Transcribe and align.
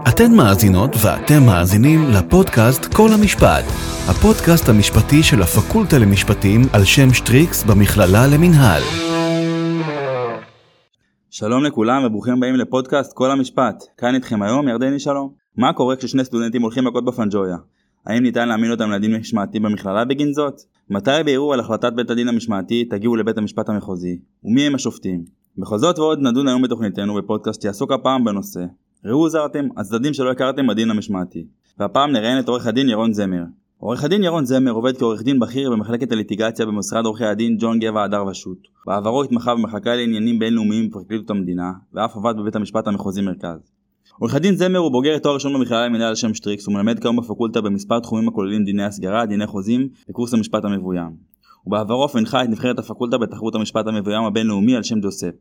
אתן 0.00 0.32
מאזינות 0.36 0.90
ואתם 1.04 1.46
מאזינים 1.46 2.00
לפודקאסט 2.10 2.94
כל 2.94 3.08
המשפט, 3.14 3.64
הפודקאסט 4.10 4.68
המשפטי 4.68 5.22
של 5.22 5.42
הפקולטה 5.42 5.98
למשפטים 5.98 6.60
על 6.72 6.84
שם 6.84 7.12
שטריקס 7.12 7.64
במכללה 7.64 8.26
למינהל. 8.34 8.82
שלום 11.30 11.64
לכולם 11.64 12.04
וברוכים 12.04 12.34
הבאים 12.34 12.54
לפודקאסט 12.54 13.12
כל 13.12 13.30
המשפט. 13.30 13.84
כאן 13.98 14.14
איתכם 14.14 14.42
היום 14.42 14.68
ירדני 14.68 14.98
שלום. 14.98 15.32
מה 15.56 15.72
קורה 15.72 15.96
כששני 15.96 16.24
סטודנטים 16.24 16.62
הולכים 16.62 16.84
מכות 16.84 17.04
בפנג'ויה? 17.04 17.56
האם 18.06 18.22
ניתן 18.22 18.48
להעמיד 18.48 18.70
אותם 18.70 18.90
לדין 18.90 19.16
משמעתי 19.16 19.60
במכללה 19.60 20.04
בגין 20.04 20.32
זאת? 20.32 20.60
מתי 20.90 21.10
בערעור 21.24 21.54
על 21.54 21.60
החלטת 21.60 21.92
בית 21.92 22.10
הדין 22.10 22.28
המשמעתי 22.28 22.84
תגיעו 22.84 23.16
לבית 23.16 23.38
המשפט 23.38 23.68
המחוזי? 23.68 24.18
ומי 24.44 24.66
הם 24.66 24.74
השופטים? 24.74 25.24
בכל 25.58 25.78
זאת 25.78 25.98
ועוד 25.98 26.18
נדון 26.22 26.48
היום 26.48 26.62
בתוכניתנו 26.62 27.14
בפודקאסט 27.14 27.62
שיעסוק 27.62 27.92
הפעם 27.92 28.24
בנושא 28.24 28.60
ראו 29.04 29.28
זרתם, 29.28 29.64
הצדדים 29.76 30.14
שלא 30.14 30.30
הכרתם 30.30 30.66
בדין 30.66 30.90
המשמעתי. 30.90 31.44
והפעם 31.78 32.12
נראיין 32.12 32.38
את 32.38 32.48
עורך 32.48 32.66
הדין 32.66 32.88
ירון 32.88 33.12
זמר. 33.12 33.42
עורך 33.78 34.04
הדין 34.04 34.24
ירון 34.24 34.44
זמר 34.44 34.70
עובד 34.70 34.96
כעורך 34.96 35.22
דין 35.22 35.40
בכיר 35.40 35.70
במחלקת 35.70 36.12
הליטיגציה 36.12 36.66
במשרד 36.66 37.04
עורכי 37.04 37.24
הדין 37.24 37.56
ג'ון 37.60 37.78
גבע 37.78 38.04
הדר 38.04 38.26
ושות'. 38.26 38.66
בעברו 38.86 39.22
התמחה 39.22 39.54
במחלקה 39.54 39.94
לעניינים 39.94 40.38
בינלאומיים 40.38 40.90
בפרקליטות 40.90 41.30
המדינה, 41.30 41.72
ואף 41.94 42.16
עבד 42.16 42.34
בבית 42.38 42.56
המשפט 42.56 42.86
המחוזי 42.86 43.22
מרכז. 43.22 43.72
עורך 44.18 44.34
הדין 44.34 44.56
זמר 44.56 44.78
הוא 44.78 44.92
בוגר 44.92 45.18
תואר 45.18 45.34
ראשון 45.34 45.54
במכללה 45.54 45.86
למנהל 45.86 46.08
על 46.08 46.14
שם 46.14 46.34
שטריקס 46.34 46.68
ומלמד 46.68 46.98
כיום 46.98 47.16
בפקולטה 47.16 47.60
במספר 47.60 48.00
תחומים 48.00 48.28
הכוללים 48.28 48.64
דיני 48.64 48.84
הסגרה, 48.84 49.26
דיני 49.26 49.46
חוזים 49.46 49.88
וקורס 50.10 50.34
המשפט 50.34 50.64
המבוים. 50.64 51.10
ובעברו 51.66 52.06
אף 52.06 52.16
הנחה 52.16 52.44
את 52.44 52.48
נבחרת 52.48 52.78
הפקולטה 52.78 53.18
בתחרות 53.18 53.54
המשפט 53.54 53.86
המבוים 53.86 54.24
הבינלאומי 54.24 54.76
על 54.76 54.82
שם 54.82 55.00
ג'וספ. 55.00 55.32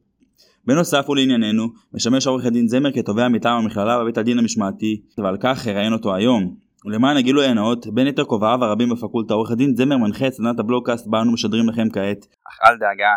בנוסף 0.65 1.09
ולענייננו, 1.09 1.67
משמש 1.93 2.27
עורך 2.27 2.45
הדין 2.45 2.67
זמר 2.67 2.91
כתובע 2.91 3.27
מטעם 3.27 3.63
המכללה 3.63 3.99
בבית 3.99 4.17
הדין 4.17 4.39
המשמעתי, 4.39 5.01
ועל 5.17 5.37
כך 5.43 5.67
אראיין 5.67 5.93
אותו 5.93 6.15
היום. 6.15 6.55
ולמען 6.85 7.17
הגילוי 7.17 7.45
הנאות, 7.45 7.87
בין 7.93 8.07
יתר 8.07 8.25
כובעיו 8.25 8.63
הרבים 8.63 8.89
בפקולטה, 8.89 9.33
עורך 9.33 9.51
הדין 9.51 9.75
זמר 9.75 9.97
מנחה 9.97 10.27
את 10.27 10.33
סדנת 10.33 10.59
הבלוגקאסט 10.59 11.07
בה 11.07 11.21
אנו 11.21 11.33
משדרים 11.33 11.69
לכם 11.69 11.89
כעת. 11.93 12.25
אך 12.47 12.59
אל 12.65 12.77
דאגה, 12.77 13.13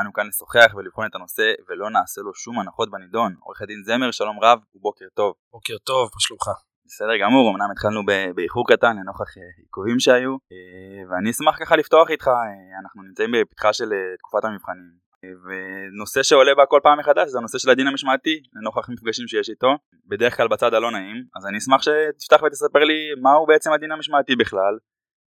אנו 0.00 0.12
כאן 0.12 0.26
לשוחח 0.26 0.74
ולבחון 0.76 1.06
את 1.06 1.14
הנושא 1.14 1.52
ולא 1.68 1.90
נעשה 1.90 2.20
לו 2.20 2.34
שום 2.34 2.58
הנחות 2.58 2.90
בנידון. 2.90 3.34
עורך 3.40 3.62
הדין 3.62 3.82
זמר, 3.84 4.10
שלום 4.10 4.36
רב 4.42 4.58
ובוקר 4.74 5.06
טוב. 5.14 5.34
בוקר 5.52 5.76
טוב, 5.84 6.10
מה 6.14 6.20
שלומך? 6.20 6.48
בסדר 6.86 7.16
גמור, 7.22 7.50
אמנם 7.50 7.70
התחלנו 7.72 8.00
באיחור 8.34 8.68
קטן 8.68 8.96
לנוכח 8.96 9.38
אה, 9.38 9.42
עיכובים 9.62 10.00
שהיו, 10.00 10.30
אה, 10.30 11.02
ואני 11.10 11.30
אשמח 11.30 11.56
ככה 11.60 11.76
לפתוח 11.76 12.10
איתך, 12.10 12.28
אה, 12.28 12.78
אנחנו 12.82 13.02
נמצאים 13.02 13.30
בפתחה 13.32 13.72
של 13.72 13.88
תקופת 14.18 14.44
המבחנים. 14.44 15.03
ונושא 15.44 16.22
שעולה 16.22 16.54
בה 16.54 16.66
כל 16.66 16.80
פעם 16.82 16.98
מחדש 16.98 17.28
זה 17.28 17.38
הנושא 17.38 17.58
של 17.58 17.70
הדין 17.70 17.86
המשמעתי 17.86 18.42
לנוכח 18.52 18.88
מפגשים 18.88 19.28
שיש 19.28 19.50
איתו. 19.50 19.70
בדרך 20.06 20.36
כלל 20.36 20.48
בצד 20.48 20.74
הלא 20.74 20.90
נעים. 20.90 21.16
אז 21.36 21.46
אני 21.46 21.58
אשמח 21.58 21.80
שתפתח 21.82 22.42
ותספר 22.42 22.84
לי 22.84 22.98
מהו 23.22 23.46
בעצם 23.46 23.72
הדין 23.72 23.92
המשמעתי 23.92 24.36
בכלל 24.36 24.74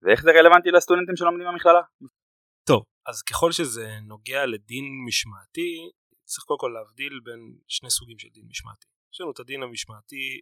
ואיך 0.02 0.22
זה 0.22 0.30
רלוונטי 0.30 0.70
לסטודנטים 0.70 1.16
שלומדים 1.16 1.46
במכללה. 1.46 1.80
טוב 2.68 2.82
אז 3.06 3.22
ככל 3.22 3.52
שזה 3.52 3.98
נוגע 4.02 4.46
לדין 4.46 4.84
משמעתי 5.06 5.90
צריך 6.24 6.44
קודם 6.44 6.58
כל 6.58 6.72
להבדיל 6.74 7.20
בין 7.24 7.40
שני 7.68 7.90
סוגים 7.90 8.18
של 8.18 8.28
דין 8.34 8.44
משמעתי. 8.50 8.86
יש 9.12 9.20
לנו 9.20 9.30
את 9.30 9.40
הדין 9.40 9.62
המשמעתי 9.62 10.40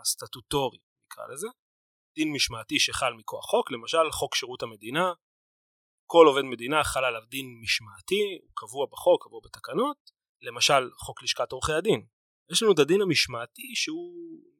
הסטטוטורי 0.00 0.78
נקרא 1.06 1.24
לזה. 1.32 1.48
דין 2.16 2.32
משמעתי 2.32 2.78
שחל 2.78 3.12
מכוח 3.18 3.44
חוק 3.44 3.70
למשל 3.70 4.10
חוק 4.10 4.34
שירות 4.34 4.62
המדינה 4.62 5.12
כל 6.14 6.26
עובד 6.26 6.42
מדינה 6.42 6.84
חל 6.84 7.04
עליו 7.04 7.22
דין 7.28 7.46
משמעתי, 7.62 8.38
הוא 8.42 8.52
קבוע 8.54 8.86
בחוק, 8.92 9.24
קבוע 9.24 9.40
בתקנות, 9.44 10.10
למשל 10.42 10.90
חוק 11.04 11.22
לשכת 11.22 11.52
עורכי 11.52 11.72
הדין. 11.72 12.06
יש 12.50 12.62
לנו 12.62 12.72
את 12.72 12.78
הדין 12.78 13.00
המשמעתי 13.02 13.62
שהוא 13.74 14.12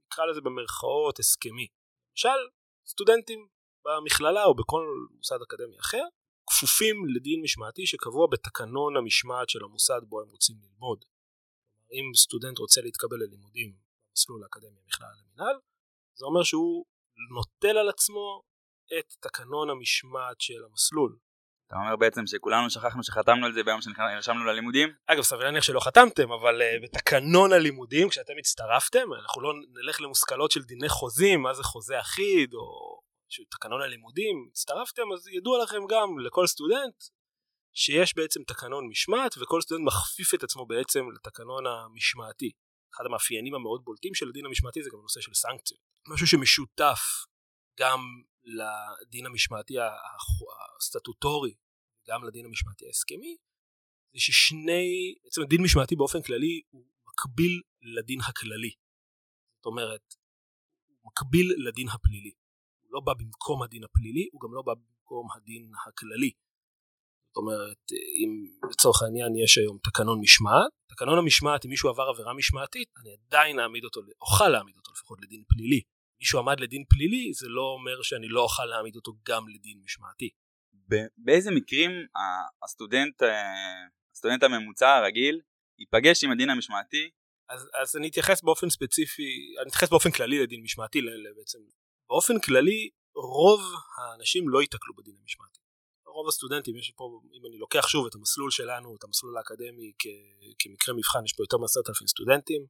נקרא 0.07 0.25
לזה 0.27 0.41
במרכאות 0.41 1.19
הסכמי. 1.19 1.67
למשל 2.11 2.39
סטודנטים 2.87 3.49
במכללה 3.85 4.45
או 4.45 4.55
בכל 4.55 4.85
מוסד 5.17 5.39
אקדמי 5.43 5.79
אחר 5.81 6.05
כפופים 6.47 6.97
לדין 7.17 7.41
משמעתי 7.43 7.87
שקבוע 7.87 8.27
בתקנון 8.33 8.97
המשמעת 8.97 9.49
של 9.49 9.65
המוסד 9.65 10.01
בו 10.09 10.21
הם 10.21 10.29
רוצים 10.29 10.57
ללמוד. 10.63 11.05
אם 11.93 12.15
סטודנט 12.17 12.59
רוצה 12.59 12.81
להתקבל 12.81 13.17
ללימודים 13.17 13.71
במסלול 14.11 14.43
האקדמי 14.43 14.79
המכללה 14.85 15.13
למינהל, 15.21 15.57
זה 16.15 16.25
אומר 16.27 16.43
שהוא 16.43 16.85
נוטל 17.35 17.79
על 17.79 17.89
עצמו 17.89 18.43
את 18.99 19.15
תקנון 19.21 19.71
המשמעת 19.71 20.41
של 20.41 20.65
המסלול. 20.65 21.19
אתה 21.73 21.81
אומר 21.81 21.97
בעצם 21.97 22.27
שכולנו 22.27 22.71
שכחנו 22.71 23.03
שחתמנו 23.05 23.47
על 23.47 23.53
זה 23.53 23.63
ביום 23.65 23.81
שנרשמנו 23.81 24.45
ללימודים? 24.45 24.89
אגב 25.07 25.23
סביר 25.23 25.45
להניח 25.45 25.65
שלא 25.65 25.81
חתמתם 25.81 26.33
אבל 26.33 26.63
uh, 26.63 26.83
בתקנון 26.83 27.53
הלימודים 27.53 28.09
כשאתם 28.09 28.33
הצטרפתם 28.39 29.13
אנחנו 29.23 29.43
לא 29.43 29.53
נלך 29.75 30.01
למושכלות 30.01 30.51
של 30.51 30.63
דיני 30.63 30.89
חוזים 30.89 31.43
מה 31.43 31.55
זה 31.55 31.63
חוזה 31.63 32.01
אחיד 32.01 32.55
או 32.55 33.01
תקנון 33.51 33.83
הלימודים 33.83 34.49
הצטרפתם 34.51 35.03
אז 35.15 35.29
ידוע 35.29 35.63
לכם 35.63 35.87
גם 35.89 36.19
לכל 36.19 36.47
סטודנט 36.47 37.05
שיש 37.75 38.17
בעצם 38.17 38.41
תקנון 38.43 38.89
משמעת 38.89 39.35
וכל 39.39 39.61
סטודנט 39.61 39.87
מכפיף 39.87 40.35
את 40.35 40.43
עצמו 40.43 40.67
בעצם 40.67 41.01
לתקנון 41.15 41.65
המשמעתי. 41.67 42.51
אחד 42.95 43.05
המאפיינים 43.07 43.55
המאוד 43.55 43.85
בולטים 43.85 44.15
של 44.15 44.29
הדין 44.29 44.47
המשמעתי 44.47 44.83
זה 44.83 44.91
גם 44.93 44.99
הנושא 44.99 45.21
של 45.21 45.35
סנקציות. 45.35 45.81
משהו 46.09 46.27
שמשותף 46.27 47.01
גם 47.81 48.01
לדין 48.45 49.27
המשמעתי 49.27 49.75
הסטטוטורי 50.79 51.55
גם 52.09 52.25
לדין 52.25 52.45
המשמעתי 52.47 52.87
ההסכמי 52.87 53.37
זה 54.13 54.21
ששני, 54.21 55.15
בעצם 55.25 55.43
הדין 55.43 55.63
משמעתי 55.63 55.97
באופן 55.97 56.23
כללי 56.23 56.63
הוא 56.71 56.85
מקביל 57.09 57.61
לדין 57.83 58.21
הכללי. 58.21 58.73
זאת 59.57 59.67
אומרת, 59.67 60.15
הוא 60.89 61.11
מקביל 61.11 61.55
לדין 61.69 61.89
הפלילי. 61.89 62.33
הוא 62.83 62.91
לא 62.93 63.01
בא 63.01 63.13
במקום 63.15 63.63
הדין 63.63 63.85
הפלילי, 63.85 64.29
הוא 64.33 64.41
גם 64.41 64.55
לא 64.55 64.63
בא 64.63 64.73
במקום 64.75 65.29
הדין 65.37 65.73
הכללי. 65.87 66.31
זאת 67.29 67.37
אומרת, 67.37 67.83
אם 67.93 68.31
לצורך 68.71 69.03
העניין 69.03 69.37
יש 69.45 69.59
היום 69.59 69.79
תקנון 69.83 70.21
משמעת, 70.21 70.73
תקנון 70.89 71.19
המשמעת, 71.19 71.65
אם 71.65 71.71
מישהו 71.71 71.89
עבר 71.89 72.03
עבירה 72.03 72.35
משמעתית, 72.35 72.89
אני 73.01 73.11
עדיין 73.13 73.59
אעמיד 73.59 73.85
אותו, 73.85 74.01
אוכל 74.21 74.49
להעמיד 74.49 74.77
אותו 74.77 74.93
לפחות 74.93 75.19
לדין 75.23 75.43
פלילי. 75.49 75.81
מישהו 76.23 76.39
עמד 76.39 76.61
לדין 76.61 76.85
פלילי, 76.89 77.33
זה 77.33 77.49
לא 77.49 77.63
אומר 77.63 78.03
שאני 78.03 78.29
לא 78.29 78.41
אוכל 78.43 78.65
להעמיד 78.65 78.97
אותו 78.97 79.13
גם 79.29 79.49
לדין 79.49 79.81
משמעתי. 79.85 80.31
באיזה 81.17 81.51
מקרים 81.51 81.91
הסטודנט, 82.65 83.23
אה, 83.23 83.87
הסטודנט 84.13 84.43
הממוצע 84.43 84.97
הרגיל 84.97 85.41
ייפגש 85.79 86.25
עם 86.25 86.31
הדין 86.31 86.51
המשמעתי? 86.51 87.11
אז, 87.49 87.69
אז 87.83 87.97
אני 87.97 88.09
אתייחס 88.09 88.43
באופן 88.43 88.71
ספציפי, 88.71 89.55
אני 89.61 89.69
אתייחס 89.69 89.91
באופן 89.91 90.11
כללי 90.11 90.43
לדין 90.43 90.63
משמעתי 90.63 90.99
בעצם. 91.37 91.59
באופן 92.09 92.41
כללי 92.41 92.91
רוב 93.17 93.61
האנשים 93.99 94.49
לא 94.49 94.61
ייתקלו 94.61 94.95
בדין 94.95 95.15
המשמעתי. 95.21 95.59
רוב 96.07 96.29
הסטודנטים, 96.29 96.77
יש 96.77 96.93
פה, 96.97 97.21
אם 97.35 97.47
אני 97.47 97.59
לוקח 97.59 97.89
שוב 97.89 98.07
את 98.07 98.15
המסלול 98.15 98.51
שלנו, 98.51 98.97
את 98.97 99.05
המסלול 99.05 99.37
האקדמי 99.39 99.93
כ, 99.99 100.07
כמקרה 100.59 100.95
מבחן, 100.95 101.25
יש 101.25 101.33
פה 101.33 101.43
יותר 101.43 101.57
מעשרת 101.57 101.89
אלפים 101.89 102.07
סטודנטים. 102.07 102.67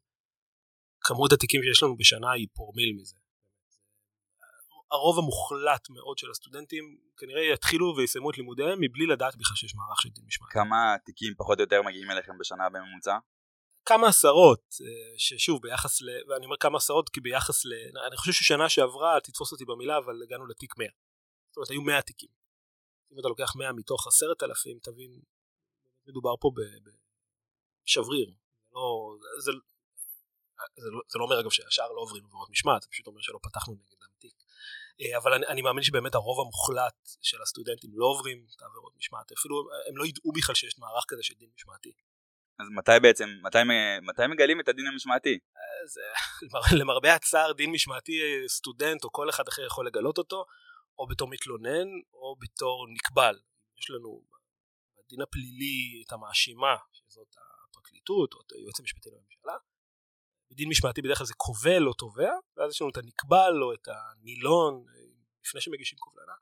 כמות 1.00 1.32
התיקים 1.32 1.60
שיש 1.62 1.82
לנו 1.82 1.96
בשנה 1.96 2.30
היא 2.32 2.46
פורמיל 2.54 2.92
מזה. 3.00 3.21
הרוב 4.92 5.18
המוחלט 5.18 5.90
מאוד 5.90 6.18
של 6.18 6.30
הסטודנטים 6.30 6.98
כנראה 7.16 7.42
יתחילו 7.42 7.94
ויסיימו 7.96 8.30
את 8.30 8.36
לימודיהם 8.38 8.78
מבלי 8.80 9.06
לדעת 9.06 9.36
בכלל 9.36 9.56
שיש 9.56 9.74
מערך 9.74 10.00
של 10.00 10.08
דין 10.08 10.24
משמעתי. 10.26 10.52
כמה 10.52 10.96
תיקים 11.04 11.34
פחות 11.36 11.58
או 11.58 11.62
יותר 11.62 11.82
מגיעים 11.82 12.10
אליכם 12.10 12.38
בשנה 12.38 12.68
בממוצע? 12.68 13.18
כמה 13.84 14.08
עשרות, 14.08 14.74
אה, 14.80 15.18
ששוב 15.18 15.62
ביחס 15.62 16.02
ל... 16.02 16.06
ואני 16.28 16.44
אומר 16.44 16.56
כמה 16.60 16.76
עשרות 16.76 17.08
כי 17.08 17.20
ביחס 17.20 17.64
ל... 17.64 17.72
אני 18.06 18.16
חושב 18.16 18.32
ששנה 18.32 18.68
שעברה, 18.68 19.20
תתפוס 19.20 19.52
אותי 19.52 19.64
במילה, 19.64 19.98
אבל 19.98 20.22
הגענו 20.22 20.46
לתיק 20.46 20.78
100. 20.78 20.88
זאת 21.48 21.56
אומרת 21.56 21.70
היו 21.70 21.82
100 21.82 22.02
תיקים. 22.02 22.28
אם 23.12 23.18
אתה 23.20 23.28
לוקח 23.28 23.56
100 23.56 23.72
מתוך 23.72 24.06
10,000 24.06 24.78
תבין, 24.78 25.20
מדובר 26.06 26.34
פה 26.40 26.50
בשבריר. 27.84 28.34
לא, 28.72 29.16
זה, 29.38 29.52
זה, 30.76 30.90
לא, 30.90 31.00
זה 31.08 31.18
לא 31.18 31.24
אומר 31.24 31.40
אגב 31.40 31.50
שהשאר 31.50 31.92
לא 31.92 32.00
עוברים 32.00 32.24
עבירות 32.24 32.50
משמעת, 32.50 32.82
זה 32.82 32.88
פשוט 32.88 33.06
אומר 33.06 33.20
שלא 33.20 33.38
פתחנו 33.42 33.74
נגדם 33.74 34.12
תיק. 34.18 34.41
אה, 35.02 35.18
אבל 35.18 35.34
אני, 35.34 35.46
אני 35.46 35.62
מאמין 35.62 35.82
שבאמת 35.82 36.14
הרוב 36.14 36.40
המוחלט 36.40 37.08
של 37.22 37.42
הסטודנטים 37.42 37.90
לא 37.94 38.06
עוברים 38.06 38.46
את 38.56 38.62
העבירות 38.62 38.96
משמעת, 38.96 39.32
אפילו 39.32 39.56
הם 39.88 39.96
לא 39.96 40.06
ידעו 40.06 40.32
בכלל 40.32 40.54
שיש 40.54 40.78
מערך 40.78 41.04
כזה 41.08 41.22
של 41.22 41.34
דין 41.34 41.50
משמעתי. 41.54 41.92
אז 42.58 42.66
מתי 42.78 43.00
בעצם, 43.02 43.28
מתי, 43.42 43.58
מתי 44.02 44.26
מגלים 44.26 44.60
את 44.60 44.68
הדין 44.68 44.86
המשמעתי? 44.86 45.38
אז 45.84 45.98
למרבה 46.80 47.14
הצער 47.14 47.52
דין 47.52 47.70
משמעתי 47.72 48.12
סטודנט 48.48 49.04
או 49.04 49.12
כל 49.12 49.30
אחד 49.30 49.48
אחר 49.48 49.66
יכול 49.66 49.86
לגלות 49.86 50.18
אותו, 50.18 50.44
או 50.98 51.06
בתור 51.06 51.28
מתלונן 51.28 51.88
או 52.14 52.36
בתור 52.38 52.86
נקבל. 52.94 53.38
יש 53.78 53.90
לנו 53.90 54.22
בדין 54.98 55.20
הפלילי 55.22 56.02
את 56.06 56.12
המאשימה, 56.12 56.76
שזאת 56.92 57.34
הפרקליטות 57.68 58.34
או 58.34 58.40
את 58.46 58.52
היועץ 58.52 58.80
המשפטי 58.80 59.08
לממשלה, 59.10 59.56
בדין 60.52 60.68
משמעתי 60.68 61.02
בדרך 61.02 61.18
כלל 61.18 61.26
זה 61.26 61.34
קובל 61.34 61.86
או 61.86 61.92
תובע, 61.92 62.32
ואז 62.56 62.70
יש 62.70 62.82
לנו 62.82 62.90
את 62.90 62.96
הנקבל 62.96 63.62
או 63.62 63.72
את 63.72 63.88
הנילון 63.88 64.84
לפני 65.44 65.60
שמגישים 65.60 65.98
קובלנה. 65.98 66.32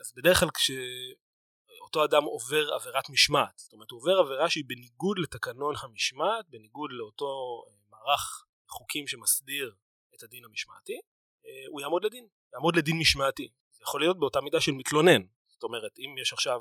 אז 0.00 0.12
בדרך 0.16 0.40
כלל 0.40 0.48
כשאותו 0.50 2.04
אדם 2.04 2.24
עובר 2.24 2.74
עבירת 2.74 3.10
משמעת, 3.10 3.58
זאת 3.58 3.72
אומרת 3.72 3.90
הוא 3.90 4.00
עובר 4.00 4.18
עבירה 4.18 4.50
שהיא 4.50 4.64
בניגוד 4.66 5.18
לתקנון 5.18 5.74
המשמעת, 5.82 6.48
בניגוד 6.48 6.90
לאותו 6.92 7.62
מערך 7.90 8.44
חוקים 8.68 9.06
שמסדיר 9.06 9.74
את 10.14 10.22
הדין 10.22 10.44
המשמעתי, 10.44 11.00
אה, 11.46 11.64
הוא 11.68 11.80
יעמוד 11.80 12.04
לדין, 12.04 12.26
יעמוד 12.52 12.76
לדין 12.76 12.98
משמעתי. 12.98 13.48
זה 13.70 13.82
יכול 13.82 14.00
להיות 14.00 14.18
באותה 14.18 14.40
מידה 14.40 14.60
של 14.60 14.72
מתלונן. 14.72 15.22
זאת 15.46 15.62
אומרת, 15.62 15.98
אם 15.98 16.14
יש 16.22 16.32
עכשיו, 16.32 16.60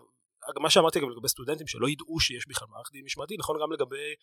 מה 0.59 0.69
שאמרתי 0.69 0.99
גם 0.99 1.09
לגבי 1.09 1.27
סטודנטים 1.27 1.67
שלא 1.67 1.89
ידעו 1.89 2.19
שיש 2.19 2.47
בכלל 2.47 2.67
מערכת 2.67 2.91
דין 2.91 3.05
משמעתי, 3.05 3.37
נכון 3.37 3.57
גם 3.61 3.71
לגבי 3.71 4.15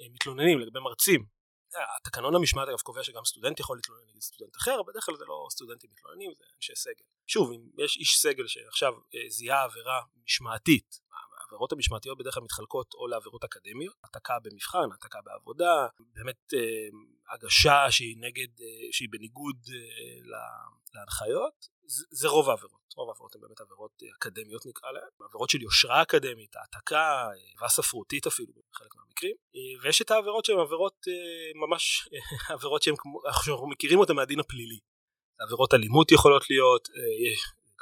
אה, 0.00 0.06
מתלוננים, 0.10 0.58
לגבי 0.58 0.80
מרצים. 0.80 1.39
התקנון 1.96 2.34
המשמעת 2.34 2.68
אגב 2.68 2.80
קובע 2.80 3.04
שגם 3.04 3.24
סטודנט 3.24 3.60
יכול 3.60 3.76
להתלונן 3.76 4.02
נגד 4.10 4.20
סטודנט 4.20 4.56
אחר, 4.56 4.82
בדרך 4.82 5.04
כלל 5.04 5.16
זה 5.16 5.24
לא 5.24 5.46
סטודנטים 5.50 5.90
מתלוננים, 5.92 6.32
זה 6.38 6.44
אנשי 6.56 6.76
סגל. 6.76 7.04
שוב, 7.26 7.52
אם 7.52 7.84
יש 7.84 7.96
איש 7.96 8.18
סגל 8.18 8.46
שעכשיו 8.46 8.92
זיהה 9.28 9.64
עבירה 9.64 10.00
משמעתית 10.24 11.00
העבירות 11.50 11.72
המשמעתיות 11.72 12.18
בדרך 12.18 12.34
כלל 12.34 12.42
מתחלקות 12.42 12.94
או 12.94 13.06
לעבירות 13.06 13.44
אקדמיות, 13.44 13.94
העתקה 14.04 14.38
במבחן, 14.42 14.92
העתקה 14.92 15.18
בעבודה, 15.24 15.86
באמת 16.00 16.54
אה, 16.54 16.88
הגשה 17.34 17.90
שהיא 17.90 18.16
נגד, 18.20 18.60
אה, 18.60 18.92
שהיא 18.92 19.08
בניגוד 19.10 19.56
אה, 19.68 20.38
להנחיות, 20.94 21.68
זה, 22.10 22.28
רוב 22.28 22.50
העבירות. 22.50 22.80
רוב 22.96 23.08
העבירות 23.08 23.34
הן 23.34 23.40
באמת 23.40 23.60
עבירות 23.60 24.02
אקדמיות 24.16 24.66
נקרא 24.66 24.90
להן, 24.90 25.28
עבירות 25.28 25.50
של 25.50 25.62
יושרה 25.62 26.02
אקדמית, 26.02 26.56
העתקה, 26.56 27.28
עבירה 27.54 27.68
ספרותית 27.68 28.26
אפילו 28.26 28.52
בחלק 28.72 28.94
מהמקרים, 28.96 29.36
ויש 29.82 30.02
את 30.02 30.10
העבירות 30.10 30.44
שהן 30.44 30.58
עבירות 30.58 31.06
ממש, 31.54 32.08
עבירות 32.54 32.82
שהן 32.82 32.94
כמו, 32.98 33.20
אנחנו 33.26 33.66
מכירים 33.66 33.98
אותן 33.98 34.12
מהדין 34.16 34.40
הפלילי. 34.40 34.78
עבירות 35.40 35.74
אלימות 35.74 36.12
יכולות 36.12 36.50
להיות, 36.50 36.88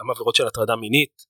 גם 0.01 0.11
עבירות 0.11 0.35
של 0.35 0.47
הטרדה 0.47 0.77
מינית, 0.77 1.27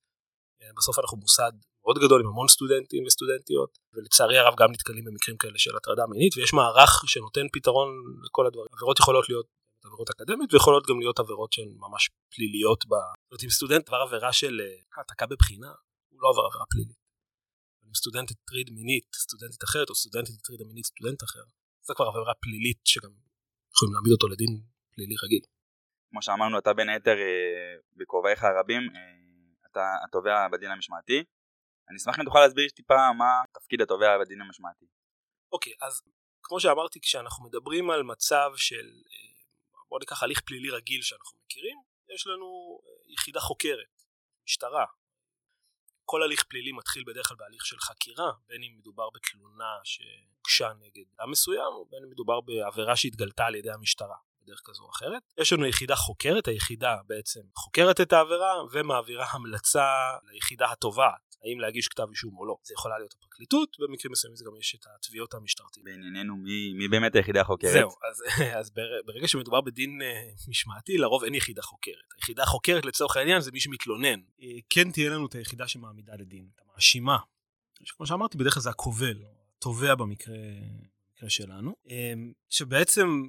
בסוף 0.76 0.98
אנחנו 0.98 1.18
מוסד 1.18 1.52
מאוד 1.82 1.98
גדול 1.98 2.20
עם 2.20 2.26
המון 2.26 2.48
סטודנטים 2.48 3.04
וסטודנטיות 3.06 3.78
ולצערי 3.94 4.38
הרב 4.38 4.54
גם 4.58 4.72
נתקלים 4.72 5.04
במקרים 5.04 5.36
כאלה 5.36 5.58
של 5.58 5.76
הטרדה 5.76 6.06
מינית 6.06 6.36
ויש 6.36 6.52
מערך 6.52 7.02
שנותן 7.06 7.46
פתרון 7.52 7.88
לכל 8.24 8.46
הדברים. 8.46 8.68
עבירות 8.72 8.98
יכולות 8.98 9.28
להיות 9.28 9.46
עבירות 9.88 10.08
אקדמיות 10.10 10.50
ויכולות 10.52 10.84
גם 10.88 10.98
להיות 11.02 11.18
עבירות 11.18 11.50
שהן 11.52 11.70
ממש 11.84 12.02
פליליות. 12.34 12.80
ב... 12.90 12.92
זאת 13.22 13.30
אומרת 13.30 13.42
אם 13.44 13.50
סטודנט 13.58 13.84
עבר 13.88 14.02
עבירה 14.06 14.32
של 14.40 14.54
אה, 14.64 14.76
העתקה 14.96 15.26
בבחינה 15.30 15.70
הוא 16.10 16.18
לא 16.22 16.26
עבר 16.32 16.44
עבירה 16.48 16.66
פלילית. 16.72 17.00
אם 17.84 17.94
סטודנט 18.00 18.28
הטריד 18.30 18.68
מינית 18.78 19.08
סטודנטית 19.24 19.62
אחרת 19.68 19.88
או 19.90 19.94
סטודנטית 19.94 20.34
הטרידה 20.38 20.64
מינית 20.70 20.86
סטודנט 20.90 21.20
אחר 21.28 21.44
זה 21.86 21.92
כבר 21.96 22.08
עבירה 22.10 22.34
פלילית 22.42 22.80
שגם 22.90 23.12
יכולים 23.72 23.92
להעמיד 23.94 24.12
אותו 24.16 24.26
לדין 24.32 24.52
פלילי 24.94 25.16
רגיל. 25.24 25.44
כמו 26.10 26.20
שאמרנו 26.22 26.58
אתה 26.58 26.72
בין 26.78 26.88
היתר 26.88 27.18
אה, 27.26 27.74
בכובעיך 27.98 28.40
הרבים 28.44 28.82
אה, 28.96 29.00
אתה 29.66 29.84
התובע 30.04 30.48
בדין 30.52 30.70
המשמעתי 30.70 31.18
אני 31.88 31.96
אשמח 31.96 32.18
אם 32.18 32.24
תוכל 32.24 32.40
להסביר 32.40 32.68
טיפה 32.68 33.12
מה 33.18 33.30
תפקיד 33.54 33.80
התובע 33.80 34.18
בדין 34.20 34.40
המשמעתי. 34.40 34.86
אוקיי, 35.52 35.72
okay, 35.72 35.86
אז 35.86 36.02
כמו 36.42 36.60
שאמרתי, 36.60 37.00
כשאנחנו 37.00 37.44
מדברים 37.44 37.90
על 37.90 38.02
מצב 38.02 38.50
של, 38.56 38.86
אה, 39.88 39.90
בוא 39.90 39.98
ניקח 39.98 40.22
הליך 40.22 40.40
פלילי 40.40 40.70
רגיל 40.70 41.02
שאנחנו 41.02 41.38
מכירים, 41.44 41.78
יש 42.14 42.26
לנו 42.26 42.80
אה, 42.86 43.12
יחידה 43.12 43.40
חוקרת, 43.40 44.02
משטרה. 44.44 44.84
כל 46.04 46.22
הליך 46.22 46.44
פלילי 46.44 46.72
מתחיל 46.72 47.04
בדרך 47.06 47.28
כלל 47.28 47.36
בהליך 47.36 47.66
של 47.66 47.78
חקירה, 47.78 48.30
בין 48.46 48.62
אם 48.62 48.78
מדובר 48.78 49.08
בתלונה 49.10 49.74
שהוגשה 49.84 50.72
נגד 50.80 51.04
אדם 51.16 51.30
מסוים, 51.30 51.72
או 51.72 51.86
בין 51.90 52.02
אם 52.04 52.10
מדובר 52.10 52.40
בעבירה 52.40 52.96
שהתגלתה 52.96 53.46
על 53.46 53.54
ידי 53.54 53.70
המשטרה. 53.70 54.16
בדרך 54.42 54.60
כזו 54.64 54.84
או 54.84 54.90
אחרת. 54.90 55.22
יש 55.38 55.52
לנו 55.52 55.66
יחידה 55.66 55.96
חוקרת, 55.96 56.48
היחידה 56.48 56.96
בעצם 57.06 57.40
חוקרת 57.56 58.00
את 58.00 58.12
העבירה 58.12 58.52
ומעבירה 58.72 59.26
המלצה 59.30 59.86
ליחידה 60.32 60.72
התובעת, 60.72 61.27
האם 61.44 61.60
להגיש 61.60 61.88
כתב 61.88 62.06
אישום 62.10 62.36
או 62.36 62.46
לא. 62.46 62.56
זה 62.62 62.74
יכולה 62.74 62.98
להיות 62.98 63.14
הפרקליטות, 63.18 63.76
במקרים 63.80 64.12
מסוימים 64.12 64.36
זה 64.36 64.44
גם 64.44 64.56
יש 64.60 64.74
את 64.74 64.84
התביעות 64.96 65.34
המשטרתיות. 65.34 65.84
בענייננו 65.84 66.36
מי, 66.36 66.72
מי 66.72 66.88
באמת 66.88 67.14
היחידה 67.14 67.40
החוקרת? 67.40 67.72
זהו, 67.72 67.90
אז, 68.10 68.22
אז 68.60 68.70
ברגע 69.06 69.28
שמדובר 69.28 69.60
בדין 69.60 70.00
אה, 70.02 70.50
משמעתי, 70.50 70.98
לרוב 70.98 71.24
אין 71.24 71.34
יחידה 71.34 71.62
חוקרת. 71.62 72.04
היחידה 72.16 72.42
החוקרת 72.42 72.84
לצורך 72.84 73.16
העניין 73.16 73.40
זה 73.40 73.50
מי 73.52 73.60
שמתלונן. 73.60 74.20
אה, 74.20 74.42
כן 74.70 74.90
תהיה 74.90 75.10
לנו 75.10 75.26
את 75.26 75.34
היחידה 75.34 75.68
שמעמידה 75.68 76.12
לדין, 76.18 76.48
את 76.54 76.60
המאשימה. 76.64 77.18
כמו 77.96 78.06
שאמרתי, 78.06 78.38
בדרך 78.38 78.54
כלל 78.54 78.62
זה 78.62 78.70
הכובל, 78.70 79.22
תובע 79.58 79.94
במקרה 79.94 80.36
במקרה 81.18 81.30
שלנו, 81.30 81.74
אמ, 81.88 82.32
שבעצם, 82.50 83.22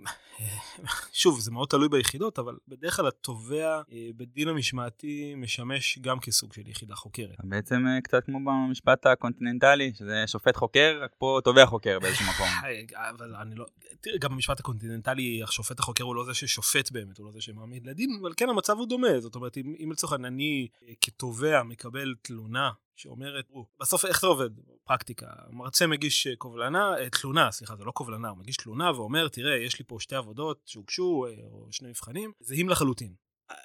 שוב, 1.14 1.40
זה 1.40 1.52
מאוד 1.52 1.70
תלוי 1.70 1.90
ביחידות, 1.90 2.40
אבל 2.40 2.58
בדרך 2.68 2.96
כלל 2.96 3.08
התובע 3.08 3.82
אה, 3.92 4.10
בדין 4.18 4.48
המשמעתי 4.48 5.34
משמש 5.38 6.00
גם 6.00 6.20
כסוג 6.20 6.54
של 6.54 6.68
יחידה 6.68 6.96
חוקרת. 6.96 7.36
בעצם 7.44 7.88
אה, 7.88 8.02
קצת 8.02 8.26
כמו 8.26 8.40
במשפט 8.46 9.06
הקונטיננטלי, 9.06 9.92
שזה 9.96 10.24
שופט 10.28 10.56
חוקר, 10.56 11.00
רק 11.02 11.12
פה 11.18 11.40
תובע 11.44 11.66
חוקר 11.66 12.00
באיזשהו 12.00 12.26
מקום. 12.26 12.48
אה, 12.66 13.10
אבל 13.10 13.36
אני 13.36 13.56
לא, 13.56 13.66
תראה, 14.02 14.18
גם 14.18 14.32
במשפט 14.32 14.60
הקונטיננטלי, 14.60 15.44
השופט 15.44 15.80
החוקר 15.80 16.04
הוא 16.04 16.16
לא 16.16 16.26
זה 16.26 16.34
ששופט 16.34 16.92
באמת, 16.92 17.18
הוא 17.18 17.26
לא 17.26 17.32
זה 17.32 17.42
שמעמיד 17.42 17.88
לדין, 17.88 18.10
אבל 18.22 18.34
כן 18.38 18.50
המצב 18.50 18.78
הוא 18.78 18.88
דומה, 18.88 19.20
זאת 19.20 19.36
אומרת, 19.36 19.58
אם, 19.58 19.76
אם 19.84 19.92
לצורך 19.92 20.14
העניין 20.14 20.34
אני 20.34 20.68
כתובע 21.02 21.64
מקבל 21.64 22.16
תלונה 22.22 22.72
שאומרת, 23.00 23.46
בסוף 23.80 24.06
איך 24.06 24.22
זה 24.22 24.28
עובד? 24.28 24.50
פרקטיקה. 24.84 25.28
מרצה 25.50 25.88
מגיש 25.88 26.28
אה, 26.28 26.36
קובלנה, 26.36 26.98
אה, 26.98 27.10
תלונה, 27.10 27.51
סליחה, 27.51 27.75
זה 27.75 27.84
לא 27.84 27.92
קובלנה, 27.92 28.30
הוא 28.30 28.38
מגיש 28.38 28.57
תלונה 28.57 28.92
ואומר, 28.92 29.28
תראה, 29.28 29.56
יש 29.56 29.80
לי 29.80 29.86
פה 29.88 29.98
שתי 30.00 30.16
עבודות 30.16 30.62
שהוגשו, 30.66 31.25
אה, 31.25 31.44
או 31.44 31.68
שני 31.72 31.90
מבחנים, 31.90 32.31
זהים 32.40 32.69
לחלוטין. 32.69 33.13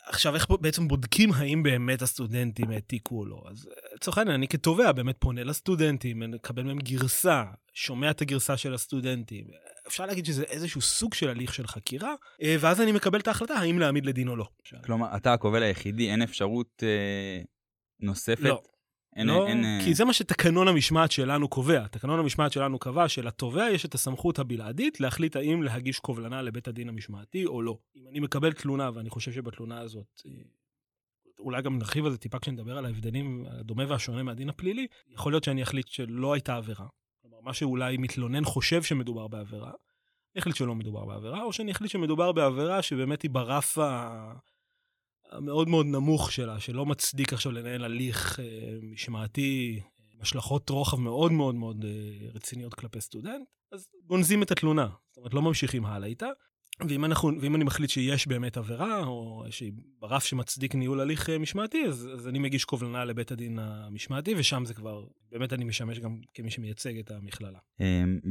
עכשיו, 0.07 0.35
איך 0.35 0.47
בעצם 0.61 0.89
בודקים 0.89 1.33
האם 1.33 1.63
באמת 1.63 2.03
הסטודנטים 2.03 2.71
העתיקו 2.71 3.19
או 3.19 3.27
לא? 3.27 3.43
אז 3.51 3.69
לצורך 3.95 4.19
העניין, 4.19 4.35
אני 4.35 4.49
כתובע 4.49 4.93
באמת 4.93 5.17
פונה 5.19 5.45
לסטודנטים, 5.45 6.21
מקבל 6.21 6.63
מהם 6.63 6.79
גרסה, 6.79 7.45
שומע 7.73 8.11
את 8.11 8.21
הגרסה 8.21 8.57
של 8.57 8.75
הסטודנטים. 8.75 9.45
אפשר 9.87 10.07
להגיד 10.07 10.27
שזה 10.27 10.43
איזשהו 10.43 10.81
סוג 10.81 11.15
של 11.15 11.29
הליך 11.29 11.55
של 11.55 11.67
חקירה, 11.67 12.15
ואז 12.61 12.81
אני 12.81 12.93
מקבל 12.93 13.21
את 13.21 13.29
ההחלטה 13.29 13.55
האם 13.55 13.79
להעמיד 13.79 14.07
לדין 14.07 14.29
או 14.29 14.37
לא. 14.37 14.47
כלומר, 14.85 15.17
אתה 15.17 15.33
הקובל 15.33 15.63
היחידי, 15.63 16.11
אין 16.11 16.23
אפשרות 16.23 16.83
אה, 16.83 17.43
נוספת? 18.01 18.41
לא. 18.41 18.63
אין, 19.17 19.27
לא, 19.27 19.47
אין, 19.47 19.65
כי 19.85 19.89
אה, 19.89 19.95
זה 19.95 20.05
מה 20.05 20.13
שתקנון 20.13 20.69
המשמעת 20.69 21.13
שלנו 21.13 21.49
קובע. 21.49 21.87
תקנון 21.87 22.19
המשמעת 22.19 22.53
שלנו 22.53 22.79
קבע 22.79 23.09
שלתובע 23.09 23.71
יש 23.71 23.85
את 23.85 23.95
הסמכות 23.95 24.39
הבלעדית 24.39 25.01
להחליט 25.01 25.37
האם 25.37 25.63
להגיש 25.63 25.99
קובלנה 25.99 26.43
לבית 26.43 26.69
הדין 26.69 26.89
המשמעתי 26.89 27.47
או 27.47 27.63
לא. 27.63 27.79
אם 27.97 28.09
אני 28.09 28.21
מקבל 28.21 28.53
תלונה, 28.53 28.91
ואני 28.95 29.11
חושב 29.11 29.33
שבתלונה 29.33 29.81
הזאת, 29.81 30.23
אה, 30.27 30.33
אולי 31.39 31.63
גם 31.63 31.79
נרחיב 31.79 32.05
על 32.05 32.13
זה 32.13 32.19
טיפה 32.19 32.39
כשנדבר 32.39 32.79
על 32.79 32.87
ההבדלים 32.87 33.45
הדומה 33.49 33.85
והשונה 33.89 34.23
מהדין 34.23 34.49
הפלילי, 34.49 34.87
יכול 35.09 35.33
להיות 35.33 35.45
שאני 35.45 35.63
אחליט 35.63 35.89
שלא 35.89 36.33
הייתה 36.33 36.57
עבירה. 36.57 36.87
כלומר, 37.23 37.41
מה 37.41 37.55
שאולי 37.55 37.97
מתלונן 37.97 38.45
חושב 38.45 38.83
שמדובר 38.83 39.29
בעבירה, 39.29 39.73
אני 40.35 40.41
אחליט 40.41 40.57
שלא 40.57 40.75
מדובר 40.75 41.05
בעבירה, 41.05 41.43
או 41.43 41.53
שאני 41.53 41.73
אחליט 41.73 41.91
שמדובר 41.91 42.33
בעבירה 42.33 42.83
שבאמת 42.83 43.23
היא 43.23 43.31
ברף 43.31 43.79
ה... 43.79 44.35
המאוד 45.33 45.69
מאוד 45.69 45.87
נמוך 45.87 46.33
שלה, 46.33 46.61
שלא 46.61 46.87
מצדיק 46.87 47.33
עכשיו 47.33 47.53
לנהל 47.53 47.85
הליך 47.85 48.41
אה, 48.41 48.45
משמעתי, 48.83 49.81
השלכות 50.21 50.71
רוחב 50.71 51.01
מאוד 51.01 51.33
מאוד 51.33 51.55
מאוד 51.55 51.85
אה, 51.85 52.29
רציניות 52.35 52.75
כלפי 52.75 53.01
סטודנט, 53.01 53.49
אז 53.73 53.89
גונזים 54.07 54.43
את 54.43 54.51
התלונה. 54.51 54.89
זאת 55.09 55.17
אומרת, 55.17 55.35
לא 55.35 55.43
ממשיכים 55.43 55.87
הלאה 55.87 56.09
איתה. 56.09 56.29
ואם, 56.89 57.05
אנחנו, 57.05 57.31
ואם 57.41 57.57
אני 57.57 57.65
מחליט 57.65 57.91
שיש 57.91 58.27
באמת 58.27 58.57
עבירה, 58.57 59.05
או 59.05 59.45
שהיא 59.51 59.73
ברף 60.01 60.25
שמצדיק 60.25 60.75
ניהול 60.75 61.01
הליך 61.01 61.31
אה, 61.31 61.39
משמעתי, 61.39 61.85
אז, 61.87 62.09
אז 62.15 62.29
אני 62.29 62.39
מגיש 62.39 62.65
קובלנה 62.65 63.05
לבית 63.05 63.33
הדין 63.33 63.59
המשמעתי, 63.59 64.35
ושם 64.39 64.65
זה 64.65 64.75
כבר, 64.75 65.05
באמת 65.31 65.53
אני 65.53 65.65
משמש 65.65 65.99
גם 65.99 66.21
כמי 66.35 66.51
שמייצג 66.51 66.99
את 66.99 67.11
המכללה. 67.11 67.59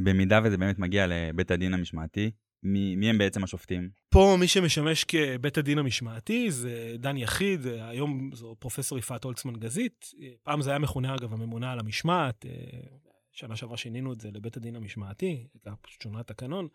במידה 0.04 0.40
וזה 0.44 0.56
באמת 0.56 0.78
מגיע 0.78 1.06
לבית 1.06 1.50
הדין 1.50 1.74
המשמעתי, 1.74 2.30
מי, 2.64 2.96
מי 2.96 3.10
הם 3.10 3.18
בעצם 3.18 3.44
השופטים? 3.44 3.90
פה 4.08 4.36
מי 4.40 4.48
שמשמש 4.48 5.04
כבית 5.04 5.58
הדין 5.58 5.78
המשמעתי 5.78 6.50
זה 6.50 6.96
דן 6.98 7.16
יחיד, 7.16 7.66
היום 7.66 8.30
זו 8.34 8.56
פרופסור 8.58 8.98
יפעת 8.98 9.24
הולצמן 9.24 9.56
גזית. 9.56 10.10
פעם 10.42 10.62
זה 10.62 10.70
היה 10.70 10.78
מכונה 10.78 11.14
אגב 11.14 11.32
הממונה 11.32 11.72
על 11.72 11.78
המשמעת, 11.78 12.46
שנה 13.32 13.56
שעברה 13.56 13.76
שינינו 13.76 14.12
את 14.12 14.20
זה 14.20 14.30
לבית 14.32 14.56
הדין 14.56 14.76
המשמעתי, 14.76 15.46
פשוט 15.82 16.02
שונה 16.02 16.20
התקנון, 16.20 16.68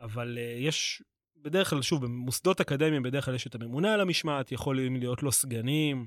אבל 0.00 0.38
אה, 0.38 0.56
יש 0.58 1.02
בדרך 1.36 1.70
כלל, 1.70 1.82
שוב, 1.82 2.04
במוסדות 2.04 2.60
אקדמיים 2.60 3.02
בדרך 3.02 3.24
כלל 3.24 3.34
יש 3.34 3.46
את 3.46 3.54
הממונה 3.54 3.94
על 3.94 4.00
המשמעת, 4.00 4.52
יכולים 4.52 4.96
להיות 4.96 5.22
לו 5.22 5.32
סגנים, 5.32 6.06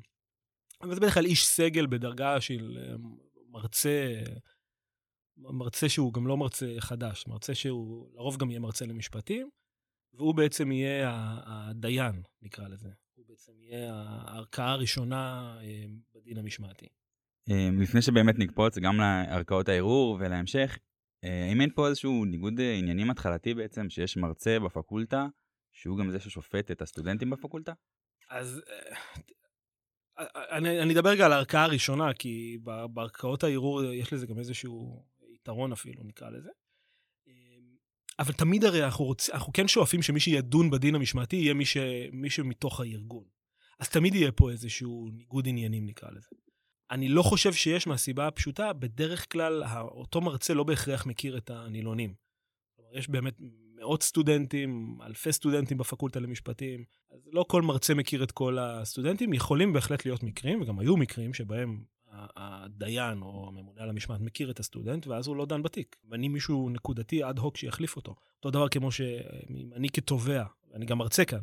אבל 0.81 0.93
זה 0.93 0.99
בדרך 0.99 1.13
כלל 1.13 1.25
איש 1.25 1.45
סגל 1.45 1.85
בדרגה 1.85 2.41
של 2.41 2.77
אה, 2.81 2.95
מרצה. 3.49 4.23
מרצה 5.37 5.89
שהוא 5.89 6.13
גם 6.13 6.27
לא 6.27 6.37
מרצה 6.37 6.75
חדש, 6.79 7.27
מרצה 7.27 7.55
שהוא 7.55 8.11
לרוב 8.15 8.37
גם 8.37 8.49
יהיה 8.49 8.59
מרצה 8.59 8.85
למשפטים, 8.85 9.49
והוא 10.13 10.35
בעצם 10.35 10.71
יהיה 10.71 11.09
הדיין, 11.45 12.23
נקרא 12.41 12.67
לזה. 12.67 12.89
הוא 13.15 13.25
בעצם 13.27 13.51
יהיה 13.61 13.93
הערכאה 13.93 14.71
הראשונה 14.71 15.55
אה, 15.61 15.85
בדין 16.15 16.37
המשמעתי. 16.37 16.87
אה, 17.49 17.69
לפני 17.81 18.01
שבאמת 18.01 18.35
נקפוץ 18.39 18.77
גם 18.77 18.97
לערכאות 18.97 19.69
הערעור 19.69 20.17
ולהמשך, 20.19 20.77
אה, 21.23 21.45
האם 21.49 21.61
אין 21.61 21.69
פה 21.75 21.87
איזשהו 21.87 22.25
ניגוד 22.25 22.53
עניינים 22.79 23.09
התחלתי 23.09 23.53
בעצם, 23.53 23.89
שיש 23.89 24.17
מרצה 24.17 24.59
בפקולטה, 24.59 25.27
שהוא 25.71 25.97
גם 25.97 26.11
זה 26.11 26.19
ששופט 26.19 26.71
את 26.71 26.81
הסטודנטים 26.81 27.29
בפקולטה? 27.29 27.73
אז 28.29 28.61
אני, 30.51 30.81
אני 30.81 30.93
אדבר 30.93 31.09
רגע 31.09 31.25
על 31.25 31.33
הערכאה 31.33 31.63
הראשונה, 31.63 32.13
כי 32.13 32.57
בערכאות 32.93 33.43
הערעור 33.43 33.83
יש 33.83 34.13
לזה 34.13 34.27
גם 34.27 34.39
איזשהו 34.39 35.05
יתרון 35.43 35.71
אפילו, 35.71 36.03
נקרא 36.03 36.29
לזה. 36.29 36.49
אמ, 37.27 37.33
אבל 38.19 38.33
תמיד 38.33 38.63
הרי 38.63 38.85
אנחנו, 38.85 39.05
רוצ... 39.05 39.29
אנחנו 39.29 39.53
כן 39.53 39.67
שואפים 39.67 40.01
שמי 40.01 40.19
שידון 40.19 40.69
בדין 40.69 40.95
המשמעתי 40.95 41.35
יהיה 41.35 41.53
מי, 41.53 41.65
ש... 41.65 41.77
מי 42.11 42.29
שמתוך 42.29 42.79
הארגון. 42.79 43.23
אז 43.79 43.89
תמיד 43.89 44.15
יהיה 44.15 44.31
פה 44.31 44.51
איזשהו 44.51 45.09
ניגוד 45.13 45.47
עניינים 45.47 45.85
נקרא 45.85 46.09
לזה. 46.11 46.29
אני 46.91 47.09
לא 47.09 47.21
חושב 47.21 47.53
שיש 47.53 47.87
מהסיבה 47.87 48.27
הפשוטה, 48.27 48.73
בדרך 48.73 49.31
כלל 49.31 49.63
אותו 49.81 50.21
מרצה 50.21 50.53
לא 50.53 50.63
בהכרח 50.63 51.05
מכיר 51.05 51.37
את 51.37 51.49
הנילונים. 51.49 52.13
יש 52.93 53.09
באמת 53.09 53.35
מאות 53.75 54.03
סטודנטים, 54.03 54.97
אלפי 55.05 55.33
סטודנטים 55.33 55.77
בפקולטה 55.77 56.19
למשפטים, 56.19 56.83
אז 57.11 57.29
לא 57.31 57.45
כל 57.47 57.61
מרצה 57.61 57.93
מכיר 57.93 58.23
את 58.23 58.31
כל 58.31 58.57
הסטודנטים, 58.59 59.33
יכולים 59.33 59.73
בהחלט 59.73 60.05
להיות 60.05 60.23
מקרים, 60.23 60.61
וגם 60.61 60.79
היו 60.79 60.97
מקרים 60.97 61.33
שבהם 61.33 61.83
הדיין 62.13 63.21
או 63.21 63.45
הממונה 63.47 63.81
על 63.81 63.89
המשמעת 63.89 64.21
מכיר 64.21 64.51
את 64.51 64.59
הסטודנט, 64.59 65.07
ואז 65.07 65.27
הוא 65.27 65.35
לא 65.35 65.45
דן 65.45 65.63
בתיק. 65.63 65.95
ואני 66.09 66.27
מישהו 66.27 66.69
נקודתי 66.69 67.23
אד 67.23 67.39
הוק 67.39 67.57
שיחליף 67.57 67.95
אותו. 67.95 68.15
אותו 68.37 68.51
דבר 68.51 68.69
כמו 68.69 68.91
שאם 68.91 69.69
אני 69.75 69.89
כתובע, 69.89 70.43
אני 70.73 70.85
גם 70.85 70.97
מרצה 70.97 71.25
כאן. 71.25 71.39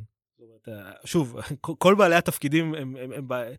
שוב, 1.05 1.37
כל 1.61 1.95
בעלי 1.95 2.15
התפקידים 2.15 2.75
הם, 2.75 2.97
הם, 2.97 3.13
הם, 3.13 3.33
הם 3.33 3.55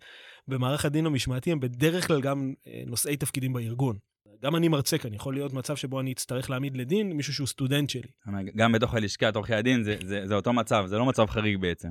במערך 0.48 0.86
הדין 0.86 1.06
המשמעתי 1.06 1.52
הם 1.52 1.60
בדרך 1.60 2.08
כלל 2.08 2.22
גם 2.22 2.54
אה, 2.68 2.84
נושאי 2.88 3.18
תפקידים 3.18 3.54
בארגון. 3.54 3.98
גם 4.42 4.56
אני 4.56 4.68
מרצה 4.68 4.98
כאן, 4.98 5.14
יכול 5.14 5.34
להיות 5.34 5.54
מצב 5.54 5.76
שבו 5.76 6.00
אני 6.00 6.12
אצטרך 6.12 6.50
להעמיד 6.50 6.78
לדין 6.78 7.12
מישהו 7.12 7.34
שהוא 7.34 7.48
סטודנט 7.48 7.90
שלי. 7.90 8.10
גם 8.56 8.72
בתוך 8.72 8.94
הלשכת 8.94 9.36
עורכי 9.36 9.54
הדין 9.54 9.84
זה, 9.84 9.98
זה, 10.06 10.28
זה 10.28 10.36
אותו 10.36 10.54
מצב, 10.54 10.86
זה 10.88 10.98
לא 10.98 11.06
מצב 11.06 11.26
חריג 11.26 11.58
בעצם. 11.62 11.90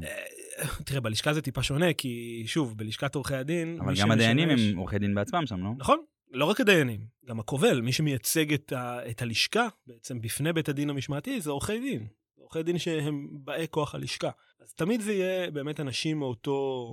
אה, 0.60 0.66
תראה, 0.84 1.00
בלשכה 1.00 1.34
זה 1.34 1.42
טיפה 1.42 1.62
שונה, 1.62 1.92
כי 1.92 2.42
שוב, 2.46 2.78
בלשכת 2.78 3.14
עורכי 3.14 3.34
הדין... 3.34 3.78
אבל 3.80 3.94
גם 4.00 4.10
הדיינים 4.10 4.50
הם 4.50 4.76
עורכי 4.76 4.98
דין 4.98 5.14
בעצמם 5.14 5.46
שם, 5.46 5.64
לא? 5.64 5.70
נכון, 5.78 5.98
לא 6.32 6.44
רק 6.44 6.60
הדיינים, 6.60 7.00
גם 7.26 7.40
הקובל, 7.40 7.80
מי 7.80 7.92
שמייצג 7.92 8.52
את, 8.52 8.72
ה, 8.72 9.10
את 9.10 9.22
הלשכה 9.22 9.68
בעצם 9.86 10.20
בפני 10.20 10.52
בית 10.52 10.68
הדין 10.68 10.90
המשמעתי 10.90 11.40
זה 11.40 11.50
עורכי 11.50 11.80
דין. 11.80 12.06
עורכי 12.38 12.62
דין 12.62 12.78
שהם 12.78 13.28
באי 13.32 13.66
כוח 13.70 13.94
הלשכה. 13.94 14.30
אז 14.60 14.72
תמיד 14.72 15.00
זה 15.00 15.12
יהיה 15.12 15.50
באמת 15.50 15.80
אנשים 15.80 16.18
מאותו, 16.18 16.86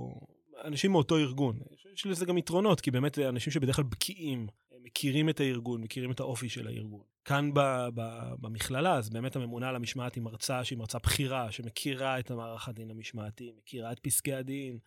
אנשים 0.64 0.92
מאותו 0.92 1.16
ארגון. 1.16 1.58
יש 1.94 2.06
לזה 2.06 2.26
גם 2.26 2.38
יתרונות, 2.38 2.80
כי 2.80 2.90
באמת 2.90 3.18
אנשים 3.18 3.52
שבדרך 3.52 3.76
כלל 3.76 3.84
בקיאים, 3.84 4.46
מכירים 4.82 5.28
את 5.28 5.40
הארגון, 5.40 5.80
מכירים 5.80 6.10
את 6.10 6.20
האופי 6.20 6.48
של 6.48 6.66
הארגון. 6.66 7.02
כאן 7.24 7.54
ב, 7.54 7.60
ב, 7.94 8.02
במכללה, 8.40 8.94
אז 8.94 9.10
באמת 9.10 9.36
הממונה 9.36 9.68
על 9.68 9.76
המשמעת 9.76 10.14
היא 10.14 10.22
מרצה 10.22 10.64
שהיא 10.64 10.78
מרצה 10.78 10.98
בכירה, 10.98 11.52
שמכירה 11.52 12.18
את 12.18 12.30
המערך 12.30 12.68
הדין 12.68 12.90
המשמעתי, 12.90 13.52
מכירה 13.58 13.92
את 13.92 13.98
פסקי 13.98 14.34
הדין. 14.34 14.78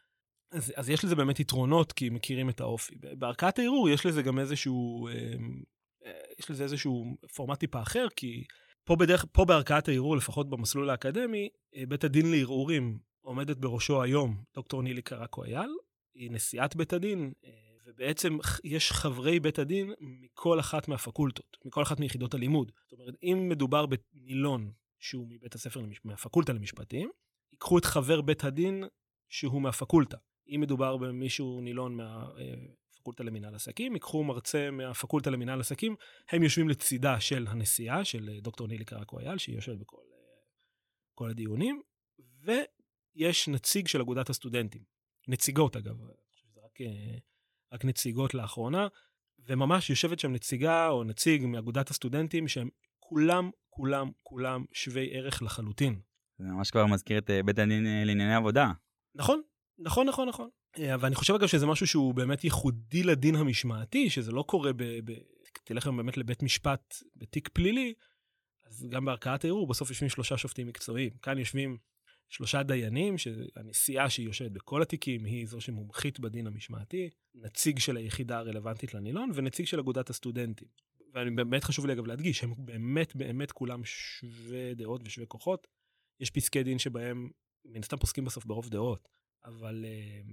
אז, 0.52 0.74
אז 0.76 0.90
יש 0.90 1.06
לזה 1.06 1.16
באמת 1.16 1.40
יתרונות, 1.40 1.92
כי 1.92 2.10
מכירים 2.10 2.50
את 2.50 2.62
האופי. 2.62 2.96
בערכאת 3.00 3.60
הערעור 3.60 3.90
יש 3.90 4.06
לזה 4.06 4.22
גם 4.22 4.40
איזשהו, 4.40 5.08
אמ, 5.08 5.64
אה, 6.06 6.12
יש 6.40 6.52
לזה 6.52 6.64
איזשהו 6.64 7.18
פורמט 7.36 7.60
טיפה 7.60 7.82
אחר, 7.82 8.08
כי 8.16 8.44
פה, 8.84 8.96
בדרך, 8.96 9.26
פה 9.32 9.46
בערכאת 9.46 9.88
הערעור, 9.88 10.18
לפחות 10.18 10.50
במסלול 10.50 10.90
האקדמי, 10.90 11.50
אה, 11.76 11.86
בית 11.86 12.04
הדין 12.04 12.32
לערעורים 12.32 13.00
עומדת 13.22 13.58
בראשו 13.58 14.04
היום 14.04 14.44
דוקטור 14.56 14.84
נילי 14.84 15.02
קרקו 15.02 15.44
אייל, 15.44 15.72
היא 16.16 16.32
נשיאת 16.32 16.76
בית 16.76 16.94
הדין, 16.94 17.32
אה, 17.46 17.52
ובעצם 17.92 18.38
יש 18.64 18.92
חברי 18.92 19.40
בית 19.40 19.60
הדין 19.60 19.94
מכל 20.00 20.60
אחת 20.60 20.88
מהפקולטות, 20.88 21.58
מכל 21.66 21.84
אחת 21.84 22.00
מיחידות 22.00 22.34
הלימוד. 22.34 22.72
זאת 22.90 23.00
אומרת, 23.00 23.14
אם 23.24 23.48
מדובר 23.50 23.86
בנילון 23.86 24.72
שהוא 25.00 25.28
מבית 25.30 25.56
הספר, 25.56 25.82
מהפקולטה 26.04 26.54
למשפטים, 26.54 27.10
ייקחו 27.52 27.78
את 27.78 27.86
חבר 27.86 28.22
בית 28.22 28.44
הדין 28.44 28.84
שהוא 29.30 29.62
מהפקולטה. 29.62 30.18
אם 30.48 30.62
מדובר 30.62 30.98
במישהו 30.98 31.62
נילון 31.62 31.98
מהפקולטה 31.98 33.24
למינהל 33.24 33.56
עסקים, 33.56 33.94
ייקחו 33.94 34.24
מרצה 34.24 34.72
מהפקולטה 34.72 35.30
למינהל 35.30 35.60
עסקים, 35.60 35.96
הם 36.30 36.44
יושבים 36.44 36.70
לצידה 36.70 37.20
של 37.20 37.48
הנשיאה, 37.48 38.06
של 38.06 38.30
דוקטור 38.42 38.68
נילי 38.68 38.86
קרקו 38.86 39.20
אייל, 39.20 39.38
שהיא 39.38 39.56
יושבת 39.56 39.78
בכל 41.14 41.30
הדיונים, 41.30 41.82
ויש 43.16 43.48
נציג 43.48 43.88
של 43.88 44.02
אגודת 44.02 44.30
הסטודנטים. 44.30 44.84
נציגות 45.28 45.76
אגב, 45.76 45.96
רק 46.64 46.78
רק 47.74 47.86
נציגות 47.86 48.34
לאחרונה, 48.34 48.88
וממש 49.48 49.90
יושבת 49.90 50.20
שם 50.20 50.32
נציגה 50.32 50.90
או 50.90 51.04
נציג 51.04 51.46
מאגודת 51.46 51.90
הסטודנטים 51.90 52.48
שהם 52.48 52.70
כולם, 53.00 53.50
כולם, 53.70 54.12
כולם 54.24 54.66
שווי 54.74 55.10
ערך 55.12 55.42
לחלוטין. 55.42 56.00
זה 56.38 56.48
ממש 56.48 56.72
כבר 56.72 56.86
מזכיר 56.86 57.18
את 57.18 57.30
אה, 57.30 57.44
בית 57.44 57.60
הדין 57.60 57.88
אה, 57.88 58.04
לענייני 58.06 58.36
עבודה. 58.36 58.72
נכון, 59.16 59.42
נכון, 59.80 60.08
נכון, 60.08 60.30
נכון. 60.30 60.50
אה, 60.80 60.96
ואני 61.00 61.16
חושב 61.16 61.34
אגב 61.34 61.48
שזה 61.48 61.66
משהו 61.66 61.88
שהוא 61.88 62.14
באמת 62.14 62.44
ייחודי 62.44 63.04
לדין 63.04 63.36
המשמעתי, 63.36 64.10
שזה 64.10 64.32
לא 64.32 64.44
קורה 64.48 64.74
ב... 64.74 64.84
ב... 64.84 65.12
תלך 65.64 65.86
היום 65.86 65.98
באמת 65.98 66.18
לבית 66.18 66.44
משפט 66.44 66.96
בתיק 67.16 67.50
פלילי, 67.54 67.94
אז 68.66 68.88
גם 68.90 69.06
בערכאת 69.06 69.44
הערעור 69.44 69.68
בסוף 69.68 69.90
יושבים 69.90 70.10
שלושה 70.10 70.38
שופטים 70.38 70.68
מקצועיים. 70.68 71.12
כאן 71.22 71.38
יושבים 71.38 71.78
שלושה 72.32 72.64
דיינים, 72.64 73.18
שהנשיאה 73.18 74.10
שהיא 74.10 74.26
יושבת 74.26 74.52
בכל 74.52 74.82
התיקים 74.82 75.26
היא 75.26 75.48
זו 75.48 75.62
שמומחית 75.62 76.20
בדין 76.20 76.48
המשמעתי, 76.48 77.10
נציג 77.36 77.80
של 77.80 77.98
היחידה 77.98 78.38
הרלוונטית 78.38 78.94
לנילון 78.94 79.32
ונציג 79.34 79.66
של 79.66 79.80
אגודת 79.80 80.10
הסטודנטים. 80.10 80.68
ואני 81.14 81.32
באמת 81.32 81.64
חשוב 81.64 81.86
לי 81.86 81.94
אגב 81.94 82.06
להדגיש, 82.06 82.44
הם 82.44 82.54
באמת 82.58 83.16
באמת 83.16 83.52
כולם 83.52 83.86
שווי 83.86 84.76
דעות 84.76 85.02
ושווי 85.06 85.28
כוחות. 85.28 85.68
יש 86.20 86.30
פסקי 86.30 86.64
דין 86.64 86.80
שבהם 86.80 87.30
מן 87.66 87.80
הסתם 87.80 87.98
פוסקים 87.98 88.26
בסוף 88.26 88.46
ברוב 88.46 88.70
דעות, 88.70 89.10
אבל 89.46 89.86
uh, 89.86 90.32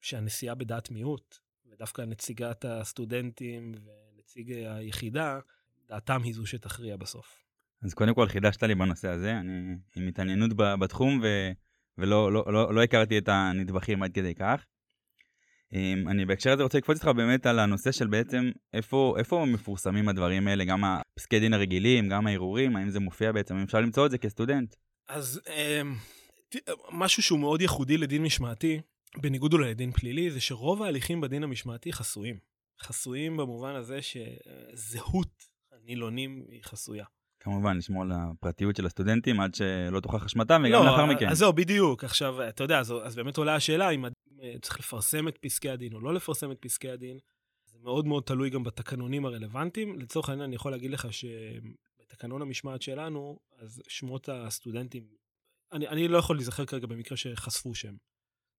שהנשיאה 0.00 0.54
בדעת 0.54 0.90
מיעוט, 0.90 1.38
ודווקא 1.66 2.02
נציגת 2.02 2.64
הסטודנטים 2.64 3.74
ונציג 3.84 4.52
היחידה, 4.52 5.40
דעתם 5.88 6.22
היא 6.22 6.34
זו 6.34 6.46
שתכריע 6.46 6.96
בסוף. 6.96 7.45
אז 7.86 7.94
קודם 7.94 8.14
כל 8.14 8.28
חידשת 8.28 8.62
לי 8.62 8.74
בנושא 8.74 9.08
הזה, 9.08 9.32
אני 9.40 9.76
עם 9.96 10.08
התעניינות 10.08 10.50
בתחום 10.56 11.20
ו, 11.22 11.26
ולא 11.98 12.32
לא, 12.32 12.44
לא, 12.52 12.74
לא 12.74 12.82
הכרתי 12.82 13.18
את 13.18 13.28
הנדבכים 13.28 14.02
עד 14.02 14.12
כדי 14.12 14.34
כך. 14.34 14.64
אמ, 15.72 16.08
אני 16.08 16.24
בהקשר 16.26 16.52
הזה 16.52 16.62
רוצה 16.62 16.78
לקפוץ 16.78 16.96
איתך 16.96 17.08
באמת 17.16 17.46
על 17.46 17.58
הנושא 17.58 17.92
של 17.92 18.06
בעצם 18.06 18.50
איפה, 18.72 19.14
איפה 19.18 19.44
מפורסמים 19.48 20.08
הדברים 20.08 20.48
האלה, 20.48 20.64
גם 20.64 20.84
הפסקי 20.84 21.40
דין 21.40 21.54
הרגילים, 21.54 22.08
גם 22.08 22.26
הערעורים, 22.26 22.76
האם 22.76 22.90
זה 22.90 23.00
מופיע 23.00 23.32
בעצם, 23.32 23.56
אפשר 23.56 23.80
למצוא 23.80 24.06
את 24.06 24.10
זה 24.10 24.18
כסטודנט. 24.18 24.74
אז 25.08 25.40
אמ, 25.48 25.94
משהו 26.92 27.22
שהוא 27.22 27.38
מאוד 27.38 27.60
ייחודי 27.60 27.98
לדין 27.98 28.22
משמעתי, 28.22 28.80
בניגוד 29.16 29.52
אולי 29.52 29.70
לדין 29.70 29.92
פלילי, 29.92 30.30
זה 30.30 30.40
שרוב 30.40 30.82
ההליכים 30.82 31.20
בדין 31.20 31.42
המשמעתי 31.42 31.92
חסויים. 31.92 32.38
חסויים 32.80 33.36
במובן 33.36 33.74
הזה 33.74 33.98
שזהות 34.02 35.44
הנילונים 35.72 36.44
היא 36.48 36.62
חסויה. 36.62 37.04
כמובן, 37.46 37.76
לשמור 37.76 38.02
על 38.02 38.12
הפרטיות 38.12 38.76
של 38.76 38.86
הסטודנטים 38.86 39.40
עד 39.40 39.54
שלא 39.54 40.00
תוכח 40.00 40.24
אשמתם, 40.24 40.62
וגם 40.66 40.84
לא, 40.84 40.90
לאחר 40.90 41.06
מכן. 41.06 41.28
אז 41.28 41.38
זהו, 41.38 41.52
בדיוק. 41.52 42.04
עכשיו, 42.04 42.48
אתה 42.48 42.64
יודע, 42.64 42.78
אז, 42.78 42.94
אז 43.02 43.16
באמת 43.16 43.36
עולה 43.36 43.54
השאלה 43.54 43.90
אם 43.90 44.04
צריך 44.62 44.78
לפרסם 44.78 45.28
את 45.28 45.38
פסקי 45.38 45.70
הדין 45.70 45.92
או 45.92 46.00
לא 46.00 46.14
לפרסם 46.14 46.52
את 46.52 46.58
פסקי 46.60 46.90
הדין. 46.90 47.18
זה 47.66 47.78
מאוד 47.82 48.06
מאוד 48.06 48.22
תלוי 48.22 48.50
גם 48.50 48.62
בתקנונים 48.62 49.26
הרלוונטיים. 49.26 49.98
לצורך 50.00 50.28
העניין, 50.28 50.44
אני 50.44 50.54
יכול 50.54 50.72
להגיד 50.72 50.90
לך 50.90 51.08
שבתקנון 51.12 52.42
המשמעת 52.42 52.82
שלנו, 52.82 53.38
אז 53.58 53.82
שמות 53.88 54.28
הסטודנטים, 54.28 55.06
אני, 55.72 55.88
אני 55.88 56.08
לא 56.08 56.18
יכול 56.18 56.36
להיזכר 56.36 56.64
כרגע 56.64 56.86
במקרה 56.86 57.16
שחשפו 57.16 57.74
שם. 57.74 57.96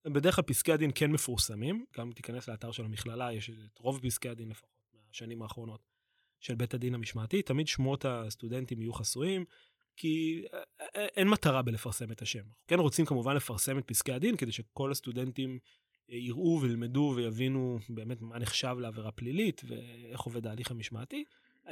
בדרך 0.07 0.35
כלל 0.35 0.43
פסקי 0.43 0.71
הדין 0.71 0.91
כן 0.95 1.11
מפורסמים, 1.11 1.85
גם 1.97 2.11
תיכנס 2.11 2.49
לאתר 2.49 2.71
של 2.71 2.85
המכללה, 2.85 3.33
יש 3.33 3.49
את 3.49 3.79
רוב 3.79 3.99
פסקי 4.03 4.29
הדין 4.29 4.49
לפחות 4.49 4.69
מהשנים 4.93 5.41
האחרונות. 5.41 5.96
של 6.39 6.55
בית 6.55 6.73
הדין 6.73 6.95
המשמעתי, 6.95 7.41
תמיד 7.41 7.67
שמות 7.67 8.05
הסטודנטים 8.05 8.81
יהיו 8.81 8.93
חסויים, 8.93 9.45
כי 9.97 10.45
אה, 10.53 10.59
אה, 10.95 11.05
אין 11.17 11.27
מטרה 11.27 11.61
בלפרסם 11.61 12.11
את 12.11 12.21
השם. 12.21 12.39
אנחנו 12.39 12.55
כן 12.67 12.79
רוצים 12.79 13.05
כמובן 13.05 13.35
לפרסם 13.35 13.77
את 13.77 13.83
פסקי 13.87 14.13
הדין, 14.13 14.37
כדי 14.37 14.51
שכל 14.51 14.91
הסטודנטים 14.91 15.59
אה, 16.11 16.15
יראו 16.15 16.59
וילמדו 16.61 17.13
ויבינו 17.15 17.79
באמת 17.89 18.21
מה 18.21 18.39
נחשב 18.39 18.75
לעבירה 18.79 19.11
פלילית 19.11 19.61
ואיך 19.67 20.21
עובד 20.21 20.47
ההליך 20.47 20.71
המשמעתי. 20.71 21.23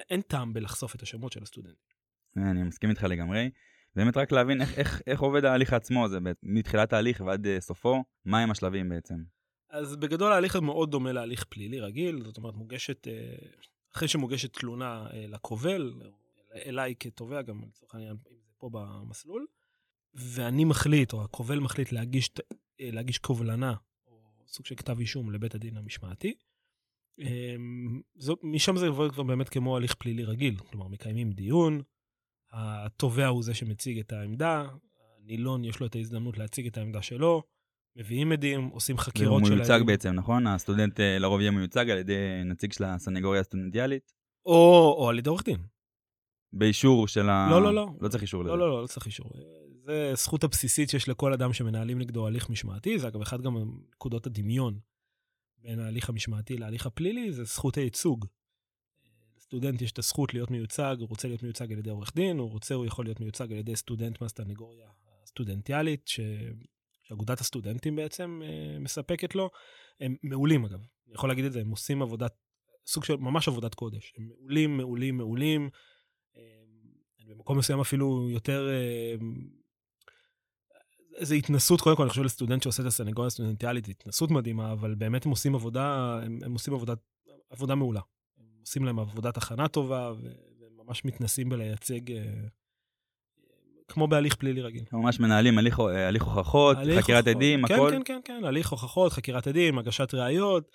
אין 0.10 0.22
טעם 0.22 0.54
בלחשוף 0.54 0.96
את 0.96 1.02
השמות 1.02 1.32
של 1.32 1.44
הסטודנטים. 1.44 1.96
אני 2.38 2.64
מסכים 2.64 2.90
איתך 2.90 3.04
לגמרי. 3.04 3.50
באמת 3.96 4.18
רק 4.18 4.32
להבין 4.32 4.62
איך, 4.62 4.80
איך, 4.80 5.02
איך 5.08 5.20
עובד 5.20 5.46
ההליך 5.46 5.74
עצמו, 5.74 6.08
זה 6.08 6.18
מתחילת 6.44 6.94
ההליך 6.94 7.22
ועד 7.26 7.48
סופו, 7.60 8.04
מהם 8.26 8.52
השלבים 8.52 8.90
בעצם. 8.90 9.16
אז 9.70 9.96
בגדול 9.96 10.32
ההליך 10.32 10.56
מאוד 10.56 10.92
דומה 10.92 11.12
להליך 11.12 11.44
פלילי 11.44 11.80
רגיל, 11.80 12.24
זאת 12.24 12.38
אומרת 12.38 12.56
מוגשת 12.56 13.08
אחרי 13.96 14.08
שמוגשת 14.08 14.54
תלונה 14.54 15.08
אה, 15.14 15.26
לקובל, 15.28 15.94
אליי 16.56 16.96
כתובע 17.00 17.42
גם 17.42 17.62
לצורך 17.68 17.96
העניין, 17.96 18.18
אם 18.32 18.38
זה 18.46 18.54
פה 18.58 18.70
במסלול, 18.74 19.46
ואני 20.14 20.66
מחליט, 20.66 21.14
או 21.14 21.24
הקובל 21.24 21.60
מחליט 21.60 21.92
להגיש, 21.92 22.30
אה, 22.82 22.90
להגיש 22.92 23.18
קובלנה, 23.18 23.74
או 24.08 24.18
סוג 24.48 24.66
של 24.66 24.76
כתב 24.76 25.00
אישום 25.00 25.32
לבית 25.32 25.56
הדין 25.56 25.78
המשמעתי. 25.78 26.34
אמ, 27.20 28.02
זו, 28.16 28.36
משם 28.44 28.78
זה 28.78 28.88
עובד 28.88 29.12
כבר 29.12 29.24
באמת 29.24 29.50
כמו 29.50 29.78
הליך 29.78 29.96
פלילי 29.96 30.24
רגיל, 30.24 30.58
כלומר 30.58 30.88
מקיימים 30.88 31.32
דיון, 31.32 31.82
התובע 32.52 33.28
הוא 33.28 33.44
זה 33.44 33.54
שמציג 33.54 34.00
את 34.00 34.14
העמדה, 34.14 34.68
הנילון 35.20 35.66
יש 35.66 35.80
לו 35.80 35.86
את 35.86 35.96
ההזדמנות 35.96 36.38
להציג 36.38 36.68
את 36.68 36.78
העמדה 36.78 37.02
שלו, 37.02 37.44
מביאים 37.96 38.32
עדים, 38.32 38.68
עושים 38.68 38.98
חקירות 38.98 39.46
שלהם. 39.46 39.52
הוא 39.52 39.66
מיוצג 39.68 39.86
בעצם, 39.86 40.14
נכון? 40.14 40.48
הסטודנט 40.48 41.00
אה, 41.00 41.20
לרוב 41.20 41.42
יהיה 41.42 41.52
מיוצג 41.52 41.90
על 41.90 41.98
ידי 41.98 42.42
נציג 42.46 42.74
של 42.74 42.84
הסנגוריה 42.84 43.42
הסטודנטיאלית. 43.42 44.14
או, 44.46 44.96
או 44.98 45.10
על 45.10 45.20
ידי 45.20 45.30
עורך 45.30 45.44
דין. 45.44 45.58
באישור 46.54 47.08
של 47.08 47.30
ה... 47.30 47.48
לא, 47.52 47.62
לא, 47.62 47.74
לא. 47.74 47.88
לא 48.02 48.08
צריך 48.08 48.24
אישור 48.24 48.44
לזה. 48.44 48.52
לא, 48.52 48.60
לא, 48.60 48.70
לא, 48.70 48.82
לא 48.82 48.88
צריך 48.88 49.06
אישור. 49.06 49.32
זה 49.86 50.12
זכות 50.16 50.44
הבסיסית 50.44 50.90
שיש 50.90 51.10
לכל 51.10 51.34
אדם 51.34 51.54
שמנהלים 51.54 52.00
נגדו 52.00 52.28
הליך 52.28 52.50
משמעתי, 52.50 53.00
זה 53.00 53.08
אגב 53.08 53.22
אחד 53.22 53.42
גם 53.42 53.58
נקודות 53.94 54.28
הדמיון 54.28 54.80
בין 55.58 55.80
ההליך 55.80 56.10
המשמעתי 56.10 56.58
להליך 56.58 56.86
הפלילי, 56.86 57.32
זה 57.32 57.44
זכות 57.44 57.78
הייצוג. 57.78 58.26
לסטודנט 59.38 59.82
יש 59.82 59.92
את 59.92 60.00
הזכות 60.00 60.34
להיות 60.34 60.52
מיוצג, 60.52 60.96
הוא 61.00 61.10
רוצה 61.10 61.28
להיות 61.28 61.44
מיוצג 61.44 61.72
על 61.72 61.80
ידי 61.80 61.90
עורך 61.90 62.16
דין, 62.16 62.38
הוא 62.38 62.50
רוצה, 62.50 62.76
הוא 62.76 62.86
יכול 62.86 63.06
להיות 63.06 63.20
מיוצג 63.20 63.52
על 63.52 63.58
ידי 63.58 63.76
סטודנט 63.76 64.22
מהסטנגוריה 64.22 64.88
הסטודנטיאלית, 65.24 66.08
ש... 66.08 66.20
שאגודת 67.08 67.40
הסטודנטים 67.40 67.96
בעצם 67.96 68.42
אה, 68.46 68.80
מספקת 68.80 69.36
לו. 69.36 69.50
הם 70.00 70.16
מעולים 70.24 70.66
אגב, 70.66 70.80
אני 71.08 71.14
יכול 71.14 71.30
להגיד 71.30 71.46
את 71.46 71.52
זה, 71.54 71.62
הם 71.62 71.70
עושים 71.70 72.02
עבודת, 72.02 72.34
סוג 72.88 73.04
של 73.04 73.16
ממש 73.16 73.48
עבודת 73.48 73.76
קודש. 73.76 74.14
הם 74.18 74.28
מעולים, 74.28 74.78
מעולים, 74.78 75.18
מעולים. 75.18 75.70
אה, 76.38 76.42
במקום 77.28 77.58
מסוים 77.58 77.80
אפילו 77.80 78.30
יותר... 78.30 78.70
אה, 78.70 79.16
איזו 81.16 81.36
התנסות, 81.36 81.82
קודם 81.82 81.96
כל, 81.96 82.04
אני 82.04 82.10
חושב 82.10 82.24
לסטודנט 82.24 82.64
שעושה 82.64 82.82
את 82.82 82.88
הסנגוריה 82.88 83.28
הסטודנטיאלית, 83.28 83.88
התנסות 83.88 84.32
מדהימה, 84.32 84.72
אבל 84.72 84.96
באמת 84.96 85.26
הם 85.26 85.32
עושים 85.32 85.56
עבודה, 85.56 86.20
הם, 86.24 86.40
הם 86.46 86.54
עושים 86.54 86.74
עבודה, 86.74 86.94
עבודה 87.50 87.76
מעולה. 87.76 88.02
הם 88.38 88.46
עושים 88.62 88.86
להם 88.86 89.00
עבודת 89.00 89.38
הכנה 89.38 89.68
טובה, 89.68 90.14
וממש 90.60 91.06
מתנסים 91.06 91.50
בלייצג, 91.50 92.02
כמו 93.88 94.08
בהליך 94.08 94.36
פלילי 94.36 94.62
רגיל. 94.62 94.84
ממש 94.92 95.20
מנהלים 95.20 95.58
הליך, 95.58 95.80
הליך 95.80 96.24
הוכחות, 96.24 96.78
הליך 96.78 97.04
חקירת 97.04 97.28
הוכחות. 97.28 97.36
עדים, 97.36 97.68
כן, 97.68 97.74
הכל? 97.74 97.92
כן, 97.92 98.02
כן, 98.06 98.20
כן, 98.26 98.46
הליך 98.46 98.70
הוכחות, 98.70 99.12
חקירת 99.12 99.48
עדים, 99.48 99.80
הגשת 99.80 100.14
ראיות. 100.14 100.70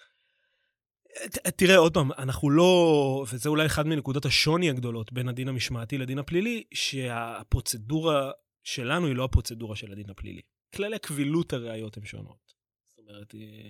תראה, 1.56 1.76
עוד 1.76 1.94
פעם, 1.94 2.12
אנחנו 2.12 2.50
לא, 2.50 3.24
וזה 3.32 3.48
אולי 3.48 3.66
אחד 3.66 3.86
מנקודות 3.86 4.24
השוני 4.24 4.70
הגדולות 4.70 5.12
בין 5.12 5.28
הדין 5.28 5.48
המשמעתי 5.48 5.98
לדין 5.98 6.18
הפלילי, 6.18 6.64
שהפרוצדורה 6.74 8.30
שלנו 8.64 9.06
היא 9.06 9.16
לא 9.16 9.24
הפרוצדורה 9.24 9.76
של 9.76 9.92
הדין 9.92 10.10
הפלילי. 10.10 10.40
כללי 10.74 10.98
קבילות 10.98 11.52
הראיות 11.52 11.96
הן 11.96 12.04
שונות. 12.04 12.52
זאת 12.88 12.98
אומרת, 12.98 13.34
אה, 13.34 13.68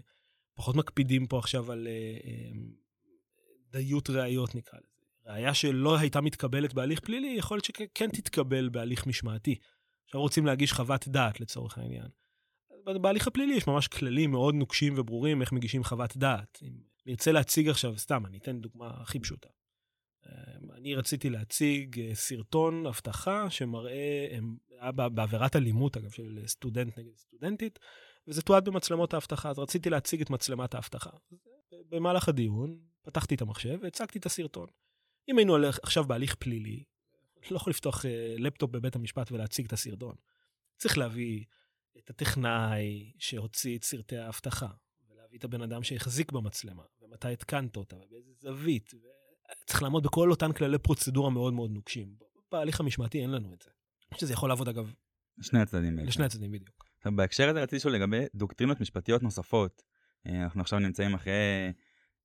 פחות 0.54 0.76
מקפידים 0.76 1.26
פה 1.26 1.38
עכשיו 1.38 1.72
על 1.72 1.86
אה, 1.86 2.18
אה, 2.24 2.50
דיות 3.70 4.10
ראיות 4.10 4.54
נקרא 4.54 4.78
לזה. 4.78 4.99
ראיה 5.26 5.54
שלא 5.54 5.98
הייתה 5.98 6.20
מתקבלת 6.20 6.74
בהליך 6.74 7.00
פלילי, 7.00 7.34
יכול 7.38 7.56
להיות 7.56 7.64
שכן 7.64 8.10
תתקבל 8.10 8.68
בהליך 8.68 9.06
משמעתי. 9.06 9.58
עכשיו 10.04 10.20
רוצים 10.20 10.46
להגיש 10.46 10.72
חוות 10.72 11.08
דעת 11.08 11.40
לצורך 11.40 11.78
העניין. 11.78 12.08
בהליך 12.84 13.26
הפלילי 13.26 13.54
יש 13.54 13.66
ממש 13.66 13.88
כללים 13.88 14.30
מאוד 14.30 14.54
נוקשים 14.54 14.94
וברורים 14.98 15.40
איך 15.40 15.52
מגישים 15.52 15.84
חוות 15.84 16.16
דעת. 16.16 16.58
אם 16.62 16.72
נרצה 17.06 17.32
להציג 17.32 17.68
עכשיו, 17.68 17.98
סתם, 17.98 18.26
אני 18.26 18.38
אתן 18.38 18.60
דוגמה 18.60 18.90
הכי 19.02 19.18
פשוטה. 19.18 19.48
אמ, 20.26 20.72
אני 20.72 20.94
רציתי 20.94 21.30
להציג 21.30 22.00
אה, 22.00 22.14
סרטון 22.14 22.86
אבטחה 22.86 23.50
שמראה, 23.50 24.38
היה 24.80 24.92
בעבירת 24.92 25.56
אלימות, 25.56 25.96
אגב, 25.96 26.10
של 26.10 26.42
סטודנט 26.46 26.98
נגד 26.98 27.16
סטודנטית, 27.16 27.78
וזה 28.28 28.42
תועד 28.42 28.64
במצלמות 28.64 29.14
האבטחה, 29.14 29.50
אז 29.50 29.58
רציתי 29.58 29.90
להציג 29.90 30.20
את 30.20 30.30
מצלמת 30.30 30.74
האבטחה. 30.74 31.10
במהלך 31.88 32.28
הדיון, 32.28 32.78
פתחתי 33.02 33.34
את 33.34 33.42
המחשב 33.42 33.78
והצגתי 33.82 34.18
את 34.18 34.26
הסרטון. 34.26 34.66
אם 35.30 35.38
היינו 35.38 35.56
עכשיו 35.82 36.04
בהליך 36.04 36.34
פלילי, 36.34 36.84
לא 37.50 37.56
יכול 37.56 37.70
לפתוח 37.70 38.06
אה, 38.06 38.34
לפטופ 38.38 38.70
בבית 38.70 38.96
המשפט 38.96 39.32
ולהציג 39.32 39.66
את 39.66 39.72
הסרטון. 39.72 40.14
צריך 40.76 40.98
להביא 40.98 41.44
את 41.98 42.10
הטכנאי 42.10 43.12
שהוציא 43.18 43.78
את 43.78 43.84
סרטי 43.84 44.16
האבטחה, 44.16 44.68
ולהביא 45.10 45.38
את 45.38 45.44
הבן 45.44 45.62
אדם 45.62 45.82
שהחזיק 45.82 46.32
במצלמה, 46.32 46.82
ומתי 47.02 47.32
התקנת 47.32 47.76
אותה, 47.76 47.96
ובאיזה 47.96 48.30
זווית, 48.38 48.94
צריך 49.66 49.82
לעמוד 49.82 50.02
בכל 50.02 50.30
אותן 50.30 50.52
כללי 50.52 50.78
פרוצדורה 50.78 51.30
מאוד 51.30 51.52
מאוד 51.52 51.70
נוקשים. 51.70 52.14
בהליך 52.52 52.80
המשמעתי 52.80 53.22
אין 53.22 53.30
לנו 53.30 53.54
את 53.54 53.62
זה. 53.62 53.70
שזה 54.18 54.32
יכול 54.32 54.48
לעבוד 54.48 54.68
אגב... 54.68 54.92
לשני 55.38 55.60
הצדדים. 55.60 55.98
לשני 55.98 56.24
הצדדים 56.24 56.52
בדיוק. 56.52 56.84
עכשיו 56.98 57.16
בהקשר 57.16 57.48
הזה 57.48 57.62
רציתי 57.62 57.76
לשאול 57.76 57.94
לגבי 57.94 58.24
דוקטרינות 58.34 58.80
משפטיות 58.80 59.22
נוספות. 59.22 59.82
אה, 60.26 60.42
אנחנו 60.44 60.60
עכשיו 60.60 60.78
נמצאים 60.78 61.14
אחרי 61.14 61.32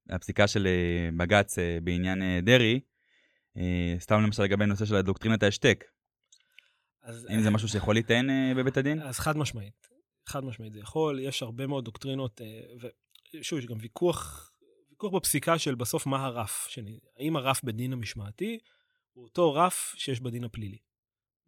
הפסיקה 0.09 0.47
של 0.47 0.67
אה, 0.67 1.09
בג"ץ 1.17 1.55
בעניין 1.83 2.45
דרעי, 2.45 2.79
סתם 3.99 4.21
למשל 4.21 4.43
לגבי 4.43 4.65
נושא 4.65 4.85
של 4.85 5.01
דוקטרינת 5.01 5.43
ההשתק. 5.43 5.83
אז... 7.03 7.27
האם 7.29 7.41
זה 7.41 7.49
משהו 7.49 7.67
שיכול 7.67 7.95
להיטען 7.95 8.29
בבית 8.57 8.77
הדין? 8.77 9.01
אז 9.01 9.19
חד 9.19 9.37
משמעית. 9.37 9.87
חד 10.25 10.43
משמעית 10.43 10.73
זה 10.73 10.79
יכול, 10.79 11.19
יש 11.19 11.43
הרבה 11.43 11.67
מאוד 11.67 11.85
דוקטרינות, 11.85 12.41
ושוב, 13.41 13.59
יש 13.59 13.65
גם 13.65 13.77
ויכוח 13.79 14.51
ויכוח 14.95 15.13
בפסיקה 15.13 15.59
של 15.59 15.75
בסוף 15.75 16.05
מה 16.05 16.25
הרף, 16.25 16.67
שני, 16.69 16.99
האם 17.17 17.35
הרף 17.35 17.63
בדין 17.63 17.93
המשמעתי 17.93 18.59
הוא 19.13 19.23
אותו 19.23 19.53
רף 19.53 19.93
שיש 19.97 20.19
בדין 20.19 20.43
הפלילי. 20.43 20.77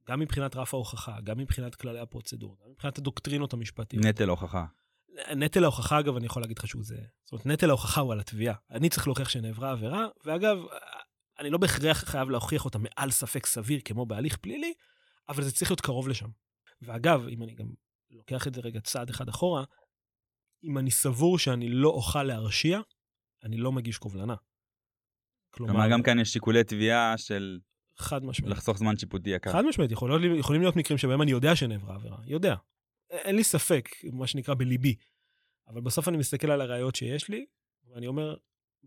גם 0.07 0.19
מבחינת 0.19 0.55
רף 0.55 0.73
ההוכחה, 0.73 1.21
גם 1.21 1.37
מבחינת 1.37 1.75
כללי 1.75 1.99
הפרוצדורה, 1.99 2.55
גם 2.65 2.71
מבחינת 2.71 2.97
הדוקטרינות 2.97 3.53
המשפטיות. 3.53 4.05
נטל 4.05 4.27
ההוכחה. 4.27 4.65
נטל 5.35 5.63
ההוכחה, 5.63 5.99
אגב, 5.99 6.15
אני 6.15 6.25
יכול 6.25 6.41
להגיד 6.41 6.59
לך 6.59 6.67
שהוא 6.67 6.83
זה. 6.83 6.97
זאת 7.23 7.31
אומרת, 7.31 7.45
נטל 7.45 7.69
ההוכחה 7.69 8.01
הוא 8.01 8.13
על 8.13 8.19
התביעה. 8.19 8.55
אני 8.71 8.89
צריך 8.89 9.07
להוכיח 9.07 9.29
שנעברה 9.29 9.71
עבירה, 9.71 10.07
ואגב, 10.25 10.57
אני 11.39 11.49
לא 11.49 11.57
בהכרח 11.57 12.03
חייב 12.03 12.29
להוכיח 12.29 12.65
אותה 12.65 12.77
מעל 12.79 13.11
ספק 13.11 13.45
סביר 13.45 13.79
כמו 13.85 14.05
בהליך 14.05 14.37
פלילי, 14.37 14.73
אבל 15.29 15.43
זה 15.43 15.51
צריך 15.51 15.71
להיות 15.71 15.81
קרוב 15.81 16.07
לשם. 16.07 16.29
ואגב, 16.81 17.27
אם 17.27 17.43
אני 17.43 17.53
גם 17.53 17.65
לוקח 18.11 18.47
את 18.47 18.53
זה 18.53 18.61
רגע 18.61 18.79
צעד 18.79 19.09
אחד 19.09 19.29
אחורה, 19.29 19.63
אם 20.63 20.77
אני 20.77 20.91
סבור 20.91 21.39
שאני 21.39 21.69
לא 21.69 21.89
אוכל 21.89 22.23
להרשיע, 22.23 22.79
אני 23.43 23.57
לא 23.57 23.71
מגיש 23.71 23.97
קובלנה. 23.97 24.35
כלומר, 25.49 25.91
גם 25.91 26.03
כאן 26.03 26.19
יש 26.19 26.29
שיקולי 26.29 26.63
תביעה 26.63 27.17
של... 27.17 27.59
חד 27.97 28.23
משמעית. 28.23 28.51
לחסוך 28.51 28.77
זמן 28.77 28.97
שיפוטי 28.97 29.29
יקר. 29.29 29.51
חד 29.51 29.61
משמעית, 29.61 29.91
יכול, 29.91 30.39
יכולים 30.39 30.61
להיות 30.61 30.75
מקרים 30.75 30.97
שבהם 30.97 31.21
אני 31.21 31.31
יודע 31.31 31.55
שנעברה 31.55 31.95
עבירה, 31.95 32.17
יודע. 32.25 32.55
אין 33.09 33.35
לי 33.35 33.43
ספק, 33.43 33.89
מה 34.13 34.27
שנקרא 34.27 34.55
בליבי. 34.55 34.95
אבל 35.67 35.81
בסוף 35.81 36.07
אני 36.07 36.17
מסתכל 36.17 36.51
על 36.51 36.61
הראיות 36.61 36.95
שיש 36.95 37.29
לי, 37.29 37.45
ואני 37.89 38.07
אומר, 38.07 38.35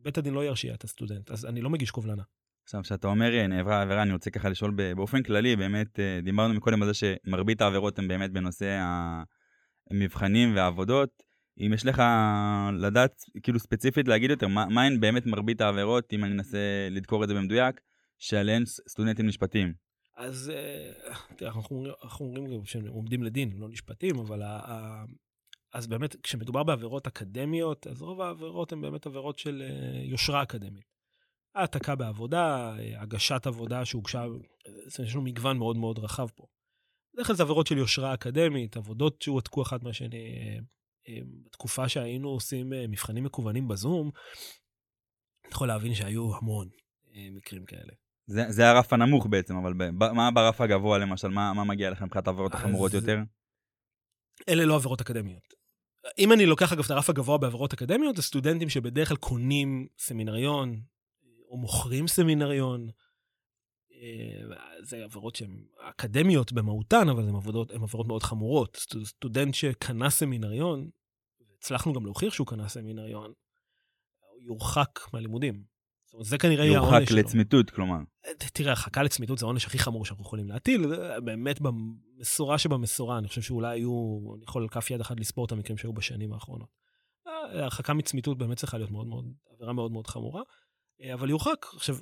בית 0.02 0.18
הדין 0.18 0.34
לא 0.34 0.44
ירשיע 0.44 0.74
את 0.74 0.84
הסטודנט, 0.84 1.30
אז 1.30 1.46
אני 1.46 1.60
לא 1.60 1.70
מגיש 1.70 1.90
קובלנה. 1.90 2.22
עכשיו, 2.64 2.82
כשאתה 2.82 3.08
אומר 3.08 3.46
נעברה 3.48 3.82
עבירה, 3.82 4.02
אני 4.02 4.12
רוצה 4.12 4.30
ככה 4.30 4.48
לשאול 4.48 4.94
באופן 4.96 5.22
כללי, 5.22 5.56
באמת, 5.56 6.00
אה, 6.00 6.20
דיברנו 6.22 6.54
מקודם 6.54 6.82
על 6.82 6.88
זה 6.88 6.94
שמרבית 6.94 7.60
העבירות 7.60 7.98
הן 7.98 8.08
באמת 8.08 8.30
בנושא 8.30 8.80
המבחנים 9.90 10.54
והעבודות. 10.56 11.22
אם 11.60 11.72
יש 11.74 11.86
לך 11.86 12.02
לדעת, 12.78 13.24
כאילו 13.42 13.58
ספציפית 13.58 14.08
להגיד 14.08 14.30
יותר, 14.30 14.48
מה, 14.48 14.66
מה 14.66 14.82
הן 14.82 15.00
באמת 15.00 15.26
מרבית 15.26 15.60
העבירות, 15.60 16.12
אם 16.12 16.24
אני 16.24 16.32
אנסה 16.32 16.88
לדקור 16.90 17.24
את 17.24 17.28
זה 17.28 17.34
במדויק, 17.34 17.80
שעליהן 18.18 18.64
סטודנטים 18.66 19.26
נשפטים? 19.26 19.72
אז 20.16 20.52
אה, 20.54 20.92
תראה, 21.36 21.52
אנחנו, 21.56 21.86
אנחנו 22.04 22.26
אומרים 22.26 22.64
שהם 22.64 22.86
עומדים 22.86 23.22
לדין, 23.22 23.52
לא 23.58 23.68
נשפטים, 23.68 24.18
אבל 24.18 24.42
אז 25.72 25.87
באמת, 25.87 26.16
כשמדובר 26.22 26.62
בעבירות 26.62 27.06
אקדמיות, 27.06 27.87
אז 27.87 28.02
רוב 28.02 28.20
העבירות 28.20 28.72
הן 28.72 28.80
באמת 28.80 29.06
עבירות 29.06 29.38
של 29.38 29.62
אה, 29.62 30.02
יושרה 30.04 30.42
אקדמית. 30.42 30.90
העתקה 31.54 31.94
בעבודה, 31.94 32.76
אה, 32.78 33.02
הגשת 33.02 33.46
עבודה 33.46 33.85
שהוגשה, 33.85 34.24
יש 35.04 35.14
לנו 35.14 35.24
מגוון 35.24 35.59
מאוד 35.59 35.76
מאוד 35.76 35.98
רחב 35.98 36.28
פה. 36.35 36.46
בדרך 37.14 37.26
כלל 37.26 37.37
זה 37.37 37.42
עבירות 37.42 37.66
של 37.66 37.78
יושרה 37.78 38.14
אקדמית, 38.14 38.76
עבודות 38.76 39.22
שהועתקו 39.22 39.62
אחת 39.62 39.83
מהשני, 39.83 40.59
אמ, 41.09 41.42
בתקופה 41.44 41.88
שהיינו 41.88 42.28
עושים 42.28 42.72
אה, 42.72 42.87
מבחנים 42.87 43.24
מקוונים 43.24 43.68
בזום, 43.68 44.11
אני 45.44 45.52
יכול 45.52 45.68
להבין 45.68 45.94
שהיו 45.94 46.37
המון 46.37 46.68
אה, 47.14 47.28
מקרים 47.33 47.64
כאלה. 47.64 47.92
זה, 48.26 48.42
זה 48.48 48.70
הרף 48.70 48.92
הנמוך 48.92 49.26
בעצם, 49.26 49.56
אבל 49.56 49.72
ב, 49.72 50.12
מה 50.12 50.30
ברף 50.30 50.61
הגבוה 50.61 50.98
למשל? 50.98 51.28
מה, 51.28 51.52
מה 51.52 51.64
מגיע 51.64 51.90
לכם 51.90 52.04
מבחינת 52.04 52.26
העבירות 52.26 52.54
החמורות 52.54 52.92
יותר? 52.94 53.18
אלה 54.48 54.64
לא 54.64 54.76
עבירות 54.76 55.00
אקדמיות. 55.00 55.59
אם 56.18 56.32
אני 56.32 56.46
לוקח 56.46 56.72
אגב 56.72 56.84
את 56.84 56.90
הרף 56.90 57.10
הגבוה 57.10 57.38
בעבירות 57.38 57.72
אקדמיות, 57.72 58.16
זה 58.16 58.22
סטודנטים 58.22 58.68
שבדרך 58.68 59.08
כלל 59.08 59.16
קונים 59.16 59.86
סמינריון, 59.98 60.82
או 61.48 61.56
מוכרים 61.56 62.08
סמינריון. 62.08 62.88
אה, 63.92 64.56
זה 64.82 65.04
עבירות 65.04 65.36
שהן 65.36 65.64
אקדמיות 65.78 66.52
במהותן, 66.52 67.08
אבל 67.08 67.22
הן 67.22 67.34
עבודות, 67.34 67.70
עבודות 67.70 68.06
מאוד 68.06 68.22
חמורות. 68.22 68.86
סטודנט 69.04 69.54
שקנה 69.54 70.10
סמינריון, 70.10 70.90
הצלחנו 71.58 71.92
גם 71.92 72.04
להוכיח 72.04 72.34
שהוא 72.34 72.46
קנה 72.46 72.68
סמינריון, 72.68 73.32
הוא 74.20 74.40
יורחק 74.42 75.00
מהלימודים. 75.12 75.64
זאת 76.10 76.14
אומרת, 76.14 76.26
זה 76.26 76.38
כנראה 76.38 76.64
יהיה 76.64 76.78
העונש. 76.78 76.92
יורחק 76.92 77.10
לצמיתות, 77.10 77.70
כלומר. 77.70 77.96
תראה, 78.52 78.70
הרחקה 78.70 79.02
לצמיתות 79.02 79.38
זה 79.38 79.46
העונש 79.46 79.66
הכי 79.66 79.78
חמור 79.78 80.04
שאנחנו 80.04 80.24
יכולים 80.24 80.48
להטיל, 80.48 80.86
באמת 81.24 81.60
במסורה 81.60 82.58
שבמסורה, 82.58 83.18
אני 83.18 83.28
חושב 83.28 83.42
שאולי 83.42 83.68
היו, 83.68 84.20
אני 84.36 84.44
יכול 84.48 84.62
על 84.62 84.68
כף 84.68 84.90
יד 84.90 85.00
אחת 85.00 85.20
לספור 85.20 85.44
את 85.44 85.52
המקרים 85.52 85.78
שהיו 85.78 85.92
בשנים 85.92 86.32
האחרונות. 86.32 86.68
הרחקה 87.52 87.94
מצמיתות 87.94 88.38
באמת 88.38 88.56
צריכה 88.56 88.78
להיות 88.78 88.90
מאוד 88.90 89.06
מאוד, 89.06 89.24
עבירה 89.54 89.72
מאוד 89.72 89.92
מאוד 89.92 90.06
חמורה, 90.06 90.42
אבל 91.14 91.30
יורחק. 91.30 91.66
עכשיו, 91.74 91.96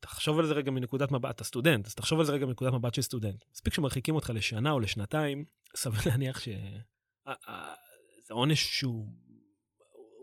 תחשוב 0.00 0.38
על 0.38 0.46
זה 0.46 0.54
רגע 0.54 0.70
מנקודת 0.70 1.10
מבט, 1.10 1.34
אתה 1.34 1.44
סטודנט, 1.44 1.86
אז 1.86 1.94
תחשוב 1.94 2.20
על 2.20 2.26
זה 2.26 2.32
רגע 2.32 2.46
מנקודת 2.46 2.72
מבט 2.72 2.94
של 2.94 3.02
סטודנט. 3.02 3.44
מספיק 3.52 3.74
שמרחיקים 3.74 4.14
אותך 4.14 4.30
לשנה 4.34 4.70
או 4.70 4.80
לשנתיים, 4.80 5.44
סביר 5.76 6.00
להניח 6.06 6.40
ש... 6.40 6.48
זה 8.26 8.34
עונש 8.34 8.78
שהוא 8.78 9.08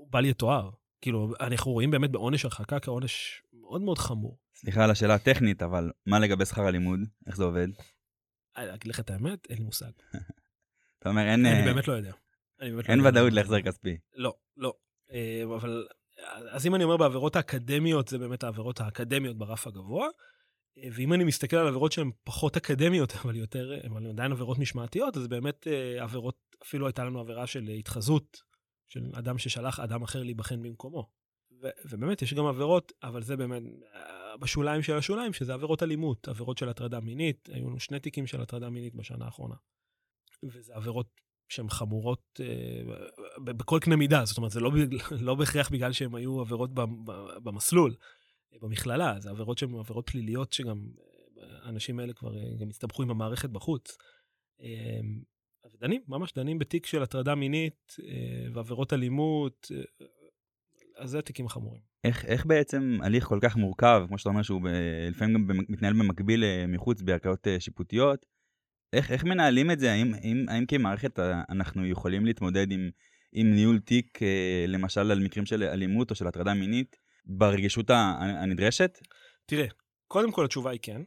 בל 0.09 0.25
יתואר. 0.25 0.69
כאילו, 1.01 1.33
אנחנו 1.39 1.71
רואים 1.71 1.91
באמת 1.91 2.11
בעונש 2.11 2.45
הרחקה 2.45 2.79
כעונש 2.79 3.43
מאוד 3.53 3.81
מאוד 3.81 3.97
חמור. 3.97 4.37
סליחה 4.55 4.83
על 4.83 4.91
השאלה 4.91 5.13
הטכנית, 5.13 5.61
אבל 5.61 5.91
מה 6.05 6.19
לגבי 6.19 6.45
שכר 6.45 6.65
הלימוד? 6.67 6.99
איך 7.27 7.35
זה 7.35 7.43
עובד? 7.43 7.67
אה, 8.57 8.65
להגיד 8.65 8.87
לך 8.87 8.99
את 8.99 9.09
האמת, 9.09 9.49
אין 9.49 9.57
לי 9.57 9.63
מושג. 9.63 9.91
אתה 10.99 11.09
אומר, 11.09 11.21
אין, 11.21 11.45
אני 11.45 11.59
אה, 11.59 11.73
באמת 11.73 11.87
לא 11.87 11.93
יודע. 11.93 12.11
אני 12.61 12.71
לא 12.71 12.81
אין. 12.87 13.05
ודאות 13.05 13.33
להחזר 13.33 13.61
כספי. 13.61 13.97
לא, 14.15 14.33
לא. 14.57 14.73
אה, 15.11 15.43
אבל, 15.55 15.87
אז 16.49 16.67
אם 16.67 16.75
אני 16.75 16.83
אומר 16.83 16.97
בעבירות 16.97 17.35
האקדמיות, 17.35 18.07
זה 18.07 18.17
באמת 18.17 18.43
העבירות 18.43 18.81
האקדמיות 18.81 19.37
ברף 19.37 19.67
הגבוה. 19.67 20.07
ואם 20.93 21.13
אני 21.13 21.23
מסתכל 21.23 21.57
על 21.57 21.67
עבירות 21.67 21.91
שהן 21.91 22.11
פחות 22.23 22.57
אקדמיות, 22.57 23.13
אבל 23.15 23.35
יותר, 23.35 23.71
אבל 23.87 24.09
עדיין 24.09 24.31
עבירות 24.31 24.59
משמעתיות, 24.59 25.17
אז 25.17 25.27
באמת 25.27 25.67
עבירות, 25.99 26.35
אפילו 26.63 26.87
הייתה 26.87 27.03
לנו 27.03 27.19
עבירה 27.19 27.47
של 27.47 27.67
התחזות, 27.79 28.41
של 28.89 29.11
אדם 29.13 29.37
ששלח 29.37 29.79
אדם 29.79 30.03
אחר 30.03 30.23
להיבחן 30.23 30.63
במקומו. 30.63 31.09
ו- 31.61 31.69
ובאמת, 31.85 32.21
יש 32.21 32.33
גם 32.33 32.45
עבירות, 32.45 32.91
אבל 33.03 33.23
זה 33.23 33.37
באמת 33.37 33.63
אה, 33.95 34.37
בשוליים 34.37 34.81
של 34.81 34.95
השוליים, 34.95 35.33
שזה 35.33 35.53
עבירות 35.53 35.83
אלימות, 35.83 36.27
עבירות 36.27 36.57
של 36.57 36.69
הטרדה 36.69 36.99
מינית. 36.99 37.49
היו 37.53 37.69
לנו 37.69 37.79
שני 37.79 37.99
תיקים 37.99 38.27
של 38.27 38.41
הטרדה 38.41 38.69
מינית 38.69 38.95
בשנה 38.95 39.25
האחרונה. 39.25 39.55
וזה 40.43 40.75
עבירות 40.75 41.07
שהן 41.49 41.69
חמורות 41.69 42.39
אה, 42.39 42.81
בכל 43.43 43.79
קנה 43.81 43.95
מידה, 43.95 44.25
זאת 44.25 44.37
אומרת, 44.37 44.51
זה 44.51 44.59
לא, 44.59 44.71
לא 45.27 45.35
בהכרח 45.35 45.69
בגלל 45.69 45.91
שהן 45.91 46.15
היו 46.15 46.41
עבירות 46.41 46.69
במסלול, 47.43 47.95
אה, 48.53 48.57
במכללה, 48.61 49.19
זה 49.19 49.29
עבירות 49.29 49.57
שהן 49.57 49.75
עבירות 49.75 50.09
פליליות 50.09 50.53
שגם 50.53 50.89
אה, 51.37 51.43
האנשים 51.61 51.99
האלה 51.99 52.13
כבר 52.13 52.31
גם 52.59 52.69
הסתבכו 52.69 53.03
עם 53.03 53.09
המערכת 53.09 53.49
בחוץ. 53.49 53.97
אה, 55.73 55.87
דנים, 55.87 56.01
ממש 56.07 56.33
דנים 56.33 56.59
בתיק 56.59 56.85
של 56.85 57.03
הטרדה 57.03 57.35
מינית 57.35 57.95
אה, 58.03 58.47
ועבירות 58.53 58.93
אלימות, 58.93 59.71
אה, 59.71 60.05
אז 60.97 61.09
זה 61.09 61.21
תיקים 61.21 61.47
חמורים. 61.47 61.81
איך, 62.03 62.25
איך 62.25 62.45
בעצם 62.45 62.97
הליך 63.03 63.25
כל 63.25 63.39
כך 63.41 63.55
מורכב, 63.55 64.03
כמו 64.07 64.17
שאתה 64.17 64.29
אומר 64.29 64.41
שהוא 64.41 64.61
ב, 64.61 64.67
לפעמים 65.09 65.47
גם 65.47 65.57
מתנהל 65.69 65.93
במקביל 65.93 66.43
אה, 66.43 66.65
מחוץ 66.67 67.01
בערכאות 67.01 67.47
אה, 67.47 67.59
שיפוטיות, 67.59 68.25
איך, 68.93 69.11
איך 69.11 69.23
מנהלים 69.23 69.71
את 69.71 69.79
זה? 69.79 69.91
האם, 69.91 70.13
האם, 70.13 70.45
האם 70.49 70.65
כמערכת 70.65 71.19
אה, 71.19 71.41
אנחנו 71.49 71.85
יכולים 71.85 72.25
להתמודד 72.25 72.71
עם, 72.71 72.89
עם 73.31 73.53
ניהול 73.53 73.79
תיק, 73.79 74.23
אה, 74.23 74.65
למשל 74.67 75.11
על 75.11 75.19
מקרים 75.19 75.45
של 75.45 75.63
אלימות 75.63 76.11
או 76.11 76.15
של 76.15 76.27
הטרדה 76.27 76.53
מינית, 76.53 76.95
ברגישות 77.25 77.89
הנדרשת? 77.89 78.99
תראה, 79.45 79.67
קודם 80.07 80.31
כל 80.31 80.45
התשובה 80.45 80.71
היא 80.71 80.79
כן. 80.81 81.01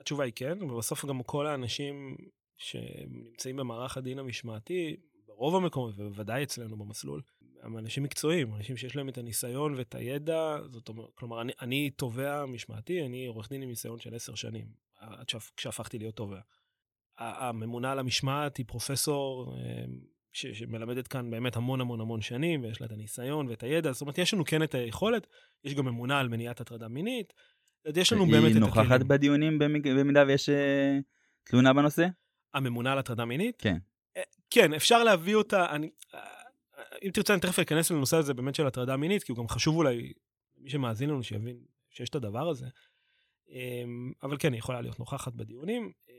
התשובה 0.00 0.24
היא 0.24 0.32
כן, 0.36 0.62
ובסוף 0.62 1.04
גם 1.04 1.22
כל 1.22 1.46
האנשים 1.46 2.16
שנמצאים 2.60 3.56
במערך 3.56 3.96
הדין 3.96 4.18
המשמעתי, 4.18 4.96
ברוב 5.26 5.56
המקומות, 5.56 5.94
ובוודאי 5.96 6.42
אצלנו 6.42 6.76
במסלול, 6.76 7.22
הם 7.62 7.78
אנשים 7.78 8.02
מקצועיים, 8.02 8.54
אנשים 8.54 8.76
שיש 8.76 8.96
להם 8.96 9.08
את 9.08 9.18
הניסיון 9.18 9.74
ואת 9.74 9.94
הידע, 9.94 10.58
זאת 10.66 10.88
אומרת, 10.88 11.08
כלומר, 11.14 11.40
אני, 11.40 11.52
אני 11.60 11.90
תובע 11.90 12.46
משמעתי, 12.46 13.06
אני 13.06 13.26
עורך 13.26 13.48
דין 13.48 13.62
עם 13.62 13.68
ניסיון 13.68 13.98
של 13.98 14.14
עשר 14.14 14.34
שנים, 14.34 14.66
עד 14.98 15.28
שהפ- 15.28 15.52
כשהפכתי 15.56 15.98
להיות 15.98 16.16
תובע. 16.16 16.40
הממונה 17.18 17.92
על 17.92 17.98
המשמעת 17.98 18.56
היא 18.56 18.66
פרופסור 18.68 19.54
אה, 19.56 19.84
ש, 20.32 20.46
שמלמדת 20.46 21.08
כאן 21.08 21.30
באמת 21.30 21.56
המון 21.56 21.80
המון 21.80 22.00
המון 22.00 22.20
שנים, 22.20 22.62
ויש 22.62 22.80
לה 22.80 22.86
את 22.86 22.92
הניסיון 22.92 23.48
ואת 23.48 23.62
הידע, 23.62 23.92
זאת 23.92 24.00
אומרת, 24.00 24.18
יש 24.18 24.34
לנו 24.34 24.44
כן 24.44 24.62
את 24.62 24.74
היכולת, 24.74 25.26
יש 25.64 25.74
גם 25.74 25.84
ממונה 25.84 26.20
על 26.20 26.28
מניעת 26.28 26.60
הטרדה 26.60 26.88
מינית, 26.88 27.32
יש 27.96 28.12
לנו 28.12 28.26
באמת 28.26 28.50
את 28.50 28.56
היא 28.56 28.64
הכלים. 28.64 28.84
נוכחת 28.84 29.00
בדיונים 29.02 29.58
במידה 29.58 30.24
ויש 30.26 30.48
אה, 30.48 30.98
תלונה 31.44 31.72
בנושא? 31.72 32.06
הממונה 32.54 32.92
על 32.92 32.98
הטרדה 32.98 33.24
מינית? 33.24 33.56
כן. 33.58 33.76
אה, 34.16 34.22
כן, 34.50 34.74
אפשר 34.74 35.04
להביא 35.04 35.34
אותה, 35.34 35.74
אני, 35.74 35.90
אה, 36.14 36.20
אם 37.02 37.10
תרצה 37.10 37.32
אני 37.32 37.40
תכף 37.40 37.58
אכנס 37.58 37.90
לנושא 37.90 38.16
הזה 38.16 38.34
באמת 38.34 38.54
של 38.54 38.66
הטרדה 38.66 38.96
מינית, 38.96 39.22
כי 39.22 39.32
הוא 39.32 39.38
גם 39.38 39.48
חשוב 39.48 39.76
אולי, 39.76 40.12
מי 40.58 40.70
שמאזין 40.70 41.10
לנו 41.10 41.22
שיבין 41.22 41.64
שיש 41.90 42.08
את 42.08 42.14
הדבר 42.14 42.48
הזה. 42.48 42.66
אמ, 43.48 44.12
אבל 44.22 44.36
כן, 44.38 44.52
היא 44.52 44.58
יכולה 44.58 44.80
להיות 44.80 44.98
נוכחת 44.98 45.32
בדיונים, 45.32 45.92
אה, 46.10 46.14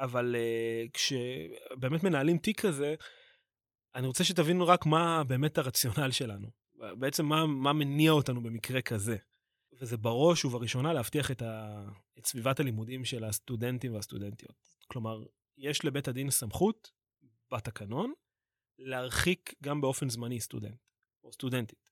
אבל 0.00 0.36
אה, 0.38 0.84
כשבאמת 0.92 2.04
מנהלים 2.04 2.38
תיק 2.38 2.60
כזה, 2.60 2.94
אני 3.94 4.06
רוצה 4.06 4.24
שתבינו 4.24 4.66
רק 4.66 4.86
מה 4.86 5.24
באמת 5.24 5.58
הרציונל 5.58 6.10
שלנו. 6.10 6.48
בעצם 6.98 7.26
מה, 7.26 7.46
מה 7.46 7.72
מניע 7.72 8.10
אותנו 8.10 8.42
במקרה 8.42 8.82
כזה. 8.82 9.16
וזה 9.80 9.96
בראש 9.96 10.44
ובראשונה 10.44 10.92
להבטיח 10.92 11.30
את, 11.30 11.42
ה, 11.42 11.82
את 12.18 12.26
סביבת 12.26 12.60
הלימודים 12.60 13.04
של 13.04 13.24
הסטודנטים 13.24 13.94
והסטודנטיות. 13.94 14.54
כלומר, 14.86 15.24
יש 15.58 15.84
לבית 15.84 16.08
הדין 16.08 16.30
סמכות 16.30 16.90
בתקנון 17.52 18.12
להרחיק 18.78 19.54
גם 19.62 19.80
באופן 19.80 20.08
זמני 20.08 20.40
סטודנט 20.40 20.80
או 21.24 21.32
סטודנטית. 21.32 21.90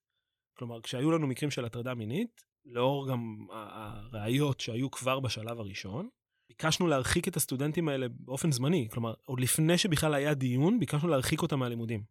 כלומר, 0.53 0.81
כשהיו 0.81 1.11
לנו 1.11 1.27
מקרים 1.27 1.51
של 1.51 1.65
הטרדה 1.65 1.93
מינית, 1.93 2.43
לאור 2.65 3.09
גם 3.09 3.47
הראיות 3.51 4.59
שהיו 4.59 4.91
כבר 4.91 5.19
בשלב 5.19 5.59
הראשון, 5.59 6.09
ביקשנו 6.49 6.87
להרחיק 6.87 7.27
את 7.27 7.35
הסטודנטים 7.35 7.87
האלה 7.87 8.07
באופן 8.09 8.51
זמני. 8.51 8.87
כלומר, 8.91 9.13
עוד 9.25 9.39
לפני 9.39 9.77
שבכלל 9.77 10.13
היה 10.13 10.33
דיון, 10.33 10.79
ביקשנו 10.79 11.09
להרחיק 11.09 11.41
אותם 11.41 11.59
מהלימודים. 11.59 12.03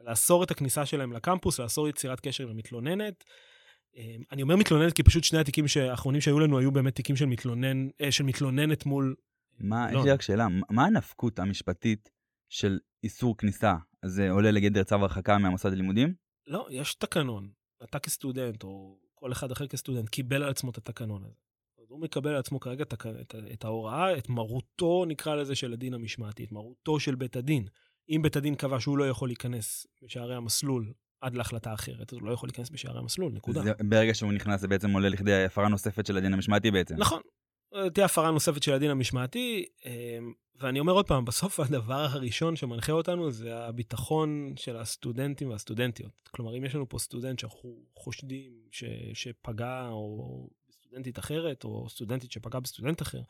לאסור 0.00 0.44
את 0.44 0.50
הכניסה 0.50 0.86
שלהם 0.86 1.12
לקמפוס, 1.12 1.60
לאסור 1.60 1.88
יצירת 1.88 2.20
קשר 2.20 2.44
עם 2.44 2.50
המתלוננת. 2.50 3.24
אה, 3.96 4.16
אני 4.32 4.42
אומר 4.42 4.56
מתלוננת 4.56 4.92
כי 4.92 5.02
פשוט 5.02 5.24
שני 5.24 5.38
התיקים 5.38 5.64
האחרונים 5.90 6.20
שהיו 6.20 6.38
לנו 6.38 6.58
היו 6.58 6.72
באמת 6.72 6.94
תיקים 6.94 7.16
של, 7.16 7.26
מתלונן, 7.26 7.88
אה, 8.00 8.12
של 8.12 8.24
מתלוננת 8.24 8.86
מול... 8.86 9.14
מה, 9.60 9.92
לא. 9.92 9.98
יש 9.98 10.04
לי 10.04 10.12
רק 10.12 10.22
שאלה, 10.22 10.46
מה- 10.70 10.84
הנפקות 10.86 11.38
המשפטית 11.38 12.10
של 12.48 12.78
איסור 13.04 13.36
כניסה? 13.36 13.74
זה 14.04 14.30
עולה 14.30 14.50
לגדר 14.50 14.82
צו 14.82 14.94
הרחקה 14.94 15.38
מהמוסד 15.38 15.72
ללימודים? 15.72 16.14
לא, 16.46 16.66
יש 16.70 16.94
תקנון. 16.94 17.50
אתה 17.84 17.98
כסטודנט, 17.98 18.62
או 18.64 18.98
כל 19.14 19.32
אחד 19.32 19.50
אחר 19.50 19.66
כסטודנט, 19.66 20.08
קיבל 20.08 20.42
על 20.42 20.50
עצמו 20.50 20.70
את 20.70 20.78
התקנון 20.78 21.24
הזה. 21.24 21.34
אז 21.82 21.90
הוא 21.90 22.00
מקבל 22.00 22.30
על 22.30 22.36
עצמו 22.36 22.60
כרגע 22.60 22.82
את, 22.82 22.94
את, 22.94 23.34
את 23.52 23.64
ההוראה, 23.64 24.18
את 24.18 24.28
מרותו, 24.28 25.04
נקרא 25.08 25.34
לזה, 25.34 25.54
של 25.54 25.72
הדין 25.72 25.94
המשמעתי, 25.94 26.44
את 26.44 26.52
מרותו 26.52 27.00
של 27.00 27.14
בית 27.14 27.36
הדין. 27.36 27.66
אם 28.08 28.20
בית 28.22 28.36
הדין 28.36 28.54
קבע 28.54 28.80
שהוא 28.80 28.98
לא 28.98 29.08
יכול 29.08 29.28
להיכנס 29.28 29.86
בשערי 30.02 30.34
המסלול 30.34 30.92
עד 31.20 31.34
להחלטה 31.34 31.74
אחרת, 31.74 32.12
אז 32.12 32.18
הוא 32.18 32.28
לא 32.28 32.32
יכול 32.32 32.46
להיכנס 32.48 32.70
בשערי 32.70 32.98
המסלול, 32.98 33.32
נקודה. 33.32 33.62
זה, 33.62 33.72
ברגע 33.88 34.14
שהוא 34.14 34.32
נכנס 34.32 34.60
זה 34.60 34.68
בעצם 34.68 34.90
עולה 34.90 35.08
לכדי 35.08 35.44
הפרה 35.44 35.68
נוספת 35.68 36.06
של 36.06 36.16
הדין 36.16 36.34
המשמעתי 36.34 36.70
בעצם. 36.70 36.94
נכון. 36.98 37.20
אה, 37.74 37.90
תהיה 37.90 38.06
הפרה 38.06 38.30
נוספת 38.30 38.62
של 38.62 38.72
הדין 38.72 38.90
המשמעתי, 38.90 39.64
אה, 39.86 40.18
ואני 40.60 40.80
אומר 40.80 40.92
עוד 40.92 41.06
פעם, 41.06 41.24
בסוף 41.24 41.60
הדבר 41.70 42.06
הראשון 42.10 42.56
שמנחה 42.56 42.92
אותנו 42.92 43.30
זה 43.30 43.56
הביטחון 43.56 44.52
של 44.56 44.76
הסטודנטים 44.76 45.50
והסטודנטיות. 45.50 46.28
כלומר, 46.30 46.58
אם 46.58 46.64
יש 46.64 46.74
לנו 46.74 46.88
פה 46.88 46.98
סטודנט 46.98 47.38
שאנחנו 47.38 47.76
חושדים 47.94 48.52
ש, 48.70 48.84
שפגע, 49.14 49.88
או 49.88 50.48
סטודנטית 50.72 51.18
אחרת, 51.18 51.64
או 51.64 51.88
סטודנטית 51.88 52.32
שפגעה 52.32 52.60
בסטודנט 52.60 53.02
אחר, 53.02 53.22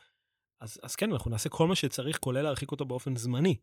אז, 0.60 0.80
אז 0.82 0.96
כן, 0.96 1.12
אנחנו 1.12 1.30
נעשה 1.30 1.48
כל 1.48 1.66
מה 1.66 1.74
שצריך, 1.74 2.18
כולל 2.18 2.42
להרחיק 2.42 2.70
אותו 2.70 2.84
באופן 2.84 3.16
זמני. 3.16 3.56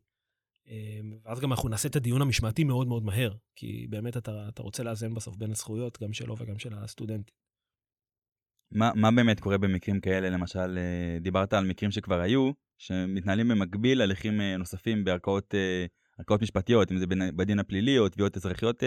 אה, 0.68 1.00
ואז 1.24 1.40
גם 1.40 1.52
אנחנו 1.52 1.68
נעשה 1.68 1.88
את 1.88 1.96
הדיון 1.96 2.22
המשמעתי 2.22 2.64
מאוד 2.64 2.86
מאוד 2.86 3.04
מהר, 3.04 3.34
כי 3.56 3.86
באמת 3.90 4.16
אתה, 4.16 4.48
אתה 4.48 4.62
רוצה 4.62 4.82
לאזן 4.82 5.14
בסוף 5.14 5.36
בין 5.36 5.50
הזכויות, 5.50 6.02
גם 6.02 6.12
שלו 6.12 6.36
וגם 6.38 6.58
של 6.58 6.74
הסטודנט. 6.74 7.30
מה, 8.72 8.90
מה 8.94 9.10
באמת 9.10 9.40
קורה 9.40 9.58
במקרים 9.58 10.00
כאלה? 10.00 10.30
למשל, 10.30 10.78
אה, 10.78 11.18
דיברת 11.20 11.52
על 11.52 11.64
מקרים 11.64 11.90
שכבר 11.90 12.20
היו, 12.20 12.50
שמתנהלים 12.78 13.48
במקביל 13.48 14.02
הליכים 14.02 14.40
אה, 14.40 14.56
נוספים 14.56 15.04
בערכאות 15.04 15.54
אה, 15.54 16.36
משפטיות, 16.42 16.92
אם 16.92 16.98
זה 16.98 17.06
בדין 17.36 17.58
הפלילי 17.58 17.98
או 17.98 18.08
תביעות 18.08 18.36
אזרחיות 18.36 18.82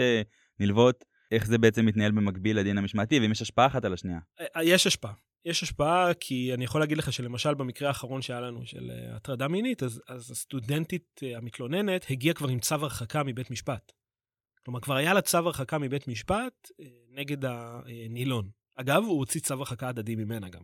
נלוות, 0.60 1.04
איך 1.32 1.46
זה 1.46 1.58
בעצם 1.58 1.86
מתנהל 1.86 2.12
במקביל 2.12 2.58
לדין 2.58 2.78
המשמעתי, 2.78 3.20
ואם 3.20 3.32
יש 3.32 3.42
השפעה 3.42 3.66
אחת 3.66 3.84
על 3.84 3.92
השנייה. 3.92 4.18
יש 4.62 4.86
השפעה. 4.86 5.12
יש 5.44 5.62
השפעה, 5.62 6.14
כי 6.14 6.54
אני 6.54 6.64
יכול 6.64 6.80
להגיד 6.80 6.98
לך 6.98 7.12
שלמשל 7.12 7.54
במקרה 7.54 7.88
האחרון 7.88 8.22
שהיה 8.22 8.40
לנו 8.40 8.66
של 8.66 8.90
הטרדה 9.12 9.48
מינית, 9.48 9.82
אז, 9.82 10.02
אז 10.08 10.30
הסטודנטית 10.30 11.20
המתלוננת 11.36 12.06
הגיעה 12.10 12.34
כבר 12.34 12.48
עם 12.48 12.60
צו 12.60 12.74
הרחקה 12.74 13.22
מבית 13.22 13.50
משפט. 13.50 13.92
כלומר, 14.64 14.80
כבר 14.80 14.96
היה 14.96 15.14
לה 15.14 15.20
צו 15.20 15.38
הרחקה 15.38 15.78
מבית 15.78 16.08
משפט 16.08 16.70
נגד 17.10 17.44
הנילון. 17.44 18.59
אגב, 18.80 19.02
הוא 19.02 19.18
הוציא 19.18 19.40
צו 19.40 19.54
הרחקה 19.54 19.88
הדדי 19.88 20.14
ממנה 20.14 20.48
גם. 20.48 20.62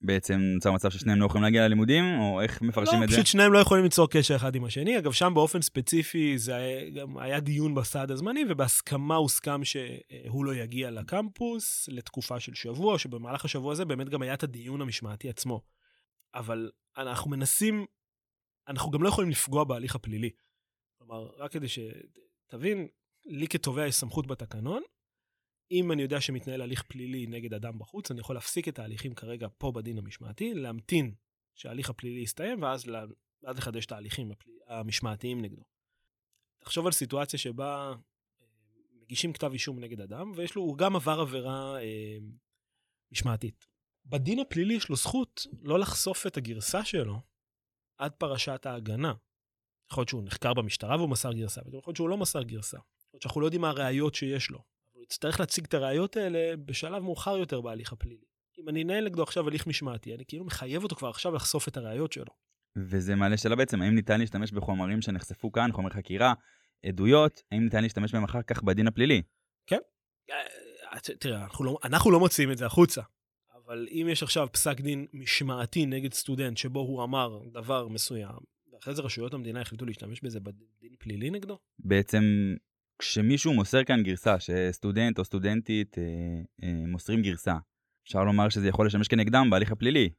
בעצם 0.00 0.40
נוצר 0.54 0.72
מצב 0.72 0.90
ששניהם 0.90 1.20
לא 1.20 1.26
יכולים 1.26 1.42
להגיע 1.42 1.64
ללימודים, 1.64 2.04
או 2.20 2.40
איך 2.40 2.62
מפרשים 2.62 2.98
לא, 2.98 3.04
את 3.04 3.08
זה? 3.08 3.14
פשוט 3.14 3.26
שניהם 3.26 3.52
לא 3.52 3.58
יכולים 3.58 3.84
ליצור 3.84 4.10
קשר 4.10 4.36
אחד 4.36 4.54
עם 4.54 4.64
השני. 4.64 4.98
אגב, 4.98 5.12
שם 5.12 5.32
באופן 5.34 5.62
ספציפי 5.62 6.38
זה 6.38 6.54
היה, 6.54 6.90
גם 6.90 7.18
היה 7.18 7.40
דיון 7.40 7.74
בסעד 7.74 8.10
הזמני, 8.10 8.44
ובהסכמה 8.48 9.14
הוסכם 9.14 9.64
שהוא 9.64 10.44
לא 10.44 10.54
יגיע 10.54 10.90
לקמפוס 10.90 11.88
לתקופה 11.88 12.40
של 12.40 12.54
שבוע, 12.54 12.98
שבמהלך 12.98 13.44
השבוע 13.44 13.72
הזה 13.72 13.84
באמת 13.84 14.08
גם 14.08 14.22
היה 14.22 14.34
את 14.34 14.42
הדיון 14.42 14.80
המשמעתי 14.80 15.28
עצמו. 15.28 15.60
אבל 16.34 16.70
אנחנו 16.96 17.30
מנסים, 17.30 17.86
אנחנו 18.68 18.90
גם 18.90 19.02
לא 19.02 19.08
יכולים 19.08 19.30
לפגוע 19.30 19.64
בהליך 19.64 19.94
הפלילי. 19.94 20.30
כלומר, 20.98 21.28
רק 21.38 21.52
כדי 21.52 21.66
שתבין, 21.68 22.86
לי 23.26 23.48
כתובע 23.48 23.86
יש 23.86 23.94
סמכות 23.94 24.26
בתקנון. 24.26 24.82
אם 25.72 25.92
אני 25.92 26.02
יודע 26.02 26.20
שמתנהל 26.20 26.62
הליך 26.62 26.82
פלילי 26.82 27.26
נגד 27.26 27.54
אדם 27.54 27.78
בחוץ, 27.78 28.10
אני 28.10 28.20
יכול 28.20 28.36
להפסיק 28.36 28.68
את 28.68 28.78
ההליכים 28.78 29.14
כרגע 29.14 29.48
פה 29.58 29.72
בדין 29.72 29.98
המשמעתי, 29.98 30.54
להמתין 30.54 31.14
שההליך 31.54 31.90
הפלילי 31.90 32.20
יסתיים, 32.20 32.62
ואז, 32.62 32.86
לה, 32.86 33.04
לחדש 33.42 33.86
את 33.86 33.92
ההליכים 33.92 34.32
המשמעתיים 34.66 35.42
נגדו. 35.42 35.62
תחשוב 36.58 36.86
על 36.86 36.92
סיטואציה 36.92 37.38
שבה 37.38 37.92
אה, 38.40 38.46
מגישים 39.02 39.32
כתב 39.32 39.52
אישום 39.52 39.80
נגד 39.80 40.00
אדם, 40.00 40.32
ויש 40.36 40.54
לו, 40.54 40.62
הוא 40.62 40.78
גם 40.78 40.96
עבר 40.96 41.20
עבירה 41.20 41.80
אה, 41.80 42.18
משמעתית. 43.12 43.66
בדין 44.06 44.38
הפלילי 44.40 44.74
יש 44.74 44.88
לו 44.88 44.96
זכות 44.96 45.46
לא 45.62 45.78
לחשוף 45.78 46.26
את 46.26 46.36
הגרסה 46.36 46.84
שלו 46.84 47.20
עד 47.98 48.12
פרשת 48.12 48.66
ההגנה. 48.66 49.14
יכול 49.90 50.00
להיות 50.00 50.08
שהוא 50.08 50.22
נחקר 50.22 50.54
במשטרה 50.54 50.96
והוא 50.96 51.08
מסר 51.08 51.32
גרסה, 51.32 51.60
ויכול 51.64 51.80
להיות 51.86 51.96
שהוא 51.96 52.08
לא 52.08 52.16
מסר 52.16 52.42
גרסה. 52.42 52.76
יכול 52.76 53.10
להיות 53.12 53.22
שאנחנו 53.22 53.40
לא 53.40 53.46
יודעים 53.46 53.60
מה 53.60 53.70
הראיות 53.70 54.14
שיש 54.14 54.50
לו. 54.50 54.64
הוא 55.02 55.06
יצטרך 55.06 55.40
להציג 55.40 55.64
את 55.64 55.74
הראיות 55.74 56.16
האלה 56.16 56.56
בשלב 56.56 57.02
מאוחר 57.02 57.36
יותר 57.36 57.60
בהליך 57.60 57.92
הפלילי. 57.92 58.24
אם 58.58 58.68
אני 58.68 58.82
אנהל 58.82 59.04
נגדו 59.04 59.22
עכשיו 59.22 59.48
הליך 59.48 59.66
משמעתי, 59.66 60.14
אני 60.14 60.24
כאילו 60.28 60.44
מחייב 60.44 60.82
אותו 60.82 60.96
כבר 60.96 61.08
עכשיו 61.08 61.34
לחשוף 61.34 61.68
את 61.68 61.76
הראיות 61.76 62.12
שלו. 62.12 62.32
וזה 62.76 63.14
מעלה 63.14 63.36
שאלה 63.36 63.56
בעצם, 63.56 63.82
האם 63.82 63.94
ניתן 63.94 64.20
להשתמש 64.20 64.52
בחומרים 64.52 65.02
שנחשפו 65.02 65.52
כאן, 65.52 65.72
חומר 65.72 65.90
חקירה, 65.90 66.34
עדויות, 66.86 67.42
האם 67.52 67.64
ניתן 67.64 67.82
להשתמש 67.82 68.12
בהם 68.12 68.24
אחר 68.24 68.42
כך 68.42 68.62
בדין 68.62 68.86
הפלילי? 68.86 69.22
אה, 70.92 71.00
תראה, 71.18 71.44
אנחנו 71.44 71.64
לא, 71.64 71.78
אנחנו 71.84 72.10
לא 72.10 72.20
מוציאים 72.20 72.52
את 72.52 72.58
זה 72.58 72.66
החוצה, 72.66 73.02
אבל 73.54 73.88
אם 73.90 74.06
יש 74.10 74.22
עכשיו 74.22 74.48
פסק 74.52 74.80
דין 74.80 75.06
משמעתי 75.12 75.86
נגד 75.86 76.12
סטודנט 76.12 76.56
שבו 76.56 76.80
הוא 76.80 77.04
אמר 77.04 77.38
דבר 77.52 77.88
מסוים, 77.88 78.38
ואחרי 78.72 78.94
זה 78.94 79.02
רשויות 79.02 79.34
המדינה 79.34 79.60
החליטו 79.60 79.86
להשתמש 79.86 80.20
בזה 80.20 80.40
בדין 80.40 80.96
פלילי 80.98 81.30
נגדו? 81.30 81.58
בעצם, 81.78 82.22
כשמישהו 82.98 83.52
מוסר 83.54 83.84
כאן 83.84 84.02
גרסה, 84.02 84.40
שסטודנט 84.40 85.18
או 85.18 85.24
סטודנטית 85.24 85.98
אה, 85.98 86.04
אה, 86.62 86.86
מוסרים 86.86 87.22
גרסה, 87.22 87.54
אפשר 88.04 88.24
לומר 88.24 88.48
שזה 88.48 88.68
יכול 88.68 88.86
לשמש 88.86 89.08
כנגדם 89.08 89.48
בהליך 89.50 89.72
הפלילי. 89.72 90.10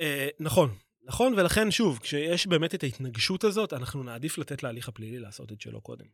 אה, 0.00 0.28
נכון, 0.40 0.70
נכון, 1.02 1.34
ולכן 1.34 1.70
שוב, 1.70 1.98
כשיש 1.98 2.46
באמת 2.46 2.74
את 2.74 2.82
ההתנגשות 2.82 3.44
הזאת, 3.44 3.72
אנחנו 3.72 4.02
נעדיף 4.02 4.38
לתת 4.38 4.62
להליך 4.62 4.88
הפלילי 4.88 5.18
לעשות 5.18 5.52
את 5.52 5.60
שלו 5.60 5.80
קודם. 5.80 6.06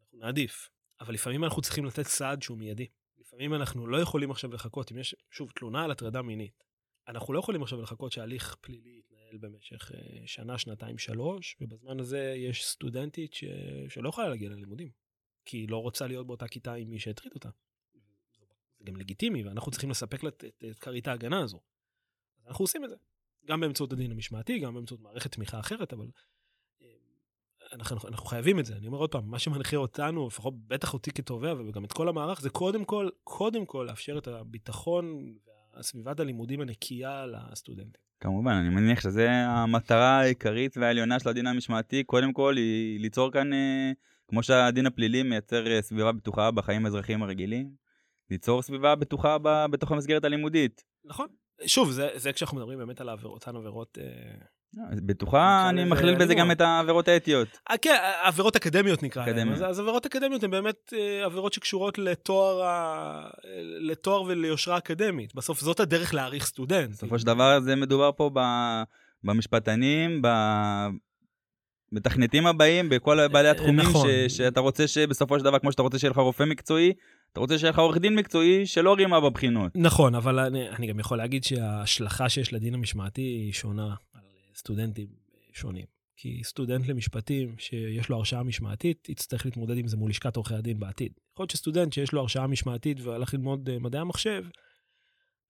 אנחנו 0.00 0.18
נעדיף. 0.18 0.68
אבל 1.00 1.14
לפעמים 1.14 1.44
אנחנו 1.44 1.62
צריכים 1.62 1.84
לתת 1.84 2.06
סעד 2.06 2.42
שהוא 2.42 2.58
מיידי. 2.58 2.86
לפעמים 3.18 3.54
אנחנו 3.54 3.86
לא 3.86 3.96
יכולים 3.96 4.30
עכשיו 4.30 4.52
לחכות, 4.52 4.92
אם 4.92 4.98
יש, 4.98 5.14
שוב, 5.30 5.50
תלונה 5.50 5.84
על 5.84 5.90
הטרדה 5.90 6.22
מינית. 6.22 6.64
אנחנו 7.08 7.32
לא 7.34 7.38
יכולים 7.38 7.62
עכשיו 7.62 7.82
לחכות 7.82 8.12
שהליך 8.12 8.56
פלילי 8.60 8.98
יתנהל 8.98 9.17
במשך 9.36 9.92
אה, 9.94 10.26
שנה, 10.26 10.58
שנתיים, 10.58 10.98
שלוש, 10.98 11.56
ובזמן 11.60 12.00
הזה 12.00 12.34
יש 12.36 12.66
סטודנטית 12.66 13.34
ש... 13.34 13.44
שלא 13.88 14.08
יכולה 14.08 14.28
להגיע 14.28 14.48
ללימודים, 14.50 14.90
כי 15.44 15.56
היא 15.56 15.68
לא 15.68 15.76
רוצה 15.76 16.06
להיות 16.06 16.26
באותה 16.26 16.48
כיתה 16.48 16.74
עם 16.74 16.90
מי 16.90 16.98
שהטריד 16.98 17.32
אותה. 17.34 17.48
זה 18.78 18.84
גם 18.84 18.96
לגיטימי, 18.96 19.42
ואנחנו 19.42 19.70
צריכים 19.72 19.90
לספק 19.90 20.22
לה 20.22 20.28
את 20.28 20.44
כרית 20.80 21.08
ההגנה 21.08 21.40
הזו. 21.40 21.60
אז 22.40 22.46
אנחנו 22.46 22.62
עושים 22.62 22.84
את 22.84 22.90
זה. 22.90 22.96
גם 23.46 23.60
באמצעות 23.60 23.92
הדין 23.92 24.10
המשמעתי, 24.10 24.58
גם 24.58 24.74
באמצעות 24.74 25.00
מערכת 25.00 25.32
תמיכה 25.32 25.60
אחרת, 25.60 25.92
אבל 25.92 26.10
אה, 26.82 26.88
אנחנו, 27.72 28.08
אנחנו 28.08 28.26
חייבים 28.26 28.60
את 28.60 28.66
זה. 28.66 28.76
אני 28.76 28.86
אומר 28.86 28.98
עוד 28.98 29.12
פעם, 29.12 29.30
מה 29.30 29.38
שמנחה 29.38 29.76
אותנו, 29.76 30.26
לפחות 30.26 30.54
בטח 30.66 30.94
אותי 30.94 31.10
כתובע 31.10 31.54
וגם 31.54 31.84
את 31.84 31.92
כל 31.92 32.08
המערך, 32.08 32.40
זה 32.40 32.50
קודם 32.50 32.84
כל, 32.84 33.08
קודם 33.24 33.66
כל 33.66 33.86
לאפשר 33.88 34.18
את 34.18 34.28
הביטחון 34.28 35.34
והסביבת 35.74 36.20
הלימודים 36.20 36.60
הנקייה 36.60 37.26
לסטודנטים. 37.26 38.07
כמובן, 38.20 38.52
אני 38.52 38.68
מניח 38.68 39.00
שזו 39.00 39.22
המטרה 39.22 40.20
העיקרית 40.20 40.76
והעליונה 40.76 41.20
של 41.20 41.28
הדין 41.28 41.46
המשמעתי, 41.46 42.04
קודם 42.04 42.32
כל 42.32 42.56
היא 42.56 43.00
ליצור 43.00 43.32
כאן, 43.32 43.52
אה, 43.52 43.92
כמו 44.28 44.42
שהדין 44.42 44.86
הפלילי 44.86 45.22
מייצר 45.22 45.66
אה, 45.66 45.82
סביבה 45.82 46.12
בטוחה 46.12 46.50
בחיים 46.50 46.84
האזרחיים 46.84 47.22
הרגילים, 47.22 47.70
ליצור 48.30 48.62
סביבה 48.62 48.94
בטוחה 48.94 49.36
בתוך 49.70 49.92
המסגרת 49.92 50.24
הלימודית. 50.24 50.84
נכון. 51.04 51.28
שוב, 51.66 51.90
זה, 51.90 52.08
זה 52.14 52.32
כשאנחנו 52.32 52.56
מדברים 52.56 52.78
באמת 52.78 53.00
על 53.00 53.08
העבירות, 53.08 53.46
אותן 53.46 53.56
עבירות... 53.56 53.98
אה, 54.00 54.57
בטוחה, 55.06 55.68
אני 55.68 55.84
מכליל 55.84 56.14
בזה 56.14 56.34
גם 56.34 56.50
את 56.50 56.60
העבירות 56.60 57.08
האתיות. 57.08 57.48
אה, 57.70 57.78
כן, 57.78 57.96
עבירות 58.22 58.56
אקדמיות 58.56 59.02
נקרא 59.02 59.26
להן. 59.26 59.52
אז 59.52 59.80
עבירות 59.80 60.06
אקדמיות 60.06 60.42
הן 60.42 60.50
באמת 60.50 60.92
אה, 60.96 61.24
עבירות 61.24 61.52
שקשורות 61.52 61.98
לתואר, 61.98 62.62
לתואר 63.80 64.22
וליושרה 64.22 64.78
אקדמית. 64.78 65.34
בסוף 65.34 65.60
זאת 65.60 65.80
הדרך 65.80 66.14
להעריך 66.14 66.46
סטודנט. 66.46 66.90
בסופו 66.90 67.18
של 67.18 67.26
דבר 67.26 67.60
זה 67.60 67.76
מדובר 67.76 68.10
פה 68.16 68.30
במשפטנים, 69.24 70.22
בתכניתים 71.92 72.46
הבאים, 72.46 72.88
בכל 72.88 73.28
בעלי 73.28 73.48
התחומים 73.48 73.80
נכון. 73.80 74.08
שאתה 74.28 74.60
רוצה 74.60 74.86
שבסופו 74.86 75.38
של 75.38 75.44
דבר, 75.44 75.58
כמו 75.58 75.72
שאתה 75.72 75.82
רוצה 75.82 75.98
שיהיה 75.98 76.10
לך 76.10 76.18
רופא 76.18 76.44
מקצועי, 76.44 76.92
אתה 77.32 77.40
רוצה 77.40 77.58
שיהיה 77.58 77.70
לך 77.70 77.78
עורך 77.78 77.98
דין 77.98 78.14
מקצועי 78.14 78.66
שלא 78.66 78.94
רימה 78.94 79.20
בבחינות. 79.20 79.72
נכון, 79.74 80.14
אבל 80.14 80.38
אני, 80.38 80.68
אני 80.68 80.86
גם 80.86 81.00
יכול 81.00 81.18
להגיד 81.18 81.44
שההשלכה 81.44 82.28
שיש 82.28 82.52
לדין 82.52 82.74
המשמעתי 82.74 83.20
היא 83.20 83.52
שונה 83.52 83.94
סטודנטים 84.58 85.08
שונים. 85.52 85.86
כי 86.16 86.40
סטודנט 86.44 86.86
למשפטים 86.88 87.58
שיש 87.58 88.08
לו 88.08 88.16
הרשעה 88.16 88.42
משמעתית, 88.42 89.08
יצטרך 89.08 89.44
להתמודד 89.44 89.78
עם 89.78 89.88
זה 89.88 89.96
מול 89.96 90.10
לשכת 90.10 90.36
עורכי 90.36 90.54
הדין 90.54 90.80
בעתיד. 90.80 91.12
יכול 91.32 91.42
להיות 91.42 91.50
שסטודנט 91.50 91.92
שיש 91.92 92.12
לו 92.12 92.20
הרשעה 92.20 92.46
משמעתית 92.46 93.00
והלך 93.00 93.34
ללמוד 93.34 93.68
אה, 93.68 93.78
מדעי 93.78 94.00
המחשב, 94.00 94.44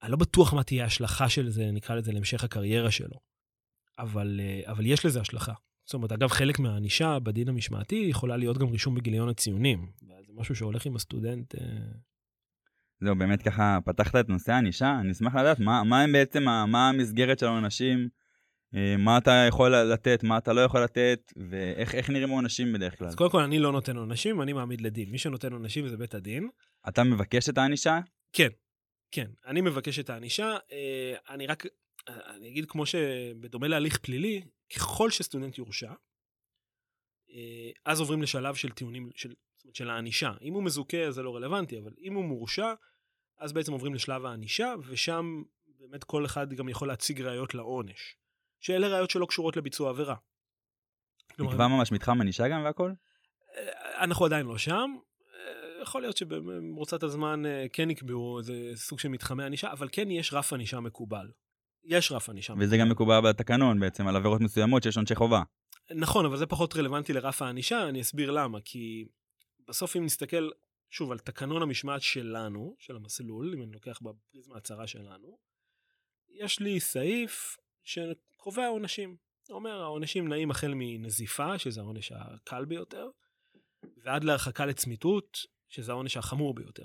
אני 0.03 0.11
לא 0.11 0.16
בטוח 0.16 0.55
מה 0.55 0.62
תהיה 0.62 0.85
ההשלכה 0.85 1.29
של 1.29 1.51
זה, 1.51 1.71
נקרא 1.73 1.94
לזה, 1.94 2.12
להמשך 2.12 2.44
הקריירה 2.44 2.90
שלו. 2.90 3.18
אבל, 3.99 4.40
אה, 4.42 4.73
אבל 4.73 4.87
יש 4.87 5.05
לזה 5.05 5.21
השלכה. 5.21 5.53
זאת 5.85 5.94
אומרת, 5.94 6.12
אגב, 6.12 6.29
חלק 6.29 6.59
מהענישה 6.59 7.18
בדין 7.18 7.49
המשמעתי 7.49 8.07
יכולה 8.11 8.37
להיות 8.37 8.59
גם 8.59 8.68
רישום 8.68 8.94
בגיליון 8.94 9.29
הציונים. 9.29 9.90
זה 10.01 10.33
משהו 10.35 10.55
שהולך 10.55 10.87
עם 10.87 10.97
הסטודנט. 10.97 11.55
אה, 11.55 11.61
זהו, 13.01 13.16
באמת 13.16 13.42
ככה 13.42 13.79
פתחת 13.85 14.16
את 14.16 14.29
נושא 14.29 14.53
הענישה, 14.53 15.01
אני 15.01 15.12
אשמח 15.12 15.35
לדעת 15.35 15.61
מה, 15.61 15.85
מה 15.85 16.03
הם 16.03 16.12
בעצם, 16.12 16.42
מה 16.44 16.88
המסגרת 16.88 17.38
של 17.38 17.47
העונשים, 17.47 17.99
אה, 17.99 18.17
מה 18.98 19.18
אתה 19.18 19.44
יכול 19.48 19.76
לתת, 19.76 20.22
מה 20.22 20.38
אתה 20.38 20.52
לא 20.52 20.61
יכול 20.61 20.85
לתת, 20.85 21.33
ואיך 21.50 22.11
נראים 22.11 22.31
העונשים 22.31 22.72
בדרך 22.72 22.98
כלל. 22.98 23.09
אז 23.09 23.14
קודם 23.14 23.31
כל, 23.31 23.42
אני 23.42 23.59
לא 23.59 23.72
נותן 23.72 23.96
עונשים, 23.96 24.42
אני 24.42 24.52
מעמיד 24.52 24.81
לדין. 24.81 25.11
מי 25.11 25.18
שנותן 25.18 25.52
עונשים 25.52 25.88
זה 25.88 25.96
בית 25.96 26.14
הדין. 26.14 26.48
אתה 26.88 27.04
מבקש 27.04 27.48
את 27.48 27.59
הענישה? 27.59 28.00
כן, 28.33 28.48
כן. 29.11 29.31
אני 29.46 29.61
מבקש 29.61 29.98
את 29.98 30.11
הענישה. 30.11 30.57
אה, 30.72 31.14
אני 31.28 31.46
רק, 31.46 31.66
אני 32.09 32.48
אגיד 32.48 32.66
כמו 32.68 32.87
שבדומה 32.87 33.68
להליך 33.68 33.98
פלילי, 33.98 34.42
ככל 34.74 35.11
שסטודנט 35.11 35.59
יורשע, 35.59 35.92
אה, 37.31 37.70
אז 37.85 38.00
עוברים 38.00 38.22
לשלב 38.22 38.54
של 38.54 38.70
טיעונים, 38.70 39.11
של, 39.14 39.33
של 39.72 39.90
הענישה. 39.90 40.33
אם 40.42 40.54
הוא 40.54 40.62
מזוכה 40.62 41.11
זה 41.11 41.22
לא 41.22 41.37
רלוונטי, 41.37 41.78
אבל 41.78 41.92
אם 42.00 42.14
הוא 42.14 42.24
מורשע, 42.24 42.72
אז 43.38 43.52
בעצם 43.52 43.72
עוברים 43.72 43.94
לשלב 43.94 44.26
הענישה, 44.26 44.74
ושם 44.87 45.42
באמת 45.78 46.04
כל 46.04 46.24
אחד 46.24 46.52
גם 46.52 46.68
יכול 46.68 46.88
להציג 46.88 47.22
ראיות 47.22 47.54
לעונש. 47.54 48.16
שאלה 48.61 48.88
ראיות 48.88 49.11
שלא 49.11 49.27
קשורות 49.27 49.57
לביצוע 49.57 49.90
עבירה. 49.90 50.14
נקבע 51.38 51.68
ממש 51.68 51.92
מתחם 51.92 52.21
ענישה 52.21 52.49
גם 52.49 52.64
והכל? 52.64 52.92
אה, 53.57 54.05
אנחנו 54.05 54.25
עדיין 54.25 54.47
לא 54.47 54.59
שם. 54.59 54.97
אה, 55.35 55.83
יכול 55.83 56.03
להיות 56.03 56.16
שבמרוצת 56.16 57.03
הזמן 57.03 57.42
כן 57.73 57.90
יקבעו 57.90 58.38
איזה 58.38 58.71
סוג 58.75 58.99
של 58.99 59.09
מתחמי 59.09 59.44
ענישה, 59.44 59.73
אבל 59.73 59.88
כן 59.92 60.11
יש 60.11 60.33
רף 60.33 60.53
ענישה 60.53 60.81
מקובל. 60.81 61.31
יש 61.85 62.12
רף 62.12 62.29
ענישה. 62.29 62.55
וזה 62.59 62.77
גם 62.77 62.88
מקובל 62.88 63.21
בתקנון 63.21 63.81
בעצם, 63.81 64.09
על 64.09 64.16
עבירות 64.16 64.40
מסוימות 64.40 64.83
שיש 64.83 64.97
עונשי 64.97 65.14
חובה. 65.14 65.42
נכון, 65.90 66.27
אבל 66.27 66.37
זה 66.37 66.47
פחות 66.47 66.77
רלוונטי 66.77 67.12
לרף 67.12 67.42
הענישה, 67.42 67.88
אני 67.88 68.01
אסביר 68.01 68.31
למה. 68.31 68.59
כי 68.64 69.05
בסוף 69.68 69.97
אם 69.97 70.05
נסתכל, 70.05 70.51
שוב, 70.90 71.12
על 71.12 71.18
תקנון 71.18 71.62
המשמעת 71.62 72.03
שלנו, 72.03 72.77
של 72.79 72.97
המסלול, 72.97 73.55
אם 73.55 73.62
אני 73.62 73.73
לוקח 73.73 73.99
בפריזמה 74.03 74.57
הצרה 74.57 74.87
שלנו, 74.87 75.38
יש 76.29 76.61
לי 76.61 76.81
סעיף 76.81 77.57
שקובע 78.38 78.66
עונשים. 78.66 79.16
אומר, 79.51 79.83
העונשים 79.83 80.29
נעים 80.29 80.51
החל 80.51 80.72
מנזיפה, 80.74 81.59
שזה 81.59 81.81
העונש 81.81 82.12
הקל 82.12 82.64
ביותר, 82.64 83.09
ועד 84.05 84.24
להרחקה 84.24 84.66
לצמיתות, 84.66 85.38
שזה 85.68 85.92
העונש 85.92 86.16
החמור 86.16 86.55
ביותר. 86.55 86.85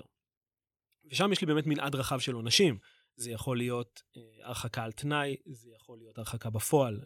ושם 1.10 1.32
יש 1.32 1.40
לי 1.40 1.46
באמת 1.46 1.66
מנעד 1.66 1.94
רחב 1.94 2.18
של 2.18 2.34
עונשים. 2.34 2.78
זה 3.16 3.30
יכול 3.30 3.58
להיות 3.58 4.02
אה, 4.16 4.46
הרחקה 4.46 4.84
על 4.84 4.92
תנאי, 4.92 5.36
זה 5.46 5.70
יכול 5.76 5.98
להיות 5.98 6.18
הרחקה 6.18 6.50
בפועל 6.50 7.00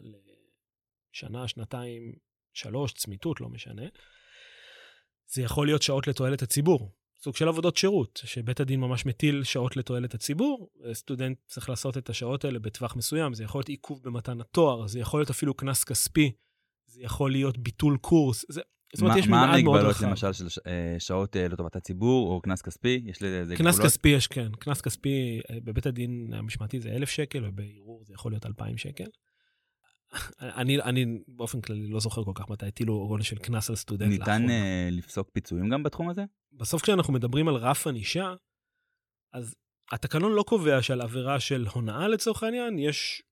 לשנה, 1.13 1.47
שנתיים, 1.47 2.13
שלוש, 2.53 2.93
צמיתות, 2.93 3.41
לא 3.41 3.49
משנה. 3.49 3.85
זה 5.25 5.41
יכול 5.41 5.67
להיות 5.67 5.81
שעות 5.81 6.07
לתועלת 6.07 6.41
הציבור, 6.41 6.95
סוג 7.23 7.35
של 7.35 7.47
עבודות 7.47 7.77
שירות, 7.77 8.21
שבית 8.25 8.59
הדין 8.59 8.79
ממש 8.79 9.05
מטיל 9.05 9.43
שעות 9.43 9.77
לתועלת 9.77 10.13
הציבור, 10.13 10.69
סטודנט 10.93 11.37
צריך 11.47 11.69
לעשות 11.69 11.97
את 11.97 12.09
השעות 12.09 12.45
האלה 12.45 12.59
בטווח 12.59 12.95
מסוים, 12.95 13.33
זה 13.33 13.43
יכול 13.43 13.59
להיות 13.59 13.69
עיכוב 13.69 14.01
במתן 14.03 14.41
התואר, 14.41 14.87
זה 14.87 14.99
יכול 14.99 15.19
להיות 15.19 15.29
אפילו 15.29 15.53
קנס 15.53 15.83
כספי, 15.83 16.31
זה 16.85 17.01
יכול 17.01 17.31
להיות 17.31 17.57
ביטול 17.57 17.97
קורס, 17.97 18.45
זה, 18.49 18.61
זאת 18.93 19.01
אומרת, 19.01 19.17
יש 19.17 19.27
מנעד 19.27 19.63
מאוד 19.63 19.79
רחב. 19.79 20.05
מה 20.05 20.09
המגבלות 20.09 20.23
למשל 20.23 20.33
של 20.33 20.47
אה, 20.67 20.95
שעות 20.99 21.35
אה, 21.35 21.47
לטובת 21.47 21.75
הציבור 21.75 22.33
או 22.33 22.41
קנס 22.41 22.61
כספי? 22.61 23.01
יש 23.05 23.21
לזה 23.21 23.55
גבולות? 23.55 23.75
קנס 23.75 23.85
כספי 23.85 24.09
יש, 24.09 24.27
כן. 24.27 24.51
קנס 24.59 24.81
כספי 24.81 25.41
אה, 25.49 25.57
בבית 25.63 25.85
הדין 25.85 26.33
המשמעתי 26.33 26.79
זה 26.79 26.89
1,000 26.89 27.09
שקל, 27.09 27.45
ובערעור 27.45 28.03
זה 28.05 28.13
יכול 28.13 28.31
להיות 28.31 28.45
2,000 28.45 28.77
שקל. 28.77 29.03
אני, 30.41 30.81
אני 30.81 31.05
באופן 31.27 31.61
כללי 31.61 31.87
לא 31.87 31.99
זוכר 31.99 32.23
כל 32.23 32.31
כך 32.35 32.49
מתי 32.49 32.65
הטילו 32.65 32.93
עונש 32.93 33.29
של 33.29 33.37
קנס 33.37 33.69
על 33.69 33.75
סטודנט 33.75 34.09
ניתן 34.09 34.45
uh, 34.45 34.51
לפסוק 34.91 35.29
פיצויים 35.33 35.69
גם 35.69 35.83
בתחום 35.83 36.09
הזה? 36.09 36.25
בסוף 36.51 36.81
כשאנחנו 36.81 37.13
מדברים 37.13 37.47
על 37.47 37.55
רף 37.55 37.87
ענישה, 37.87 38.33
אז 39.33 39.55
התקנון 39.91 40.31
לא 40.31 40.43
קובע 40.43 40.81
שעל 40.81 41.01
עבירה 41.01 41.39
של 41.39 41.65
הונאה 41.73 42.07
לצורך 42.07 42.43
העניין, 42.43 42.79
יש, 42.79 43.23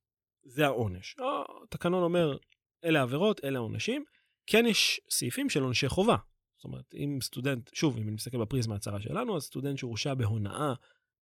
זה 0.43 0.65
העונש. 0.65 1.15
התקנון 1.63 2.03
אומר, 2.03 2.37
אלה 2.83 2.99
העבירות, 2.99 3.43
אלה 3.43 3.57
העונשים. 3.57 4.03
כן 4.47 4.65
יש 4.65 5.01
סעיפים 5.09 5.49
של 5.49 5.63
עונשי 5.63 5.89
חובה. 5.89 6.15
זאת 6.57 6.65
אומרת, 6.65 6.93
אם 6.93 7.19
סטודנט, 7.21 7.69
שוב, 7.73 7.97
אם 7.97 8.03
אני 8.03 8.11
מסתכל 8.11 8.37
בפריזמה 8.41 8.75
הצרה 8.75 9.01
שלנו, 9.01 9.35
אז 9.35 9.43
סטודנט 9.43 9.77
שהורשע 9.77 10.13
בהונאה 10.13 10.73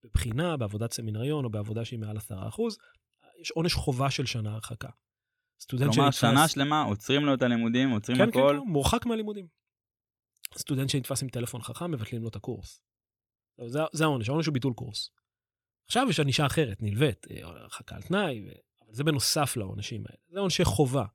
בבחינה, 0.03 0.57
בעבודת 0.57 0.93
סמינריון 0.93 1.45
או 1.45 1.49
בעבודה 1.49 1.85
שהיא 1.85 1.99
מעל 1.99 2.17
10%, 2.17 2.21
יש 3.41 3.51
עונש 3.51 3.73
חובה 3.73 4.11
של 4.11 4.25
שנה 4.25 4.53
הרחקה. 4.53 4.89
סטודנט 5.59 5.93
כלומר, 5.93 6.11
שנתפס... 6.11 6.21
שנה 6.21 6.47
שלמה 6.47 6.81
עוצרים 6.81 7.25
לו 7.25 7.33
את 7.33 7.41
הלימודים, 7.41 7.89
עוצרים 7.89 8.17
כן, 8.17 8.29
הכל. 8.29 8.55
כן, 8.59 8.65
כן, 8.65 8.71
מורחק 8.71 9.05
מהלימודים. 9.05 9.47
סטודנט 10.57 10.89
שנתפס 10.89 11.23
עם 11.23 11.29
טלפון 11.29 11.61
חכם, 11.61 11.91
מבטלים 11.91 12.21
לו 12.21 12.29
את 12.29 12.35
הקורס. 12.35 12.81
זה, 13.67 13.79
זה 13.93 14.03
העונש, 14.03 14.29
העונש 14.29 14.45
הוא 14.45 14.53
ביטול 14.53 14.73
קורס. 14.73 15.09
עכשיו 15.85 16.07
יש 16.09 16.19
ענישה 16.19 16.45
אחרת, 16.45 16.81
נלווית, 16.81 17.27
אה, 17.31 17.37
הרחקה 17.43 17.95
על 17.95 18.01
תנאי, 18.01 18.41
ו... 18.47 18.51
זה 18.89 19.03
בנוסף 19.03 19.57
לעונשים 19.57 20.03
האלה. 20.09 20.17
זה 20.27 20.39
עונשי 20.39 20.65
חובה. 20.65 21.05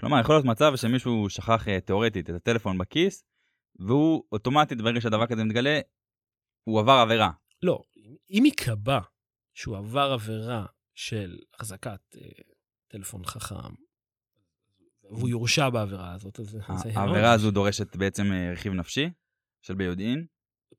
כלומר, 0.00 0.20
יכול 0.20 0.34
להיות 0.34 0.44
מצב 0.44 0.72
שמישהו 0.76 1.30
שכח 1.30 1.68
אה, 1.68 1.80
תאורטית 1.80 2.30
את 2.30 2.34
הטלפון 2.34 2.78
בכיס, 2.78 3.24
והוא 3.78 4.24
אוטומטית, 4.32 4.78
ברגע 4.78 5.00
שהדבר 5.00 5.26
כזה 5.26 5.44
מתגלה, 5.44 5.80
הוא 6.64 6.80
עבר 6.80 6.92
עבירה. 6.92 7.30
לא, 7.62 7.82
אם 8.30 8.42
ייקבע 8.44 9.00
שהוא 9.54 9.76
עבר 9.76 10.12
עבירה 10.12 10.66
של 10.94 11.38
החזקת 11.54 12.00
אה, 12.16 12.28
טלפון 12.88 13.24
חכם, 13.24 13.74
והוא 15.10 15.28
יורשע 15.28 15.68
בעבירה 15.68 16.14
הזאת, 16.14 16.40
אז 16.40 16.46
זה... 16.46 16.58
העבירה 16.94 17.32
הזו 17.32 17.50
דורשת 17.50 17.96
בעצם 17.96 18.32
אה, 18.32 18.52
רכיב 18.52 18.72
נפשי 18.72 19.10
של 19.62 19.74
ביודעין? 19.74 20.26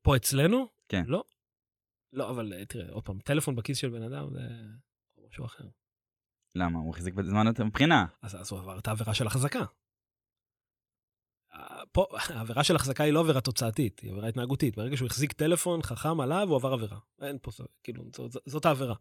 פה 0.02 0.16
אצלנו? 0.16 0.66
כן. 0.88 1.02
לא. 1.06 1.24
לא, 2.12 2.30
אבל 2.30 2.52
אה, 2.52 2.64
תראה, 2.64 2.92
עוד 2.92 3.04
פעם, 3.04 3.18
טלפון 3.18 3.56
בכיס 3.56 3.78
של 3.78 3.88
בן 3.88 4.02
אדם 4.02 4.30
זה 4.30 4.40
משהו 5.28 5.44
אחר. 5.44 5.64
למה? 6.54 6.78
הוא 6.78 6.90
החזיק 6.94 7.14
בזמן 7.14 7.46
הבחינה. 7.46 8.06
אז, 8.22 8.40
אז 8.40 8.52
הוא 8.52 8.60
עבר 8.60 8.78
את 8.78 8.88
העבירה 8.88 9.14
של 9.14 9.26
החזקה. 9.26 9.64
פה, 11.92 12.06
העבירה 12.34 12.64
של 12.64 12.76
החזקה 12.76 13.04
היא 13.04 13.12
לא 13.12 13.20
עבירה 13.20 13.40
תוצאתית, 13.40 14.00
היא 14.00 14.10
עבירה 14.10 14.28
התנהגותית. 14.28 14.76
ברגע 14.76 14.96
שהוא 14.96 15.06
החזיק 15.06 15.32
טלפון 15.32 15.82
חכם 15.82 16.20
עליו, 16.20 16.48
הוא 16.48 16.56
עבר 16.56 16.72
עבירה. 16.72 16.98
אין 17.22 17.38
פה, 17.42 17.50
כאילו, 17.82 18.04
זאת, 18.16 18.36
זאת 18.46 18.64
העבירה. 18.64 18.94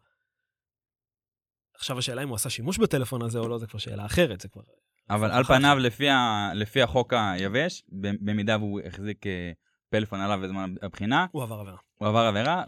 עכשיו 1.80 2.00
השאלה 2.00 2.24
אם 2.24 2.28
הוא 2.28 2.36
עשה 2.36 2.50
שימוש 2.50 2.78
בטלפון 2.78 3.22
הזה 3.22 3.39
או 3.39 3.48
לא, 3.48 3.58
זה 3.58 3.68
כבר 3.68 3.80
שאלה 3.80 4.06
אחרת, 4.06 4.42
זה 4.42 4.48
כבר... 4.50 4.62
אבל 5.10 5.32
על 5.32 5.44
פניו, 5.44 5.78
לפי, 5.80 6.10
ה, 6.10 6.52
לפי 6.56 6.82
החוק 6.82 7.13
היבש, 7.13 7.84
במידה 8.22 8.58
והוא 8.58 8.82
החזיק 8.86 9.28
אה, 9.28 9.52
פלאפון 9.89 10.22
עליו 10.22 10.39
בזמן 10.44 10.74
הבחינה, 10.82 11.26
הוא 11.32 11.44
עבר 11.44 11.60
עבירה. 11.60 11.78
הוא 11.98 12.08
עבר 12.08 12.20
עבירה, 12.20 12.63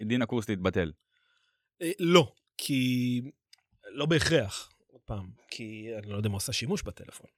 ודין 0.00 0.22
הקורס 0.22 0.48
להתבטל. 0.48 0.92
אה, 1.82 1.90
לא, 1.98 2.32
כי... 2.58 3.20
לא 3.92 4.06
בהכרח, 4.06 4.72
עוד 4.86 5.00
פעם, 5.00 5.30
כי 5.50 5.90
אני 5.98 6.10
לא 6.10 6.16
יודע 6.16 6.26
אם 6.26 6.32
הוא 6.32 6.36
עשה 6.36 6.52
שימוש 6.52 6.82
בטלפון. 6.82 7.30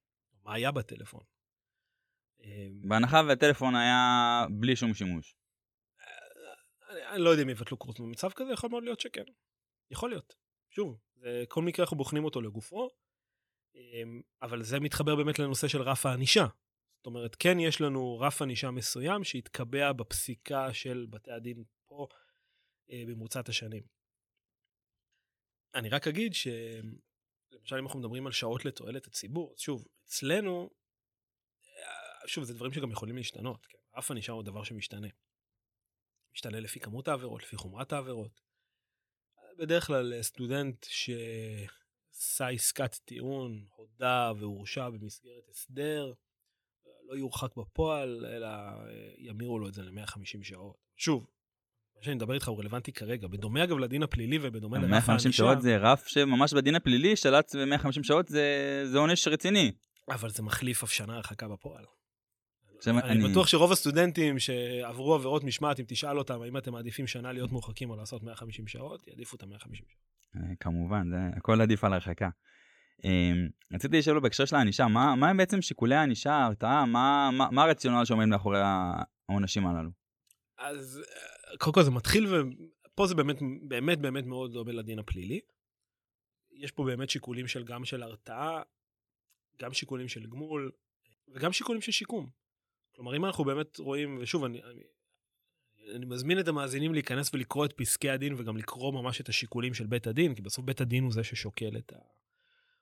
מה 0.44 0.54
היה 0.54 0.70
בטלפון? 0.70 1.20
אמ, 2.44 2.88
בהנחה 2.88 3.22
והטלפון 3.28 3.74
היה 3.74 4.46
בלי 4.50 4.76
שום 4.76 4.94
שימוש. 4.94 5.34
אני 7.10 7.22
לא 7.22 7.30
יודע 7.30 7.42
אם 7.42 7.48
יבטלו 7.48 7.76
קורס 7.76 7.98
במצב 7.98 8.30
כזה, 8.30 8.52
יכול 8.52 8.70
מאוד 8.70 8.84
להיות 8.84 9.00
שכן. 9.00 9.24
יכול 9.90 10.10
להיות. 10.10 10.34
שוב, 10.74 11.00
כל 11.48 11.62
מקרה 11.62 11.84
אנחנו 11.84 11.96
בוחנים 11.96 12.24
אותו 12.24 12.40
לגופו, 12.40 12.88
אמ, 13.74 14.22
אבל 14.42 14.62
זה 14.62 14.80
מתחבר 14.80 15.16
באמת 15.16 15.38
לנושא 15.38 15.68
של 15.68 15.82
רף 15.82 16.06
הענישה. 16.06 16.46
זאת 16.96 17.06
אומרת, 17.06 17.36
כן 17.38 17.60
יש 17.60 17.80
לנו 17.80 18.18
רף 18.20 18.42
ענישה 18.42 18.70
מסוים 18.70 19.24
שהתקבע 19.24 19.92
בפסיקה 19.92 20.74
של 20.74 21.06
בתי 21.10 21.32
הדין 21.32 21.64
פה 21.86 22.06
אה, 22.90 23.02
במרוצת 23.08 23.48
השנים. 23.48 23.82
אני 25.74 25.88
רק 25.88 26.08
אגיד 26.08 26.34
שלמשל 26.34 27.76
אם 27.78 27.84
אנחנו 27.84 27.98
מדברים 27.98 28.26
על 28.26 28.32
שעות 28.32 28.64
לתועלת 28.64 29.06
הציבור, 29.06 29.52
אז 29.54 29.60
שוב, 29.60 29.86
אצלנו 30.04 30.70
שוב, 32.26 32.44
זה 32.44 32.54
דברים 32.54 32.72
שגם 32.72 32.90
יכולים 32.90 33.16
להשתנות, 33.16 33.66
כן? 33.66 33.78
אף 33.98 34.10
ענישה 34.10 34.32
הוא 34.32 34.42
דבר 34.42 34.62
שמשתנה. 34.62 35.08
משתנה 36.34 36.60
לפי 36.60 36.80
כמות 36.80 37.08
העבירות, 37.08 37.42
לפי 37.42 37.56
חומרת 37.56 37.92
העבירות. 37.92 38.40
בדרך 39.58 39.86
כלל 39.86 40.22
סטודנט 40.22 40.86
שעשה 40.88 42.48
עסקת 42.48 42.94
טיעון, 43.04 43.64
הודה 43.76 44.32
והורשע 44.38 44.90
במסגרת 44.90 45.48
הסדר, 45.50 46.12
לא 47.08 47.16
יורחק 47.16 47.56
בפועל, 47.56 48.26
אלא 48.26 48.48
ימירו 49.18 49.58
לו 49.58 49.68
את 49.68 49.74
זה 49.74 49.82
ל-150 49.82 50.44
שעות. 50.44 50.76
שוב, 50.96 51.26
מה 51.96 52.02
שאני 52.02 52.14
מדבר 52.14 52.34
איתך 52.34 52.48
הוא 52.48 52.58
רלוונטי 52.58 52.92
כרגע. 52.92 53.28
בדומה 53.28 53.64
אגב 53.64 53.78
לדין 53.78 54.02
הפלילי 54.02 54.38
ובדומה 54.42 54.78
לרף 54.78 54.90
הענישה. 54.90 55.06
150 55.06 55.32
שעות 55.32 55.62
זה 55.62 55.76
רף 55.76 56.06
שממש 56.06 56.54
בדין 56.54 56.74
הפלילי 56.74 57.16
שלט 57.16 57.56
ב-150 57.56 58.02
שעות 58.02 58.28
זה 58.84 58.98
עונש 58.98 59.28
רציני. 59.28 59.72
אבל 60.08 60.30
זה 60.30 60.42
מחליף 60.42 60.82
אף 60.82 60.92
שנה 60.92 61.14
הרחקה 61.14 61.48
בפועל. 61.48 61.84
אני, 62.86 63.28
בטוח 63.30 63.46
שרוב 63.46 63.72
הסטודנטים 63.72 64.38
שעברו 64.38 65.14
עבירות 65.14 65.44
משמעת, 65.44 65.80
אם 65.80 65.84
תשאל 65.88 66.18
אותם 66.18 66.42
האם 66.42 66.56
אתם 66.56 66.72
מעדיפים 66.72 67.06
שנה 67.06 67.32
להיות 67.32 67.52
מורחקים 67.52 67.90
או 67.90 67.96
לעשות 67.96 68.22
150 68.22 68.66
שעות, 68.66 69.08
יעדיפו 69.08 69.36
את 69.36 69.42
ה-150 69.42 69.74
שעות. 69.74 69.88
אה, 70.36 70.40
כמובן, 70.60 71.10
הכל 71.36 71.60
עדיף 71.60 71.84
על 71.84 71.92
הרחקה. 71.92 72.28
אמ, 73.04 73.48
רציתי 73.72 73.98
לשאול 73.98 74.20
בהקשר 74.20 74.44
של 74.44 74.56
הענישה, 74.56 74.88
מה, 74.88 75.14
מה 75.14 75.28
הם 75.28 75.36
בעצם 75.36 75.62
שיקולי 75.62 75.94
הענישה, 75.94 76.32
ההרתעה, 76.32 76.86
מה, 76.86 77.30
מה, 77.32 77.48
מה 77.50 77.62
הרציונל 77.62 78.04
שעומד 78.04 78.24
מאחורי 78.24 78.60
העונשים 79.28 79.66
הללו? 79.66 79.90
אז 80.58 81.00
אה, 81.52 81.56
קודם 81.58 81.74
כל 81.74 81.82
זה 81.82 81.90
מתחיל, 81.90 82.26
ופה 82.34 83.06
זה 83.06 83.14
באמת 83.14 83.36
באמת 83.62 83.98
באמת 83.98 84.26
מאוד 84.26 84.52
דומה 84.52 84.72
לדין 84.72 84.98
הפלילי. 84.98 85.40
יש 86.52 86.70
פה 86.70 86.84
באמת 86.84 87.10
שיקולים 87.10 87.46
של 87.46 87.64
גם 87.64 87.84
של 87.84 88.02
הרתעה, 88.02 88.62
גם 89.60 89.72
שיקולים 89.72 90.08
של 90.08 90.26
גמול, 90.26 90.70
וגם 91.34 91.52
שיקולים 91.52 91.80
של 91.80 91.92
שיקום. 91.92 92.41
כלומר, 93.02 93.16
אם 93.16 93.24
אנחנו 93.24 93.44
באמת 93.44 93.78
רואים, 93.78 94.18
ושוב, 94.20 94.44
אני, 94.44 94.62
אני, 94.62 94.82
אני 95.96 96.06
מזמין 96.06 96.40
את 96.40 96.48
המאזינים 96.48 96.92
להיכנס 96.92 97.34
ולקרוא 97.34 97.64
את 97.64 97.72
פסקי 97.72 98.10
הדין 98.10 98.34
וגם 98.36 98.56
לקרוא 98.56 98.92
ממש 98.92 99.20
את 99.20 99.28
השיקולים 99.28 99.74
של 99.74 99.86
בית 99.86 100.06
הדין, 100.06 100.34
כי 100.34 100.42
בסוף 100.42 100.64
בית 100.64 100.80
הדין 100.80 101.04
הוא 101.04 101.12
זה 101.12 101.24
ששוקל 101.24 101.76
את 101.76 101.92
ה... 101.92 101.96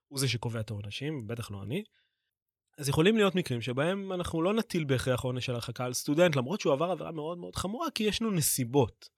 הוא 0.09 0.18
זה 0.18 0.28
שקובע 0.28 0.61
את 0.61 0.70
העונשים, 0.70 1.26
בטח 1.26 1.50
לא 1.50 1.62
אני. 1.62 1.85
אז 2.78 2.88
יכולים 2.88 3.16
להיות 3.16 3.35
מקרים 3.35 3.61
שבהם 3.61 4.12
אנחנו 4.12 4.42
לא 4.42 4.54
נטיל 4.54 4.85
בהכרח 4.85 5.20
עונש 5.20 5.46
של 5.46 5.52
הרחקה 5.52 5.85
על 5.85 5.92
סטודנט, 5.92 6.37
למרות 6.37 6.61
שהוא 6.61 6.72
עבר 6.72 6.90
עבירה 6.90 7.12
מאוד 7.12 7.38
מאוד 7.38 7.56
חמורה, 7.56 7.90
כי 7.90 8.04
יש 8.04 8.22
לנו 8.22 8.30
נסיבות. 8.30 9.09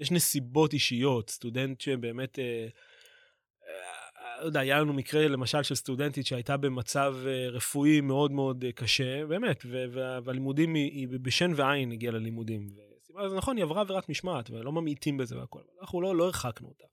יש 0.00 0.10
נסיבות 0.10 0.72
אישיות, 0.72 1.30
סטודנט 1.30 1.80
שבאמת 1.80 2.38
אה, 2.38 2.68
לא 4.42 4.46
יודע, 4.46 4.60
היה 4.60 4.80
לנו 4.80 4.92
מקרה 4.92 5.28
למשל 5.28 5.62
של 5.62 5.74
סטודנטית 5.74 6.26
שהייתה 6.26 6.56
במצב 6.56 7.14
אה, 7.26 7.48
רפואי 7.48 8.00
מאוד 8.00 8.32
מאוד 8.32 8.64
אה, 8.64 8.72
קשה, 8.72 9.26
באמת, 9.26 9.66
והלימודים, 10.24 10.74
היא 10.74 11.08
בשן 11.08 11.52
ועין 11.56 11.92
הגיעה 11.92 12.12
ללימודים. 12.12 12.68
אז 13.18 13.34
נכון, 13.34 13.56
היא 13.56 13.64
עברה 13.64 13.80
עבירת 13.80 14.08
משמעת, 14.08 14.50
ולא 14.50 14.72
ממעיטים 14.72 15.16
בזה 15.16 15.38
והכל, 15.38 15.58
אבל 15.58 15.80
אנחנו 15.80 16.00
לא, 16.00 16.16
לא 16.16 16.24
הרחקנו 16.24 16.68
אותה. 16.68 16.84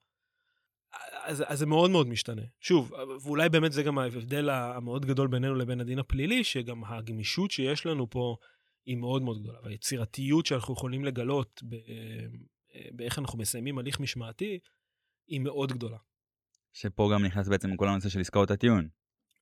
אז, 1.23 1.43
אז 1.47 1.59
זה 1.59 1.65
מאוד 1.65 1.91
מאוד 1.91 2.07
משתנה. 2.07 2.41
שוב, 2.59 2.91
ואולי 3.23 3.49
באמת 3.49 3.71
זה 3.71 3.83
גם 3.83 3.97
ההבדל 3.97 4.49
המאוד 4.49 5.05
גדול 5.05 5.27
בינינו 5.27 5.55
לבין 5.55 5.81
הדין 5.81 5.99
הפלילי, 5.99 6.43
שגם 6.43 6.83
הגמישות 6.83 7.51
שיש 7.51 7.85
לנו 7.85 8.09
פה 8.09 8.35
היא 8.85 8.97
מאוד 8.97 9.21
מאוד 9.21 9.41
גדולה, 9.41 9.59
והיצירתיות 9.63 10.45
שאנחנו 10.45 10.73
יכולים 10.73 11.05
לגלות 11.05 11.63
אה, 11.73 12.89
באיך 12.91 13.19
אנחנו 13.19 13.39
מסיימים 13.39 13.77
הליך 13.77 13.99
משמעתי, 13.99 14.59
היא 15.27 15.39
מאוד 15.39 15.73
גדולה. 15.73 15.97
שפה 16.73 17.09
גם 17.13 17.25
נכנס 17.25 17.47
בעצם 17.47 17.75
כל 17.75 17.87
הנושא 17.87 18.09
של 18.09 18.19
עסקאות 18.19 18.51
הטיעון. 18.51 18.89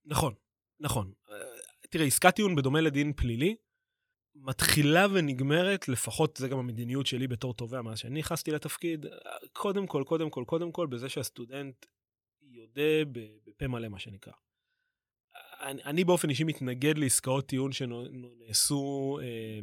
נכון, 0.05 0.33
נכון. 0.79 1.11
אה, 1.29 1.35
תראה, 1.89 2.05
עסקת 2.05 2.35
טיעון 2.35 2.55
בדומה 2.55 2.81
לדין 2.81 3.13
פלילי, 3.13 3.55
מתחילה 4.35 5.05
ונגמרת, 5.13 5.87
לפחות 5.87 6.37
זה 6.37 6.47
גם 6.47 6.57
המדיניות 6.57 7.07
שלי 7.07 7.27
בתור 7.27 7.53
תובע 7.53 7.81
מאז 7.81 7.99
שאני 7.99 8.19
נכנסתי 8.19 8.51
לתפקיד, 8.51 9.05
קודם 9.53 9.87
כל, 9.87 10.03
קודם 10.07 10.29
כל, 10.29 10.43
קודם 10.47 10.71
כל, 10.71 10.87
בזה 10.87 11.09
שהסטודנט 11.09 11.85
יודה 12.41 13.05
בפה 13.45 13.67
מלא, 13.67 13.87
מה 13.87 13.99
שנקרא. 13.99 14.33
אני, 15.61 15.83
אני 15.83 16.03
באופן 16.03 16.29
אישי 16.29 16.43
מתנגד 16.43 16.97
לעסקאות 16.97 17.47
טיעון 17.47 17.71
שנעשו 17.71 19.19
אה, 19.21 19.59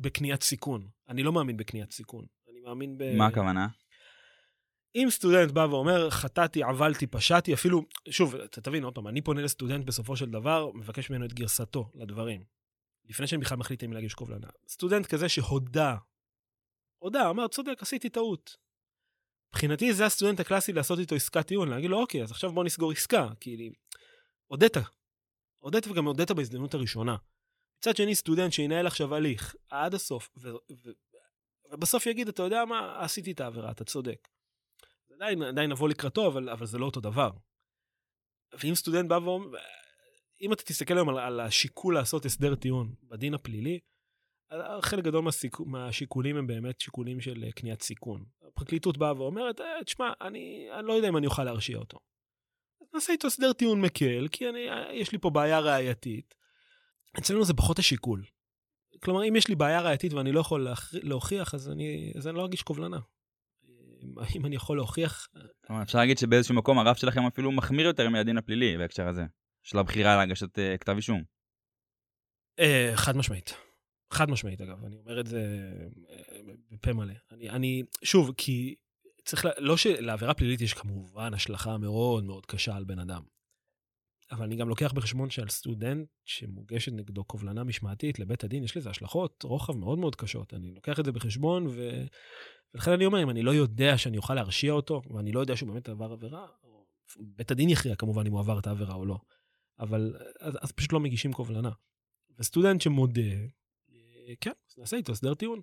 בקניית 0.00 0.42
סיכון. 0.42 0.88
אני 1.08 1.22
לא 1.22 1.32
מאמין 1.32 1.56
בקניית 1.56 1.92
סיכון. 1.92 2.26
אני 2.50 2.60
מאמין 2.60 2.98
ב... 2.98 3.16
מה 3.16 3.26
הכוונה? 3.26 3.68
אם 4.96 5.06
סטודנט 5.10 5.50
בא 5.50 5.66
ואומר, 5.70 6.10
חטאתי, 6.10 6.62
עבלתי, 6.62 7.06
פשעתי, 7.06 7.54
אפילו, 7.54 7.82
שוב, 8.10 8.36
תבין, 8.46 8.84
עוד 8.84 8.94
פעם, 8.94 9.08
אני 9.08 9.22
פונה 9.22 9.42
לסטודנט 9.42 9.84
בסופו 9.84 10.16
של 10.16 10.30
דבר, 10.30 10.70
מבקש 10.74 11.10
ממנו 11.10 11.24
את 11.24 11.32
גרסתו 11.32 11.90
לדברים. 11.94 12.44
לפני 13.04 13.26
שאני 13.26 13.40
בכלל 13.40 13.58
מחליט 13.58 13.84
אם 13.84 13.92
להגיש 13.92 14.14
קובלנה. 14.14 14.48
סטודנט 14.68 15.06
כזה 15.06 15.28
שהודה, 15.28 15.96
הודה, 16.98 17.30
אמר, 17.30 17.48
צודק, 17.48 17.82
עשיתי 17.82 18.08
טעות. 18.08 18.56
מבחינתי 19.48 19.92
זה 19.92 20.06
הסטודנט 20.06 20.40
הקלאסי 20.40 20.72
לעשות 20.72 20.98
איתו 20.98 21.14
עסקת 21.14 21.46
טיעון, 21.46 21.68
להגיד 21.68 21.90
לו, 21.90 21.98
אוקיי, 21.98 22.22
אז 22.22 22.30
עכשיו 22.30 22.52
בוא 22.52 22.64
נסגור 22.64 22.92
עסקה, 22.92 23.28
כי 23.40 23.70
הודית. 24.46 24.76
הודית 25.58 25.86
וגם 25.86 26.04
הודית 26.04 26.30
בהזדמנות 26.30 26.74
הראשונה. 26.74 27.16
מצד 27.78 27.96
שני, 27.96 28.14
סטודנט 28.14 28.52
שינהל 28.52 28.86
עכשיו 28.86 29.14
הליך 29.14 29.54
עד 29.70 29.94
הסוף, 29.94 30.30
ובסוף 31.72 32.06
יגיד, 32.06 32.28
אתה 32.28 32.42
יודע 32.42 32.64
מה, 32.64 33.04
עשיתי 33.04 33.32
את 33.32 33.40
העבירה, 33.40 33.70
אתה 33.70 33.84
צודק. 33.84 34.28
עדיין, 35.16 35.42
עדיין 35.42 35.70
נבוא 35.70 35.88
לקראתו, 35.88 36.26
אבל, 36.26 36.50
אבל 36.50 36.66
זה 36.66 36.78
לא 36.78 36.86
אותו 36.86 37.00
דבר. 37.00 37.30
ואם 38.60 38.74
סטודנט 38.74 39.08
בא 39.08 39.14
ואומר, 39.14 39.58
אם 40.40 40.52
אתה 40.52 40.62
תסתכל 40.62 40.96
היום 40.96 41.08
על, 41.08 41.18
על 41.18 41.40
השיקול 41.40 41.94
לעשות 41.94 42.24
הסדר 42.24 42.54
טיעון 42.54 42.94
בדין 43.02 43.34
הפלילי, 43.34 43.78
חלק 44.82 45.04
גדול 45.04 45.24
מהסיכ... 45.24 45.60
מהשיקולים 45.60 46.36
הם 46.36 46.46
באמת 46.46 46.80
שיקולים 46.80 47.20
של 47.20 47.44
אה, 47.44 47.52
קניית 47.52 47.82
סיכון. 47.82 48.24
הפרקליטות 48.48 48.98
באה 48.98 49.16
ואומרת, 49.16 49.60
אה, 49.60 49.84
תשמע, 49.84 50.12
אני, 50.20 50.68
אני 50.78 50.86
לא 50.86 50.92
יודע 50.92 51.08
אם 51.08 51.16
אני 51.16 51.26
אוכל 51.26 51.44
להרשיע 51.44 51.78
אותו. 51.78 51.98
נעשה 52.94 53.12
איתו 53.12 53.26
הסדר 53.26 53.52
טיעון 53.52 53.80
מקל, 53.80 54.28
כי 54.32 54.48
אני, 54.48 54.70
אה, 54.70 54.92
יש 54.92 55.12
לי 55.12 55.18
פה 55.18 55.30
בעיה 55.30 55.60
ראייתית. 55.60 56.34
אצלנו 57.18 57.44
זה 57.44 57.54
פחות 57.54 57.78
השיקול. 57.78 58.24
כלומר, 59.02 59.28
אם 59.28 59.36
יש 59.36 59.48
לי 59.48 59.54
בעיה 59.54 59.80
ראייתית 59.80 60.12
ואני 60.12 60.32
לא 60.32 60.40
יכול 60.40 60.68
להוכיח, 60.92 61.54
אז 61.54 61.70
אני, 61.70 62.12
אז 62.18 62.28
אני 62.28 62.36
לא 62.36 62.46
אגיש 62.46 62.62
קובלנה. 62.62 62.98
אם 64.36 64.46
אני 64.46 64.56
יכול 64.56 64.76
להוכיח... 64.76 65.28
אפשר 65.82 65.98
להגיד 65.98 66.18
שבאיזשהו 66.18 66.54
מקום 66.54 66.78
הרף 66.78 66.96
שלכם 66.96 67.26
אפילו 67.26 67.52
מחמיר 67.52 67.86
יותר 67.86 68.08
מהדין 68.08 68.38
הפלילי 68.38 68.78
בהקשר 68.78 69.08
הזה, 69.08 69.24
של 69.62 69.78
הבחירה 69.78 70.16
להגשת 70.16 70.58
uh, 70.58 70.78
כתב 70.80 70.96
אישום. 70.96 71.22
Uh, 72.60 72.96
חד 72.96 73.16
משמעית. 73.16 73.54
חד 74.12 74.30
משמעית, 74.30 74.60
אגב, 74.60 74.84
אני 74.84 74.96
אומר 74.96 75.20
את 75.20 75.26
זה 75.26 75.70
בפה 76.70 76.92
מלא. 76.92 77.14
אני, 77.32 77.50
אני, 77.50 77.82
שוב, 78.04 78.34
כי 78.36 78.74
צריך, 79.24 79.44
לה, 79.44 79.50
לא 79.58 79.76
שלעבירה 79.76 80.34
פלילית 80.34 80.60
יש 80.60 80.74
כמובן 80.74 81.34
השלכה 81.34 81.78
מאוד 81.78 82.24
מאוד 82.24 82.46
קשה 82.46 82.76
על 82.76 82.84
בן 82.84 82.98
אדם. 82.98 83.22
אבל 84.30 84.44
אני 84.44 84.56
גם 84.56 84.68
לוקח 84.68 84.92
בחשבון 84.92 85.30
שעל 85.30 85.48
סטודנט 85.48 86.08
שמוגשת 86.24 86.92
נגדו 86.92 87.24
קובלנה 87.24 87.64
משמעתית 87.64 88.18
לבית 88.18 88.44
הדין, 88.44 88.64
יש 88.64 88.76
לזה 88.76 88.90
השלכות 88.90 89.42
רוחב 89.42 89.76
מאוד 89.76 89.98
מאוד 89.98 90.16
קשות. 90.16 90.54
אני 90.54 90.70
לוקח 90.74 91.00
את 91.00 91.04
זה 91.04 91.12
בחשבון, 91.12 91.66
ולכן 92.76 92.92
אני 92.92 93.06
אומר, 93.06 93.22
אם 93.22 93.30
אני 93.30 93.42
לא 93.42 93.50
יודע 93.50 93.98
שאני 93.98 94.16
אוכל 94.16 94.34
להרשיע 94.34 94.72
אותו, 94.72 95.02
ואני 95.10 95.32
לא 95.32 95.40
יודע 95.40 95.56
שהוא 95.56 95.68
באמת 95.68 95.88
עבר 95.88 96.12
עבירה, 96.12 96.46
בית 97.18 97.50
הדין 97.50 97.68
יכריע 97.70 97.96
כמובן 97.96 98.26
אם 98.26 98.32
הוא 98.32 98.40
עבר 98.40 98.58
את 98.58 98.66
העבירה 98.66 98.94
או 98.94 99.06
לא. 99.06 99.18
אבל 99.80 100.16
אז, 100.40 100.58
אז 100.60 100.72
פשוט 100.72 100.92
לא 100.92 101.00
מגישים 101.00 101.32
קובלנה. 101.32 101.70
וסטודנט 102.38 102.80
שמודה, 102.80 103.22
אה, 103.92 104.34
כן, 104.40 104.50
נעשה 104.78 104.96
איתו 104.96 105.12
הסדר 105.12 105.34
טיעון. 105.34 105.60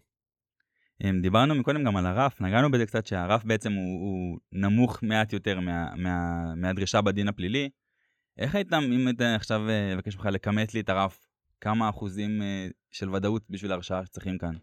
דיברנו 1.22 1.56
מקודם 1.56 1.84
גם 1.84 1.98
על 1.98 2.06
הרף, 2.06 2.42
נגענו 2.42 2.72
בזה 2.72 2.86
קצת 2.86 3.06
שהרף 3.06 3.44
בעצם 3.44 3.72
הוא, 3.72 4.02
הוא 4.02 4.40
נמוך 4.52 5.04
מעט 5.04 5.34
יותר 5.34 5.60
מה, 5.60 5.96
מה, 5.96 6.56
מהדרישה 6.56 7.02
בדין 7.02 7.28
הפלילי. 7.28 7.70
איך 8.38 8.56
היית, 8.56 8.74
אם 8.74 9.08
היית 9.08 9.22
עכשיו 9.22 9.70
אה, 9.70 9.94
אבקש 9.94 10.16
ממך 10.16 10.26
לכמת 10.26 10.74
לי 10.74 10.80
את 10.80 10.90
הרף, 10.90 11.28
כמה 11.62 11.90
אחוזים 11.90 12.42
אה, 12.42 12.68
של 12.92 13.10
ודאות 13.10 13.44
בשביל 13.50 13.72
הרשעה 13.72 14.06
שצריכים 14.06 14.38
כאן? 14.38 14.56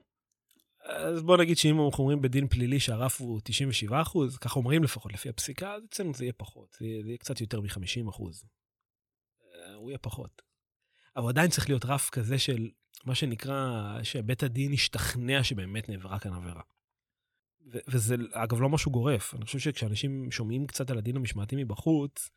אז 0.96 1.22
בוא 1.22 1.36
נגיד 1.36 1.56
שאם 1.56 1.84
אנחנו 1.84 2.02
אומרים 2.04 2.22
בדין 2.22 2.48
פלילי 2.48 2.80
שהרף 2.80 3.20
הוא 3.20 3.40
97 3.44 4.02
אחוז, 4.02 4.38
ככה 4.38 4.58
אומרים 4.58 4.82
לפחות 4.82 5.12
לפי 5.12 5.28
הפסיקה, 5.28 5.74
אז 5.74 5.84
אצלנו 5.84 6.14
זה 6.14 6.24
יהיה 6.24 6.32
פחות, 6.32 6.76
זה 6.78 6.86
יהיה, 6.86 7.02
זה 7.02 7.08
יהיה 7.08 7.18
קצת 7.18 7.40
יותר 7.40 7.60
מ-50 7.60 8.10
אחוז. 8.10 8.44
אה, 9.54 9.74
הוא 9.74 9.90
יהיה 9.90 9.98
פחות. 9.98 10.42
אבל 11.16 11.28
עדיין 11.28 11.50
צריך 11.50 11.68
להיות 11.68 11.84
רף 11.84 12.10
כזה 12.10 12.38
של 12.38 12.70
מה 13.04 13.14
שנקרא, 13.14 13.98
שבית 14.02 14.42
הדין 14.42 14.72
ישתכנע 14.72 15.44
שבאמת 15.44 15.88
נעברה 15.88 16.18
כאן 16.18 16.32
עבירה. 16.32 16.62
וזה 17.88 18.14
אגב 18.32 18.60
לא 18.60 18.68
משהו 18.68 18.92
גורף, 18.92 19.34
אני 19.34 19.44
חושב 19.44 19.58
שכשאנשים 19.58 20.30
שומעים 20.30 20.66
קצת 20.66 20.90
על 20.90 20.98
הדין 20.98 21.16
המשמעתי 21.16 21.56
מבחוץ, 21.56 22.30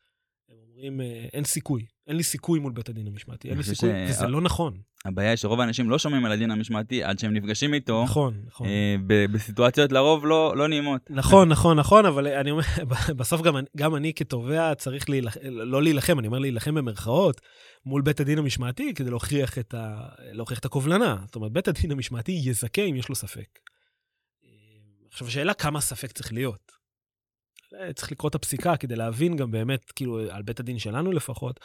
אומרים, 0.49 1.01
אה, 1.01 1.27
אין 1.33 1.43
סיכוי, 1.43 1.85
אין 2.07 2.15
לי 2.15 2.23
סיכוי 2.23 2.59
מול 2.59 2.71
בית 2.71 2.89
הדין 2.89 3.07
המשמעתי, 3.07 3.49
אין 3.49 3.57
לי 3.57 3.63
סיכוי, 3.63 3.89
ש... 3.89 4.09
וזה 4.09 4.27
לא 4.27 4.41
נכון. 4.41 4.77
הבעיה 5.05 5.29
היא 5.29 5.35
שרוב 5.35 5.59
האנשים 5.59 5.89
לא 5.89 5.99
שומעים 5.99 6.25
על 6.25 6.31
הדין 6.31 6.51
המשמעתי 6.51 7.03
עד 7.03 7.19
שהם 7.19 7.33
נפגשים 7.33 7.73
איתו. 7.73 8.03
נכון, 8.03 8.43
נכון. 8.47 8.67
אה, 8.67 8.95
בסיטואציות 9.31 9.91
לרוב 9.91 10.25
לא, 10.25 10.57
לא 10.57 10.67
נעימות. 10.67 11.01
נכון, 11.09 11.49
נכון, 11.49 11.79
נכון, 11.79 12.05
אבל 12.05 12.27
אני 12.27 12.51
אומר, 12.51 12.63
בסוף 13.17 13.41
גם, 13.41 13.55
גם 13.77 13.95
אני 13.95 14.13
כתובע 14.13 14.75
צריך 14.75 15.09
להילח... 15.09 15.37
לא 15.43 15.83
להילחם, 15.83 16.19
אני 16.19 16.27
אומר 16.27 16.39
להילחם 16.39 16.75
במרכאות, 16.75 17.41
מול 17.85 18.01
בית 18.01 18.19
הדין 18.19 18.39
המשמעתי 18.39 18.93
כדי 18.93 19.09
להוכיח 19.09 19.57
את, 19.57 19.73
ה... 19.73 20.09
להוכיח 20.31 20.59
את 20.59 20.65
הקובלנה. 20.65 21.17
זאת 21.25 21.35
אומרת, 21.35 21.51
בית 21.51 21.67
הדין 21.67 21.91
המשמעתי 21.91 22.31
יזכה 22.31 22.81
אם 22.81 22.95
יש 22.95 23.09
לו 23.09 23.15
ספק. 23.15 23.59
אה, 24.45 24.49
עכשיו, 25.11 25.27
השאלה 25.27 25.53
כמה 25.53 25.81
ספק 25.81 26.11
צריך 26.11 26.33
להיות. 26.33 26.82
צריך 27.95 28.11
לקרוא 28.11 28.29
את 28.29 28.35
הפסיקה 28.35 28.77
כדי 28.77 28.95
להבין 28.95 29.35
גם 29.35 29.51
באמת, 29.51 29.91
כאילו, 29.91 30.19
על 30.29 30.41
בית 30.41 30.59
הדין 30.59 30.79
שלנו 30.79 31.11
לפחות, 31.11 31.59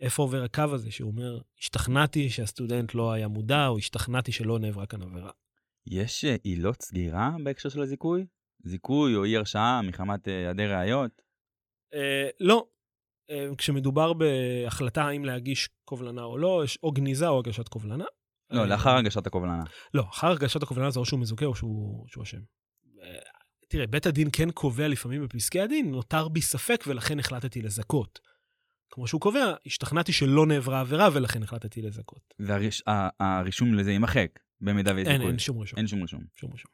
איפה 0.00 0.22
עובר 0.22 0.42
הקו 0.42 0.62
הזה, 0.72 0.90
שהוא 0.90 1.10
אומר, 1.10 1.38
השתכנעתי 1.58 2.30
שהסטודנט 2.30 2.94
לא 2.94 3.12
היה 3.12 3.28
מודע, 3.28 3.66
או 3.66 3.78
השתכנעתי 3.78 4.32
שלא 4.32 4.58
נעברה 4.58 4.86
כאן 4.86 5.02
עבירה. 5.02 5.30
יש 5.86 6.24
אה, 6.24 6.36
עילות 6.42 6.82
סגירה 6.82 7.30
בהקשר 7.44 7.68
של 7.68 7.82
הזיכוי? 7.82 8.26
זיכוי 8.64 9.16
או 9.16 9.24
אי 9.24 9.36
הרשעה 9.36 9.82
מחמת 9.82 10.28
אה, 10.28 10.38
היעדר 10.38 10.72
ראיות? 10.72 11.22
אה, 11.94 12.28
לא. 12.40 12.66
אה, 13.30 13.48
כשמדובר 13.58 14.12
בהחלטה 14.12 15.02
האם 15.02 15.24
להגיש 15.24 15.68
קובלנה 15.84 16.22
או 16.22 16.38
לא, 16.38 16.62
יש 16.64 16.78
או 16.82 16.92
גניזה 16.92 17.28
או 17.28 17.38
הגשת 17.38 17.68
קובלנה. 17.68 18.04
לא, 18.50 18.60
אה, 18.60 18.66
לאחר 18.66 18.96
הגשת 18.96 19.26
הקובלנה. 19.26 19.64
לא, 19.94 20.02
אחר 20.02 20.30
הגשת 20.30 20.62
הקובלנה 20.62 20.90
זה 20.90 21.00
או 21.00 21.04
שהוא 21.04 21.20
מזוכה 21.20 21.46
או 21.46 21.54
שהוא 21.54 22.22
אשם. 22.22 22.40
תראה, 23.74 23.86
בית 23.86 24.06
הדין 24.06 24.28
כן 24.32 24.50
קובע 24.50 24.88
לפעמים 24.88 25.22
בפסקי 25.24 25.60
הדין, 25.60 25.90
נותר 25.90 26.28
בי 26.28 26.40
ספק 26.40 26.84
ולכן 26.86 27.18
החלטתי 27.18 27.62
לזכות. 27.62 28.20
כמו 28.90 29.06
שהוא 29.06 29.20
קובע, 29.20 29.54
השתכנעתי 29.66 30.12
שלא 30.12 30.46
נעברה 30.46 30.80
עבירה 30.80 31.08
ולכן 31.12 31.42
החלטתי 31.42 31.82
לזכות. 31.82 32.34
והרישום 32.38 33.74
לזה 33.74 33.90
יימחק, 33.92 34.38
במידה 34.60 34.94
ויש 34.94 35.08
אין, 35.08 35.22
אין 35.22 35.38
שום 35.38 35.60
רישום. 35.60 35.78
אין 35.78 35.86
שום 35.86 36.02
רישום. 36.02 36.20
שום 36.36 36.52
רישום. 36.52 36.70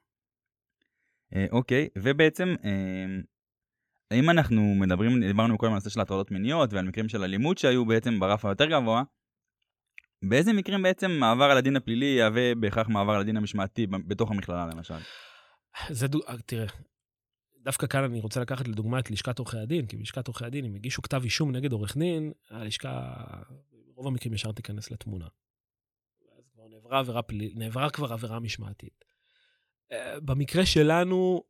אה, 1.35 1.47
אוקיי, 1.51 1.89
ובעצם, 1.99 2.55
אה, 2.65 4.19
אם 4.19 4.31
אנחנו 4.31 4.75
מדברים, 4.75 5.21
דיברנו 5.21 5.59
קודם 5.59 5.73
על 5.73 5.77
הנושא 5.77 5.91
של 5.91 6.01
הטרדות 6.01 6.31
מיניות 6.31 6.73
ועל 6.73 6.85
מקרים 6.85 7.09
של 7.09 7.23
אלימות 7.23 7.59
שהיו 7.59 7.87
בעצם 7.87 8.21
ברף 8.21 8.45
היותר 8.45 8.67
גבוה, 8.67 9.03
באיזה 10.25 10.53
מקרים 10.53 10.83
בעצם 10.83 11.11
מעבר 11.11 11.45
על 11.45 11.57
הדין 11.57 11.77
הפלילי 11.77 12.07
יהווה 12.07 12.55
בהכרח 12.55 12.89
מעבר 12.89 13.13
על 13.13 13.21
הדין 13.21 13.37
המשמעתי 13.37 13.87
בתוך 13.87 14.31
המכללה 14.31 14.67
למשל? 14.67 14.99
זה, 15.91 16.09
דו... 16.09 16.19
אה, 16.29 16.35
תראה, 16.47 16.67
דווקא 17.63 17.87
כאן 17.87 18.05
אני 18.05 18.21
רוצה 18.21 18.41
לקחת 18.41 18.69
לדוגמה 18.69 18.99
את 18.99 19.11
לשכת 19.11 19.39
עורכי 19.39 19.59
הדין, 19.59 19.87
כי 19.87 19.97
בלשכת 19.97 20.27
עורכי 20.27 20.45
הדין, 20.45 20.65
אם 20.65 20.75
הגישו 20.75 21.03
כתב 21.03 21.21
אישום 21.25 21.57
נגד 21.57 21.73
עורך 21.73 21.97
דין, 21.97 22.33
הלשכה, 22.51 23.15
ברוב 23.95 24.07
המקרים 24.07 24.35
ישר 24.35 24.53
תיכנס 24.53 24.91
לתמונה. 24.91 25.29
אז 26.39 26.49
כבר 26.53 26.69
נעברה, 26.69 26.99
עבירה 26.99 27.23
פליל... 27.23 27.53
נעברה 27.57 27.91
כבר 27.91 28.13
עבירה 28.13 28.41
משמעתית. 28.41 29.05
אה, 29.93 30.21
במקרה 30.21 30.67
שלנו, 30.67 31.45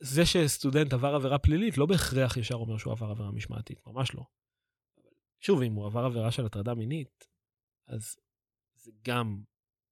זה 0.00 0.26
שסטודנט 0.26 0.92
עבר 0.92 1.14
עבירה 1.14 1.38
פלילית 1.38 1.78
לא 1.78 1.86
בהכרח 1.86 2.36
ישר 2.36 2.54
אומר 2.54 2.78
שהוא 2.78 2.92
עבר 2.92 3.10
עבירה 3.10 3.30
משמעתית, 3.30 3.78
ממש 3.86 4.14
לא. 4.14 4.22
שוב, 5.40 5.62
אם 5.62 5.72
הוא 5.72 5.86
עבר 5.86 6.04
עבירה 6.04 6.30
של 6.30 6.46
הטרדה 6.46 6.74
מינית, 6.74 7.28
אז 7.86 8.16
זה 8.74 8.90
גם 9.04 9.42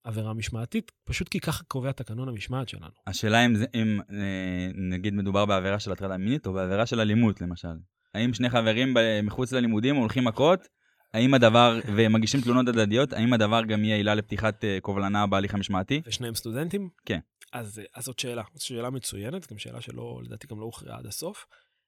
עבירה 0.05 0.35
משמעתית, 0.35 0.93
פשוט 1.05 1.29
כי 1.29 1.41
ככה 1.41 1.65
קובע 1.65 1.93
תקנון 1.93 2.29
המשמעת 2.29 2.69
שלנו. 2.69 2.93
השאלה 3.07 3.47
אם, 3.47 3.55
זה, 3.55 3.67
אם 3.75 4.01
אה, 4.13 4.69
נגיד 4.75 5.15
מדובר 5.15 5.47
בעבירה 5.47 5.81
של 5.81 5.93
הטרדה 5.93 6.17
מינית 6.17 6.47
או 6.47 6.53
בעבירה 6.53 6.87
של 6.87 7.01
אלימות 7.01 7.41
למשל. 7.41 7.69
האם 8.15 8.35
שני 8.35 8.51
חברים 8.51 8.95
מחוץ 9.23 9.53
ללימודים 9.53 9.97
הולכים 9.97 10.25
מכות? 10.25 10.69
האם 11.15 11.35
הדבר, 11.35 11.79
ומגישים 11.97 12.41
תלונות 12.41 12.69
הדדיות, 12.69 13.13
האם 13.13 13.33
הדבר 13.33 13.65
גם 13.65 13.85
יהיה 13.85 13.97
עילה 13.97 14.15
לפתיחת 14.15 14.65
uh, 14.65 14.81
קובלנה 14.81 15.27
בהליך 15.27 15.55
המשמעתי? 15.55 16.03
ושניהם 16.07 16.35
סטודנטים? 16.35 16.89
כן. 17.07 17.19
אז, 17.53 17.81
אז 17.95 18.05
זאת 18.05 18.19
שאלה, 18.19 18.43
זו 18.55 18.67
שאלה 18.67 18.91
מצוינת, 18.91 19.53
גם 19.53 19.59
שאלה 19.59 19.81
שלא, 19.81 20.21
לדעתי 20.25 20.47
גם 20.47 20.61
לא 20.61 20.65
הוכרעה 20.65 20.99
עד 20.99 21.07
הסוף. 21.07 21.47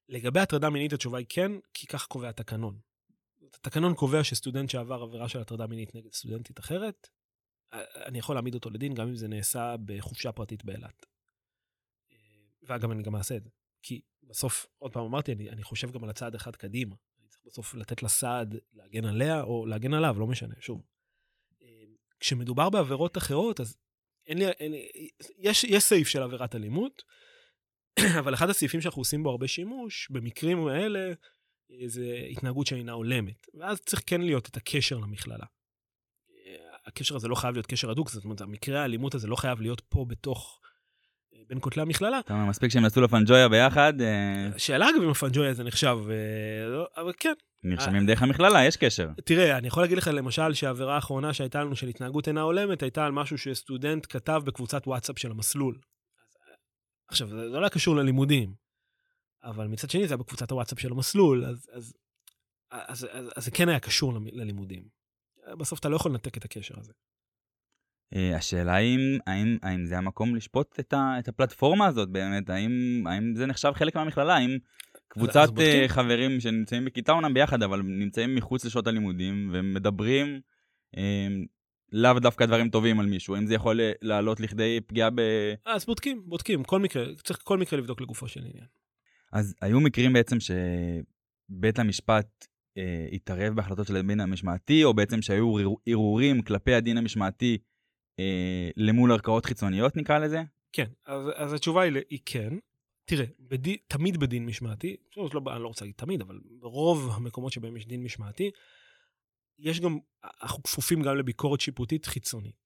לגבי 0.09 0.41
הטרדה 0.41 0.71
מינית 0.71 0.93
התשובה 0.93 1.19
היא 1.19 1.27
כן, 1.29 1.53
כי 1.75 1.87
ככה 1.87 2.07
קובע 2.07 2.29
התקנון. 2.29 2.79
התקנון 3.55 3.95
קובע 3.95 4.25
שסטודנט 4.25 4.71
שעבר 4.71 5.03
עבירה 5.03 5.29
של 5.29 5.41
הטרדה 5.41 5.67
מינית 5.67 5.95
נגד 5.95 6.13
סטודנטית 6.13 6.59
אחרת, 6.59 7.09
אני 7.73 8.19
יכול 8.19 8.37
להעמיד 8.37 8.55
אותו 8.55 8.71
לדין 8.71 8.95
גם 8.95 9.09
אם 9.09 9.15
זה 9.15 9.29
נעשה 9.29 9.75
בחופשה 9.85 10.33
פרטית 10.33 10.65
באילת. 10.65 11.07
ואגב, 12.63 12.91
אני 12.91 13.03
גם 13.03 13.17
אעשה 13.17 13.37
את 13.37 13.45
זה. 13.45 13.51
כי 13.83 14.01
בסוף, 14.23 14.67
עוד 14.79 14.93
פעם 14.93 15.05
אמרתי, 15.05 15.33
אני, 15.33 15.51
אני 15.51 15.63
חושב 15.63 15.91
גם 15.91 16.05
על 16.05 16.11
הצעד 16.11 16.35
אחד 16.35 16.57
קדימה. 16.57 16.97
אני 17.21 17.29
צריך 17.29 17.43
בסוף 17.45 17.75
לתת 17.75 18.03
לה 18.03 18.09
סעד 18.09 18.57
להגן 18.73 19.05
עליה 19.05 19.43
או 19.43 19.67
להגן 19.67 19.95
עליו, 19.95 20.17
לא 20.19 20.27
משנה, 20.27 20.55
שוב. 20.61 20.83
כשמדובר 22.21 22.71
בעבירות 22.71 23.19
אחרות, 23.19 23.61
אז 23.61 23.77
אין 24.27 24.39
לי, 24.39 24.49
אין 24.49 24.73
לי, 24.73 24.89
יש, 25.39 25.65
יש 25.65 25.83
סעיף 25.83 26.09
של 26.09 26.23
עבירת 26.23 26.55
אלימות, 26.55 27.03
אבל 28.21 28.35
אחד 28.35 28.51
הסעיפים 28.51 28.81
שאנחנו 28.81 29.01
עושים 29.01 29.23
בו 29.23 29.31
הרבה 29.31 29.49
שימוש, 29.49 30.11
במקרים 30.11 30.67
האלה, 30.67 31.13
זה 31.87 32.27
התנהגות 32.31 32.67
שאינה 32.67 32.93
הולמת. 32.93 33.47
ואז 33.55 33.81
צריך 33.81 34.03
כן 34.07 34.21
להיות 34.21 34.49
את 34.49 34.57
הקשר 34.57 34.99
למכללה. 34.99 35.47
הקשר 36.93 37.17
הזה 37.17 37.29
לא 37.29 37.35
חייב 37.35 37.55
להיות 37.55 37.67
קשר 37.67 37.91
הדוק, 37.91 38.11
זאת 38.11 38.25
אומרת, 38.25 38.41
המקרה 38.41 38.83
האלימות 38.83 39.15
הזה 39.15 39.29
לא 39.29 39.37
חייב 39.37 39.61
להיות 39.61 39.81
פה 39.89 40.05
בתוך, 40.09 40.61
אה, 41.35 41.39
בין 41.49 41.59
כותלי 41.61 41.83
המכללה. 41.83 42.19
אתה 42.19 42.35
אומר, 42.35 42.47
מספיק 42.47 42.71
שהם 42.71 42.85
יעשו 42.85 43.01
לפנג'ויה 43.01 43.49
ביחד. 43.49 44.01
אה, 44.01 44.49
שאלה 44.57 44.91
אגב 44.91 45.03
אם 45.03 45.11
הפנג'ויה 45.11 45.55
זה 45.55 45.65
נחשב, 45.65 45.99
אה, 46.11 46.69
לא, 46.69 46.87
אבל 46.97 47.13
כן. 47.19 47.33
נרשמים 47.63 48.07
דרך 48.07 48.23
המכללה, 48.23 48.65
יש 48.65 48.77
קשר. 48.77 49.09
תראה, 49.25 49.59
אני 49.59 49.69
יכול 49.69 49.83
להגיד 49.83 49.99
לך 49.99 50.11
למשל 50.13 50.55
שהעבירה 50.55 50.95
האחרונה 50.95 51.35
שהייתה 51.35 51.65
לנו 51.65 51.77
של 51.77 51.89
התנהגות 51.89 52.29
אינה 52.29 52.41
הולמת, 52.41 52.83
הייתה 52.83 53.07
על 53.07 53.13
משהו 53.13 53.39
שסטודנט 53.39 54.07
כתב 54.09 54.43
בקבוצת 54.45 54.87
וואטסאפ 54.87 55.19
של 55.19 55.31
המסלול. 55.31 55.79
עכשיו, 57.09 57.29
זה 57.29 57.35
לא 57.35 57.59
היה 57.59 57.69
קשור 57.69 57.97
ללימודים, 57.97 58.55
אבל 59.45 59.67
מצד 59.67 59.91
שני 59.91 60.09
זה 60.09 60.15
היה 60.15 60.19
בקבוצת 60.19 60.51
הוואטסאפ 60.51 60.81
של 60.81 60.93
המסלול, 60.93 61.45
אז, 61.45 61.69
אז, 61.73 61.95
אז, 62.71 63.07
אז, 63.13 63.31
אז 63.37 63.45
זה 63.45 63.51
כן 63.51 63.69
היה 63.69 63.81
קשור 63.81 64.13
ללימודים. 64.33 65.00
בסוף 65.59 65.81
אתה 65.81 65.89
לא 65.89 65.97
יכול 65.97 66.11
לנתק 66.11 66.37
את 66.37 66.45
הקשר 66.45 66.75
הזה. 66.79 66.93
אה, 68.15 68.37
השאלה 68.37 68.75
האם, 68.75 69.19
האם, 69.27 69.57
האם 69.63 69.85
זה 69.85 69.99
המקום 69.99 70.37
לשפוט 70.37 70.81
את, 70.81 70.93
ה, 70.93 71.17
את 71.19 71.29
הפלטפורמה 71.29 71.87
הזאת 71.87 72.09
באמת, 72.09 72.51
האם, 72.51 73.05
האם 73.07 73.35
זה 73.35 73.47
נחשב 73.47 73.73
חלק 73.75 73.95
מהמכללה, 73.97 74.35
האם 74.35 74.59
קבוצת 75.09 75.37
אז. 75.37 75.61
אה, 75.61 75.85
חברים 75.89 76.41
שנמצאים 76.41 76.85
בכיתה 76.85 77.13
אומנם 77.13 77.35
ביחד, 77.35 77.63
אבל 77.63 77.83
נמצאים 77.83 78.35
מחוץ 78.35 78.65
לשעות 78.65 78.87
הלימודים 78.87 79.51
ומדברים 79.53 80.41
אה, 80.97 81.29
לאו 81.93 82.19
דווקא 82.19 82.47
דברים 82.47 82.71
טובים 82.71 83.01
על 83.01 83.07
מישהו, 83.07 83.35
האם 83.35 83.47
זה 83.47 83.55
יכול 83.55 83.81
אה, 83.81 83.93
לעלות 84.03 84.41
לכדי 84.41 84.81
פגיעה 84.87 85.11
ב... 85.11 85.21
אז 85.67 85.87
בודקים, 85.87 86.23
בודקים, 86.27 86.65
כל 86.65 86.81
מקרה, 86.81 87.05
צריך 87.25 87.41
כל 87.45 87.59
מקרה 87.59 87.79
לבדוק 87.79 88.01
לגופו 88.01 88.29
של 88.29 88.41
עניין. 88.41 88.67
אז 89.33 89.55
היו 89.61 89.81
מקרים 89.81 90.13
בעצם 90.13 90.37
שבית 90.41 91.79
המשפט 91.79 92.47
אה, 92.77 93.09
התערב 93.13 93.55
בהחלטות 93.55 93.87
של 93.87 93.97
הדין 93.97 94.21
המשמעתי, 94.21 94.85
או 94.85 94.95
בעצם 94.95 95.23
שהיו 95.23 95.59
ערעור- 95.59 95.81
ערעורים 95.87 96.43
כלפי 96.43 96.75
הדין 96.75 96.97
המשמעתי 96.99 97.59
אה, 98.19 98.71
למול 98.77 99.13
ערכאות 99.13 99.47
חיצוניות 99.47 99.97
נקרא 99.97 100.19
לזה? 100.19 100.43
כן, 100.73 100.87
אז, 101.07 101.23
אז 101.35 101.53
התשובה 101.53 101.83
היא, 101.83 101.93
היא 102.11 102.19
כן. 102.27 102.59
תראה, 103.05 103.25
בדי, 103.39 103.77
תמיד 103.77 104.17
בדין 104.17 104.47
משמעתי, 104.47 104.97
לא, 105.17 105.29
אני 105.55 105.63
לא 105.63 105.69
רוצה 105.69 105.85
להגיד 105.85 105.97
תמיד, 105.97 106.21
אבל 106.21 106.41
ברוב 106.61 107.11
המקומות 107.17 107.53
שבהם 107.53 107.77
יש 107.77 107.87
דין 107.87 108.03
משמעתי, 108.03 108.51
יש 109.59 109.81
גם, 109.81 109.99
אנחנו 110.43 110.63
כפופים 110.63 111.03
גם 111.03 111.17
לביקורת 111.17 111.61
שיפוטית 111.61 112.07
חיצונית. 112.07 112.57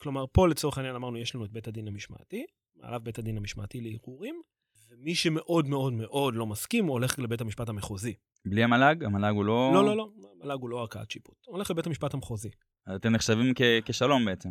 כלומר, 0.00 0.24
פה 0.32 0.48
לצורך 0.48 0.78
העניין 0.78 0.94
אמרנו, 0.94 1.18
יש 1.18 1.34
לנו 1.34 1.44
את 1.44 1.52
בית 1.52 1.68
הדין 1.68 1.88
המשמעתי, 1.88 2.46
עליו 2.80 3.00
בית 3.00 3.18
הדין 3.18 3.36
המשמעתי 3.36 3.80
לערעורים, 3.80 4.42
ומי 4.90 5.14
שמאוד 5.14 5.66
מאוד 5.68 5.92
מאוד 5.92 6.34
לא 6.34 6.46
מסכים, 6.46 6.84
הוא 6.84 6.92
הולך 6.92 7.18
לבית 7.18 7.40
המשפט 7.40 7.68
המחוזי. 7.68 8.14
בלי 8.44 8.64
המל"ג? 8.64 9.04
המל"ג 9.04 9.32
הוא 9.34 9.44
לא... 9.44 9.70
לא, 9.74 9.84
לא, 9.84 9.96
לא, 9.96 10.08
המל"ג 10.42 10.60
הוא 10.60 10.70
לא 10.70 10.80
ערכאת 10.80 11.10
שיפוט. 11.10 11.36
הוא 11.46 11.54
הולך 11.54 11.70
לבית 11.70 11.86
המשפט 11.86 12.14
המחוזי. 12.14 12.50
אז 12.86 12.94
אתם 12.96 13.12
נחשבים 13.12 13.52
כ- 13.54 13.62
כשלום 13.84 14.24
בעצם. 14.24 14.50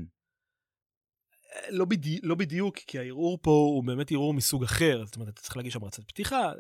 לא, 1.70 1.86
בדי, 1.86 2.20
לא 2.24 2.36
בדיוק, 2.36 2.78
כי 2.78 3.00
הערעור 3.00 3.40
פה 3.42 3.52
הוא 3.52 3.84
באמת 3.84 4.12
ערעור 4.12 4.34
מסוג 4.34 4.64
אחר, 4.64 5.06
זאת 5.06 5.16
אומרת, 5.16 5.30
אתה 5.30 5.42
צריך 5.42 5.58
להגיש 5.58 5.76
המלצת 5.76 6.04
פתיחה, 6.04 6.52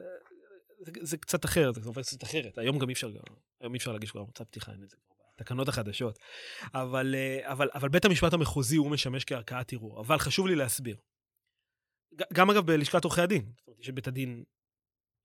זה, 0.85 0.91
זה 1.01 1.17
קצת 1.17 1.45
אחר, 1.45 1.71
זה 1.73 1.81
עובד 1.89 2.01
קצת 2.01 2.23
אחרת. 2.23 2.57
היום 2.57 2.79
גם 2.79 2.89
אי 2.89 2.93
אפשר, 2.93 3.11
היום 3.61 3.73
אי 3.73 3.77
אפשר 3.77 3.91
להגיש 3.91 4.11
כבר 4.11 4.21
המלצת 4.21 4.47
פתיחה, 4.47 4.71
אין 4.71 4.83
את 4.83 4.89
זה 4.89 4.95
כבר 4.97 5.15
בתקנות 5.39 5.67
החדשות. 5.67 6.19
אבל, 6.73 7.15
אה, 7.15 7.51
אבל, 7.51 7.69
אבל 7.73 7.89
בית 7.89 8.05
המשפט 8.05 8.33
המחוזי 8.33 8.75
הוא 8.75 8.91
משמש 8.91 9.25
כערכאת 9.25 9.73
ערעור. 9.73 10.01
אבל 10.01 10.17
חשוב 10.17 10.47
לי 10.47 10.55
להסביר. 10.55 10.97
גם 12.33 12.49
אגב 12.49 12.65
בלשכת 12.65 13.03
עורכי 13.03 13.21
הדין, 13.21 13.51
זאת 13.57 13.67
אומרת, 13.67 13.79
יש 13.79 13.89
את 13.89 13.95
בית 13.95 14.07
הדין 14.07 14.43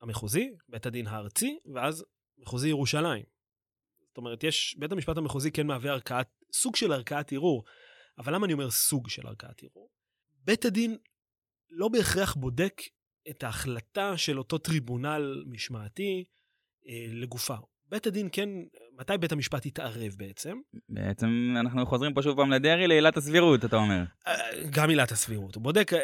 המחוזי, 0.01 0.51
בית 0.69 0.87
הדין 0.87 1.07
הארצי, 1.07 1.59
ואז 1.75 2.05
מחוזי 2.39 2.69
ירושלים. 2.69 3.25
זאת 4.09 4.17
אומרת, 4.17 4.45
יש, 4.45 4.77
בית 4.79 4.93
המשפט 4.93 5.17
המחוזי 5.17 5.51
כן 5.53 5.67
מהווה 5.67 5.91
ערכאת, 5.91 6.27
סוג 6.53 6.77
של 6.77 6.93
ערכאת 6.93 7.33
ערעור. 7.33 7.65
אבל 8.19 8.35
למה 8.35 8.47
אני 8.47 8.53
אומר 8.53 8.71
סוג 8.71 9.09
של 9.09 9.27
ערכאת 9.27 9.63
ערעור? 9.63 9.91
בית 10.45 10.65
הדין 10.65 10.99
לא 11.71 11.89
בהכרח 11.89 12.35
בודק 12.35 12.83
את 13.31 13.43
ההחלטה 13.43 14.17
של 14.17 14.39
אותו 14.39 14.59
טריבונל 14.59 15.45
משמעתי 15.47 16.25
אה, 16.89 17.07
לגופה. 17.09 17.57
בית 17.93 18.07
הדין 18.07 18.29
כן, 18.33 18.49
מתי 18.99 19.13
בית 19.21 19.33
המשפט 19.33 19.67
יתערב 19.67 20.15
בעצם? 20.17 20.61
בעצם 20.89 21.55
אנחנו 21.61 21.87
חוזרים 21.87 22.15
פה 22.15 22.23
שוב 22.23 22.37
פעם 22.37 22.51
לדרעי 22.51 22.87
לעילת 22.89 23.17
הסבירות, 23.17 23.65
אתה 23.65 23.77
אומר. 23.77 24.03
אה, 24.27 24.35
גם 24.71 24.89
עילת 24.91 25.13
הסבירות. 25.13 25.55
הוא 25.55 25.63
בודק, 25.63 25.93
אה, 25.93 25.99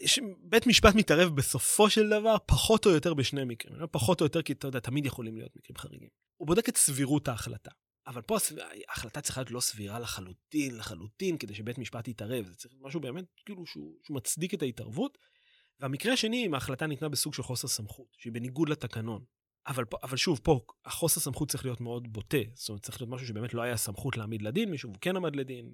יש- 0.00 0.18
בית 0.42 0.66
משפט 0.66 0.94
מתערב 0.94 1.36
בסופו 1.36 1.90
של 1.90 2.08
דבר 2.08 2.36
פחות 2.46 2.86
או 2.86 2.90
יותר 2.90 3.14
בשני 3.14 3.44
מקרים. 3.44 3.74
אומר 3.74 3.86
פחות 3.90 4.20
או 4.20 4.26
יותר 4.26 4.42
כי 4.42 4.52
אתה 4.52 4.66
יודע, 4.66 4.80
תמיד 4.80 5.06
יכולים 5.06 5.36
להיות 5.36 5.56
מקרים 5.56 5.76
חריגים. 5.76 6.08
הוא 6.36 6.46
בודק 6.46 6.68
את 6.68 6.76
סבירות 6.76 7.28
ההחלטה. 7.28 7.70
אבל 8.06 8.22
פה 8.22 8.36
ההחלטה 8.88 9.20
צריכה 9.20 9.40
להיות 9.40 9.50
לא 9.50 9.60
סבירה 9.60 9.98
לחלוטין, 9.98 10.76
לחלוטין, 10.76 11.38
כדי 11.38 11.54
שבית 11.54 11.78
משפט 11.78 12.08
יתערב. 12.08 12.44
זה 12.46 12.54
צריך 12.54 12.74
משהו 12.80 13.00
באמת, 13.00 13.24
כאילו, 13.46 13.66
שהוא, 13.66 13.94
שהוא 14.02 14.16
מצדיק 14.16 14.54
את 14.54 14.62
ההתערבות. 14.62 15.18
והמקרה 15.80 16.12
השני, 16.12 16.46
אם 16.46 16.54
ההחלטה 16.54 16.86
ניתנה 16.86 17.08
בסוג 17.08 17.34
של 17.34 17.42
חוסר 17.42 17.68
סמכות, 17.68 18.06
שהיא 18.18 18.32
בניגוד 18.32 18.68
לתקנון. 18.68 19.24
אבל, 19.66 19.84
אבל 20.02 20.16
שוב, 20.16 20.40
פה 20.42 20.60
החוסר 20.84 21.20
סמכות 21.20 21.50
צריך 21.50 21.64
להיות 21.64 21.80
מאוד 21.80 22.12
בוטה. 22.12 22.36
זאת 22.54 22.68
אומרת, 22.68 22.82
צריך 22.82 23.00
להיות 23.00 23.10
משהו 23.10 23.26
שבאמת 23.26 23.54
לא 23.54 23.62
היה 23.62 23.76
סמכות 23.76 24.16
להעמיד 24.16 24.42
לדין 24.42 24.70
מישהו, 24.70 24.90
והוא 24.90 25.00
כן 25.00 25.16
עמד 25.16 25.36
לדין, 25.36 25.72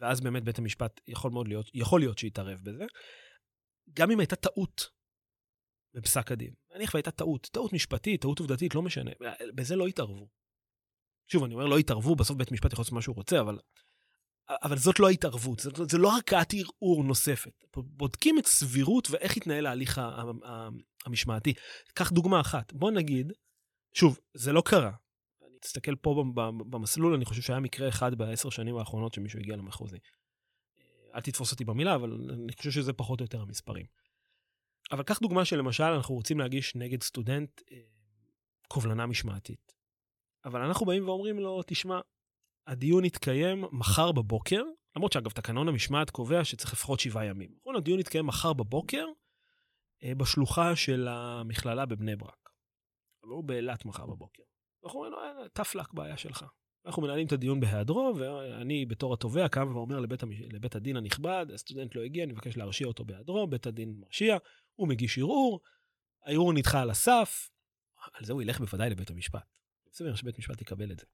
ואז 0.00 0.20
באמת 0.20 0.44
בית 0.44 0.58
המשפט 0.58 1.00
יכול 1.06 1.30
מאוד 1.30 1.48
להיות, 1.48 1.70
יכול 1.74 2.00
להיות 2.00 2.18
שיתערב 2.18 2.58
בזה. 2.62 2.84
גם 3.94 4.10
אם 4.10 4.20
הייתה 4.20 4.36
טעות 4.36 4.90
בפסק 5.94 6.32
הדין, 6.32 6.54
נניח 6.74 6.94
והייתה 6.94 7.10
טעות, 7.10 7.48
טעות 7.52 7.72
משפטית, 7.72 8.22
טעות 8.22 8.38
עובדתית, 8.38 8.74
לא 8.74 8.82
משנה, 8.82 9.10
בזה 9.54 9.76
לא 9.76 9.88
יתערבו. 9.88 10.28
שוב, 11.30 11.44
אני 11.44 11.54
אומר, 11.54 11.66
לא 11.66 11.78
יתערבו, 11.78 12.16
בסוף 12.16 12.36
בית 12.36 12.50
המשפט 12.50 12.72
יכול 12.72 12.82
לעשות 12.82 12.92
מה 12.92 13.02
שהוא 13.02 13.16
רוצה, 13.16 13.40
אבל, 13.40 13.58
אבל 14.50 14.78
זאת 14.78 15.00
לא 15.00 15.08
ההתערבות, 15.08 15.58
זאת, 15.58 15.90
זה 15.90 15.98
לא 15.98 16.14
ערכאת 16.16 16.54
ערעור 16.54 17.04
נוספת. 17.04 17.64
בודקים 17.76 18.38
את 18.38 18.46
סבירות 18.46 19.08
ואיך 19.10 19.36
יתנהל 19.36 19.66
ההליך 19.66 19.98
ה- 19.98 20.22
ה- 20.44 20.68
המשמעתי. 21.06 21.54
קח 21.94 22.10
דוגמה 22.10 22.40
אחת, 22.40 22.72
בוא 22.72 22.90
נגיד, 22.90 23.32
שוב, 23.94 24.18
זה 24.34 24.52
לא 24.52 24.62
קרה. 24.64 24.92
אני 25.42 25.58
תסתכל 25.60 25.96
פה 25.96 26.24
במסלול, 26.70 27.14
אני 27.14 27.24
חושב 27.24 27.42
שהיה 27.42 27.60
מקרה 27.60 27.88
אחד 27.88 28.14
בעשר 28.14 28.50
שנים 28.50 28.76
האחרונות 28.76 29.14
שמישהו 29.14 29.38
הגיע 29.38 29.56
למחוזי. 29.56 29.98
אל 31.14 31.20
תתפוס 31.20 31.52
אותי 31.52 31.64
במילה, 31.64 31.94
אבל 31.94 32.12
אני 32.32 32.52
חושב 32.52 32.70
שזה 32.70 32.92
פחות 32.92 33.20
או 33.20 33.24
יותר 33.24 33.40
המספרים. 33.40 33.86
אבל 34.92 35.02
קח 35.02 35.18
דוגמה 35.18 35.44
שלמשל 35.44 35.84
אנחנו 35.84 36.14
רוצים 36.14 36.38
להגיש 36.38 36.76
נגד 36.76 37.02
סטודנט 37.02 37.60
אה, 37.72 37.76
קובלנה 38.68 39.06
משמעתית. 39.06 39.72
אבל 40.44 40.60
אנחנו 40.62 40.86
באים 40.86 41.08
ואומרים 41.08 41.38
לו, 41.38 41.62
תשמע, 41.66 42.00
הדיון 42.68 43.04
יתקיים 43.04 43.64
מחר 43.72 44.12
בבוקר, 44.12 44.62
למרות 44.96 45.12
שאגב, 45.12 45.30
תקנון 45.30 45.68
המשמעת 45.68 46.10
קובע 46.10 46.44
שצריך 46.44 46.72
לפחות 46.72 47.00
שבעה 47.00 47.24
ימים. 47.24 47.50
נכון, 47.60 47.76
הדיון 47.76 48.00
יתקיים 48.00 48.26
מחר 48.26 48.52
בבוקר 48.52 49.04
אה, 50.04 50.14
בשלוחה 50.14 50.76
של 50.76 51.08
המכללה 51.10 51.86
בבני 51.86 52.16
ברק. 52.16 52.50
אבל 53.22 53.30
הוא 53.30 53.44
באילת 53.44 53.84
מחר 53.84 54.06
בבוקר. 54.06 54.42
אנחנו 54.84 54.98
אומרים 54.98 55.12
לו, 55.12 55.18
"אה, 55.18 55.62
tough 55.62 55.76
luck, 55.76 55.94
בעיה 55.94 56.16
שלך. 56.16 56.44
אנחנו 56.86 57.02
מנהלים 57.02 57.26
את 57.26 57.32
הדיון 57.32 57.60
בהיעדרו, 57.60 58.14
ואני 58.18 58.86
בתור 58.86 59.14
התובע 59.14 59.48
קם 59.48 59.76
ואומר 59.76 60.00
לבית, 60.00 60.22
המש... 60.22 60.40
לבית 60.40 60.76
הדין 60.76 60.96
הנכבד, 60.96 61.46
הסטודנט 61.54 61.94
לא 61.94 62.02
הגיע, 62.02 62.24
אני 62.24 62.32
מבקש 62.32 62.56
להרשיע 62.56 62.86
אותו 62.86 63.04
בהיעדרו, 63.04 63.46
בית 63.46 63.66
הדין 63.66 63.94
מרשיע, 64.00 64.36
הוא 64.74 64.88
מגיש 64.88 65.18
ערעור, 65.18 65.60
הערעור 66.24 66.52
נדחה 66.52 66.82
על 66.82 66.90
הסף, 66.90 67.50
על 68.12 68.24
זה 68.24 68.32
הוא 68.32 68.42
ילך 68.42 68.58
בוודאי 68.58 68.90
לבית 68.90 69.10
המשפט. 69.10 69.44
סביר 69.92 70.14
שבית 70.14 70.38
משפט 70.38 70.60
יקבל 70.60 70.92
את 70.92 70.98
זה. 70.98 71.06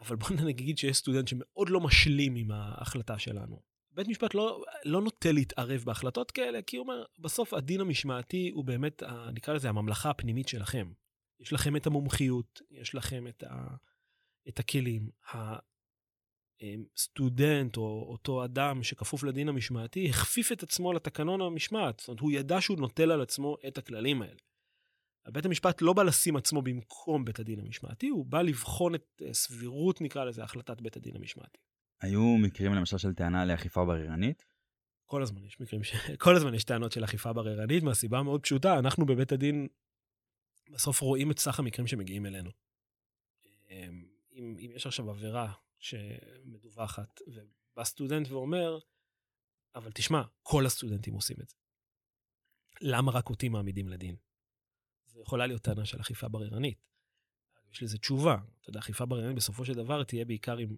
אבל 0.00 0.16
בוא 0.16 0.30
נגיד 0.46 0.78
שיש 0.78 0.96
סטודנט 0.96 1.28
שמאוד 1.28 1.70
לא 1.70 1.80
משלים 1.80 2.36
עם 2.36 2.50
ההחלטה 2.50 3.18
שלנו. 3.18 3.62
בית 3.90 4.08
משפט 4.08 4.34
לא, 4.34 4.64
לא 4.84 5.02
נוטה 5.02 5.32
להתערב 5.32 5.82
בהחלטות 5.84 6.30
כאלה, 6.30 6.62
כי 6.62 6.76
הוא 6.76 6.84
אומר, 6.84 7.04
בסוף 7.18 7.54
הדין 7.54 7.80
המשמעתי 7.80 8.50
הוא 8.54 8.64
באמת, 8.64 9.02
ה- 9.02 9.30
נקרא 9.34 9.54
לזה, 9.54 9.68
הממלכה 9.68 10.10
הפנימית 10.10 10.48
שלכם. 10.48 10.92
יש 11.40 11.52
לכם 11.52 11.76
את 11.76 11.86
המומחיות, 11.86 12.60
יש 12.70 12.94
לכם 12.94 13.26
את, 13.26 13.42
ה, 13.42 13.66
את 14.48 14.58
הכלים. 14.58 15.10
הסטודנט 16.94 17.76
או 17.76 18.06
אותו 18.10 18.44
אדם 18.44 18.82
שכפוף 18.82 19.24
לדין 19.24 19.48
המשמעתי 19.48 20.10
הכפיף 20.10 20.52
את 20.52 20.62
עצמו 20.62 20.92
לתקנון 20.92 21.40
המשמעת. 21.40 21.98
זאת 21.98 22.08
אומרת, 22.08 22.20
הוא 22.20 22.32
ידע 22.32 22.60
שהוא 22.60 22.78
נוטל 22.78 23.10
על 23.10 23.20
עצמו 23.20 23.56
את 23.68 23.78
הכללים 23.78 24.22
האלה. 24.22 24.40
בית 25.32 25.44
המשפט 25.44 25.82
לא 25.82 25.92
בא 25.92 26.02
לשים 26.02 26.36
עצמו 26.36 26.62
במקום 26.62 27.24
בית 27.24 27.38
הדין 27.38 27.60
המשמעתי, 27.60 28.08
הוא 28.08 28.26
בא 28.26 28.42
לבחון 28.42 28.94
את 28.94 29.22
אה, 29.26 29.34
סבירות, 29.34 30.00
נקרא 30.00 30.24
לזה, 30.24 30.42
החלטת 30.42 30.80
בית 30.80 30.96
הדין 30.96 31.16
המשמעתי. 31.16 31.58
היו 32.00 32.36
מקרים 32.36 32.74
למשל 32.74 32.98
של 32.98 33.14
טענה 33.14 33.44
לאכיפה 33.44 33.84
בררנית? 33.84 34.44
כל 35.06 35.22
הזמן 35.22 35.44
יש 35.44 35.60
מקרים 35.60 35.84
ש... 35.84 35.92
כל 36.24 36.36
הזמן 36.36 36.54
יש 36.54 36.64
טענות 36.64 36.92
של 36.92 37.04
אכיפה 37.04 37.32
בררנית, 37.32 37.82
מהסיבה 37.82 38.18
המאוד 38.18 38.42
פשוטה, 38.42 38.78
אנחנו 38.78 39.06
בבית 39.06 39.32
הדין 39.32 39.68
בסוף 40.70 41.00
רואים 41.00 41.30
את 41.30 41.38
סך 41.38 41.58
המקרים 41.58 41.86
שמגיעים 41.86 42.26
אלינו. 42.26 42.50
אמ, 43.70 44.08
אם, 44.32 44.56
אם 44.58 44.70
יש 44.74 44.86
עכשיו 44.86 45.10
עבירה 45.10 45.52
שמדווחת, 45.78 47.20
ובא 47.26 47.84
סטודנט 47.84 48.28
ואומר, 48.30 48.78
אבל 49.74 49.90
תשמע, 49.92 50.22
כל 50.42 50.66
הסטודנטים 50.66 51.14
עושים 51.14 51.36
את 51.42 51.48
זה. 51.48 51.56
למה 52.80 53.12
רק 53.12 53.30
אותי 53.30 53.48
מעמידים 53.48 53.88
לדין? 53.88 54.16
זו 55.18 55.22
יכולה 55.22 55.46
להיות 55.46 55.62
טענה 55.62 55.84
של 55.84 56.00
אכיפה 56.00 56.28
בררנית. 56.28 56.78
יש 57.72 57.82
לזה 57.82 57.98
תשובה. 57.98 58.36
אתה 58.60 58.70
יודע, 58.70 58.80
אכיפה 58.80 59.06
בררנית 59.06 59.36
בסופו 59.36 59.64
של 59.64 59.74
דבר 59.74 60.04
תהיה 60.04 60.24
בעיקר 60.24 60.60
אם, 60.60 60.76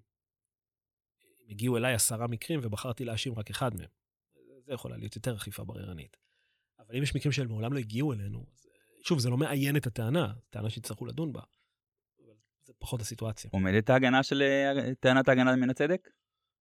אם 1.41 1.47
הגיעו 1.51 1.77
אליי 1.77 1.95
עשרה 1.95 2.27
מקרים 2.27 2.61
ובחרתי 2.63 3.05
להאשים 3.05 3.35
רק 3.35 3.51
אחד 3.51 3.75
מהם. 3.75 3.89
זה 4.67 4.73
יכולה 4.73 4.97
להיות 4.97 5.17
יותר 5.17 5.37
אכיפה 5.37 5.65
בררנית. 5.65 6.17
אבל 6.79 6.97
אם 6.97 7.03
יש 7.03 7.17
מקרים 7.17 7.33
שהם 7.33 7.49
מעולם 7.49 7.73
לא 7.73 7.79
הגיעו 7.79 8.13
אלינו, 8.13 8.47
שוב, 9.03 9.19
זה 9.19 9.31
לא 9.31 9.39
מאיין 9.39 9.77
את 9.77 9.87
הטענה, 9.87 10.33
טענה 10.51 10.71
שיצטרכו 10.71 11.07
לדון 11.07 11.33
בה. 11.33 11.43
אבל 12.25 12.35
זה 12.65 12.73
פחות 12.79 13.01
הסיטואציה. 13.01 13.51
עומדת 13.53 13.91
ההגנה 13.91 14.23
של 14.23 14.43
טענת 15.01 15.29
ההגנה 15.29 15.57
מן 15.57 15.71
הצדק? 15.71 16.11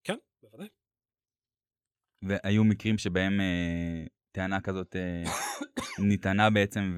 כן, 0.03 0.17
בוודאי. 0.41 0.67
והיו 2.21 2.63
מקרים 2.63 2.97
שבהם 2.97 3.41
אה, 3.41 4.05
טענה 4.31 4.61
כזאת 4.61 4.95
אה, 4.95 5.23
ניתנה 6.09 6.49
בעצם. 6.49 6.95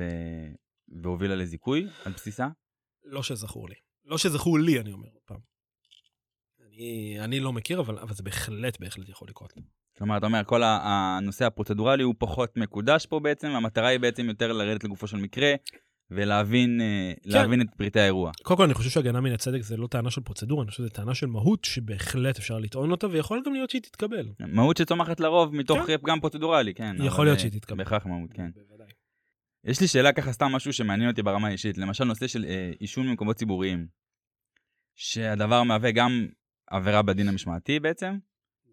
והובילה 1.04 1.36
לזיכוי 1.36 1.88
על 2.06 2.12
בסיסה? 2.12 2.48
לא 3.04 3.24
שזכור 3.24 3.70
לי. 3.70 3.76
לא 4.06 4.18
שזכור 4.18 4.60
לי, 4.60 4.80
אני 4.80 4.92
אומר 4.92 5.08
עוד 5.14 5.22
פעם. 5.26 5.38
אני 6.68 7.18
אני, 7.20 7.40
לא 7.40 7.54
מכיר, 7.54 7.80
אבל, 7.80 8.00
אבל 8.00 8.14
זה 8.14 8.24
בהחלט, 8.24 8.80
בהחלט 8.80 9.10
יכול 9.10 9.28
לקרות. 9.30 9.54
כלומר, 9.98 10.18
אתה 10.18 10.26
אומר, 10.26 10.44
כל 10.46 10.62
הנושא 10.64 11.46
הפרוצדורלי 11.46 12.04
הוא 12.04 12.16
פחות 12.18 12.58
מקודש 12.58 13.06
פה 13.06 13.20
בעצם, 13.20 13.48
המטרה 13.48 13.88
היא 13.88 14.00
בעצם 14.00 14.30
יותר 14.30 14.54
לרדת 14.54 14.84
לגופו 14.84 15.08
של 15.08 15.18
מקרה, 15.18 15.54
ולהבין 16.12 16.82
אה, 16.82 17.14
להבין 17.26 17.62
את 17.62 17.68
פרטי 17.78 18.00
האירוע. 18.00 18.32
קודם 18.44 18.58
כל, 18.58 18.64
אני 18.64 18.74
חושב 18.74 18.90
שהגנה 18.90 19.22
מן 19.22 19.32
הצדק 19.32 19.62
זה 19.62 19.78
לא 19.78 19.88
טענה 19.88 20.12
של 20.12 20.22
פרוצדורה, 20.22 20.64
אני 20.64 20.72
חושב 20.72 20.84
שזו 20.84 20.90
טענה 20.90 21.16
של 21.16 21.28
מהות 21.28 21.66
שבהחלט 21.66 22.38
אפשר 22.38 22.60
לטעון 22.60 22.92
אותה, 22.92 23.08
ויכול 23.08 23.42
גם 23.46 23.54
להיות 23.54 23.70
שהיא 23.70 23.82
תתקבל. 23.82 24.30
מהות 24.40 24.78
שצומחת 24.78 25.20
לרוב 25.20 25.56
מתוך 25.56 25.80
כן. 25.88 25.98
פגם 25.98 26.20
פרוצדורלי, 26.20 26.74
כן. 26.74 26.96
יכול 27.00 27.26
להיות 27.26 27.36
אה, 27.36 27.42
שהיא 27.42 27.52
תתקבל. 27.52 27.78
בהכרח 27.78 28.06
מהות, 28.06 28.34
כן. 28.34 28.50
יש 29.66 29.82
לי 29.82 29.88
שאלה 29.88 30.14
ככה 30.14 30.32
סתם 30.32 30.46
משהו 30.46 30.74
שמעניין 30.74 31.10
אותי 31.10 31.24
ברמה 31.24 31.48
האישית, 31.48 31.78
למשל 31.78 32.04
נושא 32.04 32.28
של 32.28 32.46
אה, 32.46 32.72
עישון 32.80 33.08
במקומות 33.08 33.36
ציבוריים, 33.36 33.88
שהדבר 34.96 35.64
מהווה 35.64 35.92
גם 35.92 36.28
עבירה 36.68 37.02
בדין 37.02 37.28
המשמעתי 37.28 37.80
בעצם, 37.80 38.18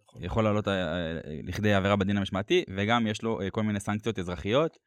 נכון. 0.09 0.25
יכול 0.25 0.45
לעלות 0.45 0.69
אה, 0.69 0.73
אה, 0.73 1.21
לכדי 1.43 1.75
עבירה 1.75 1.97
בדין 1.97 2.17
המשמעתי, 2.17 2.65
וגם 2.77 3.07
יש 3.07 3.23
לו 3.23 3.41
אה, 3.41 3.51
כל 3.51 3.63
מיני 3.63 3.81
סנקציות 3.81 4.19
אזרחיות. 4.19 4.79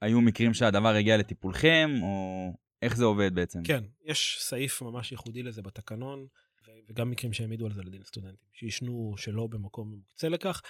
היו 0.00 0.20
מקרים 0.20 0.54
שהדבר 0.54 0.88
הגיע 0.88 1.16
לטיפולכם, 1.16 1.90
או 2.02 2.52
איך 2.82 2.96
זה 2.96 3.04
עובד 3.04 3.34
בעצם? 3.34 3.62
כן, 3.64 3.84
יש 4.04 4.38
סעיף 4.40 4.82
ממש 4.82 5.12
ייחודי 5.12 5.42
לזה 5.42 5.62
בתקנון, 5.62 6.26
וגם 6.88 7.10
מקרים 7.10 7.32
שהעמידו 7.32 7.66
על 7.66 7.72
זה 7.72 7.82
לדין 7.82 8.04
סטודנטים, 8.04 8.48
שישנו 8.52 9.14
שלא 9.16 9.46
במקום 9.46 9.90
מוקצה 9.90 10.28
לכך. 10.28 10.62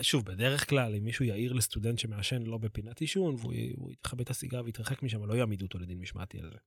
שוב, 0.00 0.24
בדרך 0.24 0.68
כלל, 0.68 0.94
אם 0.94 1.04
מישהו 1.04 1.24
יעיר 1.24 1.52
לסטודנט 1.52 1.98
שמעשן 1.98 2.42
לא 2.42 2.58
בפינת 2.58 3.00
עישון, 3.00 3.34
והוא 3.38 3.92
יכבה 4.06 4.22
את 4.22 4.30
הסיגר 4.30 4.62
ויתרחק 4.64 5.02
משם, 5.02 5.24
לא 5.24 5.34
יעמידו 5.34 5.66
אותו 5.66 5.78
לדין 5.78 5.98
משמעתי 5.98 6.38
על 6.38 6.50
זה. 6.50 6.58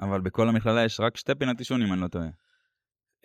אבל 0.00 0.20
בכל 0.20 0.48
המכללה 0.48 0.84
יש 0.84 1.00
רק 1.00 1.16
שתי 1.16 1.32
פינות 1.34 1.58
עישון, 1.58 1.82
אם 1.82 1.92
אני 1.92 2.00
לא 2.00 2.08
טועה. 2.08 2.28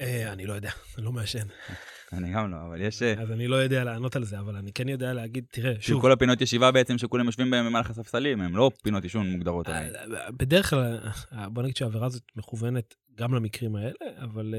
אה, 0.02 0.34
אני 0.34 0.46
לא 0.46 0.54
יודע, 0.54 0.72
אני 0.98 1.06
לא 1.06 1.12
מעשן. 1.12 1.48
אני 2.14 2.34
גם 2.34 2.52
לא, 2.52 2.58
אבל 2.68 2.82
יש... 2.82 3.02
אה, 3.02 3.22
אז 3.22 3.32
אני 3.32 3.48
לא 3.48 3.56
יודע 3.56 3.84
לענות 3.84 4.16
על 4.16 4.24
זה, 4.24 4.40
אבל 4.40 4.56
אני 4.56 4.74
כן 4.74 4.90
יודע 4.90 5.14
להגיד, 5.14 5.46
תראה, 5.52 5.74
שוב, 5.74 5.82
שוב, 5.82 6.02
כל 6.02 6.12
הפינות 6.12 6.42
ישיבה 6.42 6.72
בעצם 6.72 6.98
שכולם 6.98 7.26
יושבים 7.26 7.52
בהם 7.52 7.66
במהלך 7.66 7.90
הספסלים, 7.90 8.42
הם 8.42 8.56
לא 8.56 8.72
פינות 8.84 9.04
עישון 9.04 9.32
מוגדרות. 9.32 9.70
אה, 9.70 10.32
בדרך 10.32 10.70
כלל, 10.70 11.00
בוא 11.48 11.64
נגיד 11.64 11.76
שהעבירה 11.76 12.06
הזאת 12.06 12.24
מכוונת 12.36 12.96
גם 13.16 13.34
למקרים 13.34 13.76
האלה, 13.76 13.94
אבל 14.18 14.56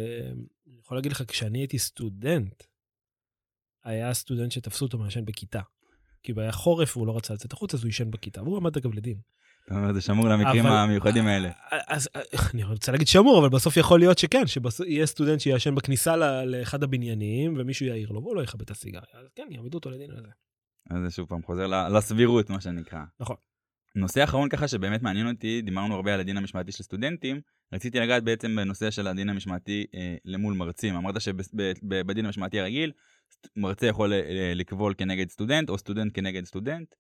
אני 0.67 0.79
יכול 0.85 0.97
להגיד 0.97 1.13
לך, 1.13 1.23
כשאני 1.29 1.59
הייתי 1.59 1.79
סטודנט, 1.79 2.63
היה 3.85 4.15
סטודנט 4.15 4.53
שתפסו 4.53 4.85
אותו 4.85 4.99
מעשן 4.99 5.25
בכיתה. 5.25 5.61
כי 6.23 6.33
היה 6.37 6.53
חורף 6.53 6.97
והוא 6.97 7.07
לא 7.07 7.17
רצה 7.17 7.35
לצאת 7.35 7.53
החוצה, 7.53 7.77
אז 7.77 7.83
הוא 7.83 7.89
עישן 7.89 8.11
בכיתה, 8.11 8.43
והוא 8.43 8.57
עמד 8.57 8.77
אגב 8.77 8.95
לדין. 8.95 9.17
זאת 9.61 9.71
אומרת, 9.79 9.95
זה 9.95 10.01
שמור 10.01 10.29
למקרים 10.29 10.67
אבל- 10.67 10.77
המיוחדים 10.77 11.27
האלה. 11.27 11.51
אז 11.89 12.09
אה, 12.17 12.21
אני 12.55 12.65
רוצה 12.65 12.93
להגיד 12.93 13.09
שמור, 13.09 13.39
אבל 13.41 13.49
בסוף 13.49 13.77
יכול 13.77 13.99
להיות 14.01 14.19
שכן, 14.19 14.43
שיהיה 14.47 15.07
סטודנט 15.07 15.41
שיעשן 15.41 15.75
בכניסה 15.75 16.17
לאחד 16.47 16.83
הבניינים, 16.83 17.55
ומישהו 17.59 17.87
יעיר 17.87 18.11
לו, 18.11 18.23
והוא 18.23 18.37
לא 18.37 18.43
יכבה 18.43 18.65
את 18.65 18.71
הסיגריה. 18.71 19.05
אז 19.15 19.27
כן, 19.35 19.47
יעמידו 19.51 19.79
אותו 19.79 19.91
לדין 19.91 20.11
על 20.11 20.23
זה. 20.23 20.29
אז 20.91 20.97
זה 21.05 21.11
שוב 21.11 21.29
פעם 21.29 21.43
חוזר 21.43 21.67
לסבירות, 21.67 22.51
מה 22.51 22.61
שנקרא. 22.61 23.01
נכון. 23.21 23.37
נושא 23.95 24.25
אחרון 24.25 24.49
ככה 24.49 24.69
שבאמת 24.69 25.03
מעניין 25.03 25.29
אותי, 25.29 25.63
דיברנו 25.63 25.95
הרבה 25.95 26.15
על 26.15 26.21
הדין 26.21 26.37
המשמעתי 26.37 26.73
של 26.73 26.83
סטודנטים, 26.83 27.41
רציתי 27.73 28.01
לגעת 28.01 28.25
בעצם 28.25 28.57
בנושא 28.57 28.91
של 28.91 29.07
הדין 29.07 29.29
המשמעתי 29.29 29.87
אה, 29.95 30.17
למול 30.25 30.55
מרצים. 30.55 30.97
אמרת 30.97 31.21
שבדין 31.21 32.27
המשמעתי 32.27 32.61
הרגיל, 32.61 32.93
מרצה 33.57 33.87
יכול 33.87 34.13
אה, 34.13 34.53
לקבול 34.55 34.95
כנגד 34.99 35.31
סטודנט, 35.31 35.71
או 35.71 35.79
סטודנט 35.79 36.13
כנגד 36.15 36.45
סטודנט. 36.45 36.95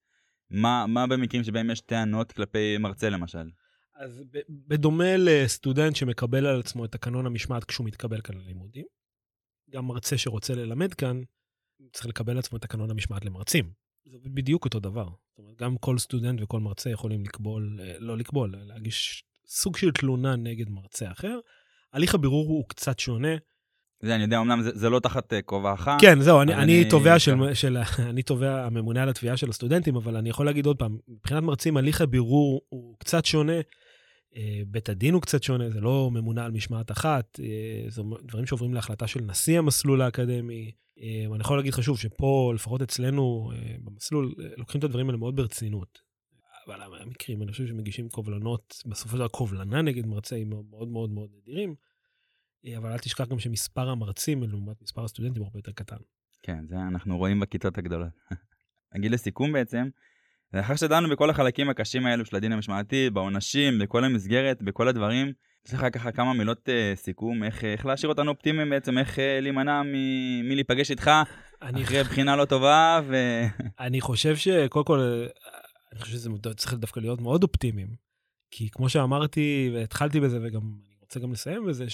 מה, 0.50 0.86
מה 0.86 1.06
במקרים 1.06 1.44
שבהם 1.44 1.70
יש 1.70 1.80
טענות 1.80 2.32
כלפי 2.32 2.78
מרצה 2.78 3.10
למשל? 3.10 3.50
אז 3.94 4.22
בדומה 4.48 5.16
לסטודנט 5.16 5.96
שמקבל 5.96 6.46
על 6.46 6.60
עצמו 6.60 6.84
את 6.84 6.92
תקנון 6.92 7.26
המשמעת 7.26 7.64
כשהוא 7.64 7.86
מתקבל 7.86 8.20
כאן 8.20 8.36
ללימודים, 8.38 8.86
גם 9.70 9.86
מרצה 9.86 10.18
שרוצה 10.18 10.54
ללמד 10.54 10.94
כאן, 10.94 11.20
צריך 11.92 12.06
לקבל 12.06 12.32
על 12.32 12.38
עצמו 12.38 12.58
את 12.58 12.62
תקנון 12.62 12.90
המשמעת 12.90 13.24
למרצים. 13.24 13.72
זה 14.04 14.18
בדיוק 14.34 14.64
אותו 14.64 14.80
דבר. 14.80 15.04
זאת 15.04 15.38
אומרת, 15.38 15.56
גם 15.56 15.76
כל 15.78 15.98
סטודנט 15.98 16.40
וכל 16.42 16.60
מרצה 16.60 16.90
יכולים 16.90 17.24
לקבול, 17.24 17.78
אה, 17.82 17.98
לא 17.98 18.18
לקבול, 18.18 18.54
להגיש 18.56 19.24
סוג 19.46 19.76
של 19.76 19.90
תלונה 19.90 20.36
נגד 20.36 20.70
מרצה 20.70 21.12
אחר. 21.12 21.38
הליך 21.92 22.14
הבירור 22.14 22.48
הוא 22.48 22.64
קצת 22.68 22.98
שונה. 22.98 23.36
זה 24.02 24.14
אני 24.14 24.22
יודע, 24.22 24.40
אמנם 24.40 24.62
זה, 24.62 24.70
זה 24.74 24.90
לא 24.90 25.00
תחת 25.00 25.32
אה, 25.32 25.42
כובעך. 25.42 25.88
כן, 26.00 26.20
זהו, 26.20 26.42
אני, 26.42 26.54
אני 26.54 26.62
אני- 26.62 26.90
תובע 26.90 27.18
של, 27.18 27.34
של, 27.54 27.76
אני 28.10 28.22
תובע 28.22 28.66
הממונה 28.66 29.02
על 29.02 29.08
התביעה 29.08 29.36
של 29.36 29.48
הסטודנטים, 29.50 29.96
אבל 29.96 30.16
אני 30.16 30.28
יכול 30.28 30.46
להגיד 30.46 30.66
עוד 30.66 30.78
פעם, 30.78 30.98
מבחינת 31.08 31.42
מרצים, 31.42 31.76
הליך 31.76 32.00
הבירור 32.00 32.60
הוא 32.68 32.96
קצת 32.98 33.24
שונה. 33.24 33.60
אה, 34.36 34.60
בית 34.66 34.88
הדין 34.88 35.14
הוא 35.14 35.22
קצת 35.22 35.42
שונה, 35.42 35.70
זה 35.70 35.80
לא 35.80 36.10
ממונה 36.12 36.44
על 36.44 36.50
משמעת 36.50 36.90
אחת, 36.90 37.40
אה, 37.42 37.90
זה 37.90 38.02
דברים 38.22 38.46
שעוברים 38.46 38.74
להחלטה 38.74 39.06
של 39.06 39.20
נשיא 39.20 39.58
המסלול 39.58 40.02
האקדמי. 40.02 40.70
אני 41.32 41.40
יכול 41.40 41.56
להגיד 41.56 41.72
לך 41.72 41.82
שוב, 41.82 41.98
שפה, 41.98 42.52
לפחות 42.54 42.82
אצלנו 42.82 43.50
במסלול, 43.84 44.34
לוקחים 44.56 44.78
את 44.78 44.84
הדברים 44.84 45.06
האלה 45.06 45.18
מאוד 45.18 45.36
ברצינות. 45.36 45.98
אבל 46.66 46.80
המקרים, 47.02 47.42
אני 47.42 47.52
חושב 47.52 47.66
שמגישים 47.66 48.08
קובלנות, 48.08 48.82
בסופו 48.86 49.12
של 49.12 49.18
דבר 49.18 49.28
קובלנה 49.28 49.82
נגד 49.82 50.06
מרצה 50.06 50.36
הם 50.36 50.50
מאוד 50.70 50.88
מאוד 50.88 51.10
מאוד 51.10 51.30
נדירים. 51.42 51.74
אה, 52.66 52.78
אבל 52.78 52.92
אל 52.92 52.98
תשכח 52.98 53.28
גם 53.28 53.38
שמספר 53.38 53.88
המרצים 53.88 54.42
לעומת 54.42 54.82
מספר 54.82 55.04
הסטודנטים 55.04 55.42
הוא 55.42 55.46
הרבה 55.46 55.58
יותר 55.58 55.72
קטן. 55.72 55.96
כן, 56.42 56.66
זה 56.68 56.76
אנחנו 56.88 57.18
רואים 57.18 57.40
בכיתות 57.40 57.78
הגדולות. 57.78 58.08
נגיד 58.94 59.10
לסיכום 59.10 59.52
בעצם, 59.52 59.88
לאחר 60.52 60.76
שדנו 60.76 61.08
בכל 61.10 61.30
החלקים 61.30 61.70
הקשים 61.70 62.06
האלו 62.06 62.24
של 62.24 62.36
הדין 62.36 62.52
המשמעתי, 62.52 63.10
בעונשים, 63.10 63.78
בכל 63.78 64.04
המסגרת, 64.04 64.62
בכל 64.62 64.88
הדברים, 64.88 65.32
יש 65.66 65.74
לך 65.74 65.86
ככה 65.92 66.12
כמה 66.12 66.32
מילות 66.32 66.68
uh, 66.68 66.96
סיכום, 66.96 67.44
איך, 67.44 67.64
איך 67.64 67.86
להשאיר 67.86 68.12
אותנו 68.12 68.30
אופטימיים 68.30 68.70
בעצם, 68.70 68.98
איך 68.98 69.16
uh, 69.16 69.20
להימנע 69.42 69.82
מ- 69.82 70.48
מלהיפגש 70.48 70.90
איתך 70.90 71.10
אני, 71.62 71.82
אחרי 71.82 72.02
בחינה 72.02 72.36
לא 72.36 72.44
טובה, 72.44 73.00
ו... 73.06 73.16
אני 73.86 74.00
חושב 74.00 74.36
שקודם 74.36 74.84
כל, 74.84 75.26
אני 75.92 76.00
חושב 76.00 76.12
שזה 76.12 76.30
צריך 76.56 76.74
דווקא 76.74 77.00
להיות 77.00 77.20
מאוד 77.20 77.42
אופטימיים. 77.42 77.88
כי 78.50 78.70
כמו 78.70 78.88
שאמרתי, 78.88 79.70
והתחלתי 79.74 80.20
בזה, 80.20 80.38
וגם 80.42 80.60
אני 80.60 80.96
רוצה 81.00 81.20
גם 81.20 81.32
לסיים 81.32 81.66
בזה, 81.66 81.84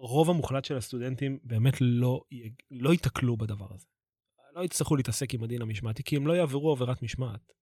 שרוב 0.00 0.30
המוחלט 0.30 0.64
של 0.64 0.76
הסטודנטים 0.76 1.38
באמת 1.44 1.74
לא, 1.80 2.22
לא 2.70 2.90
ייתקלו 2.90 3.36
בדבר 3.36 3.66
הזה. 3.74 3.86
לא 4.54 4.64
יצטרכו 4.64 4.96
להתעסק 4.96 5.34
עם 5.34 5.42
הדין 5.42 5.62
המשמעתי, 5.62 6.02
כי 6.02 6.16
הם 6.16 6.26
לא 6.26 6.32
יעברו 6.32 6.72
עבירת 6.72 7.02
משמעת. 7.02 7.52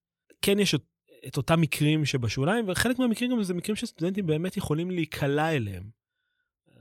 כן 0.41 0.59
יש 0.59 0.75
את, 0.75 0.83
את 1.27 1.37
אותם 1.37 1.61
מקרים 1.61 2.05
שבשוליים, 2.05 2.69
וחלק 2.69 2.99
מהמקרים 2.99 3.31
גם 3.31 3.43
זה 3.43 3.53
מקרים 3.53 3.75
שסטודנטים 3.75 4.27
באמת 4.27 4.57
יכולים 4.57 4.91
להיקלע 4.91 5.55
אליהם. 5.55 5.89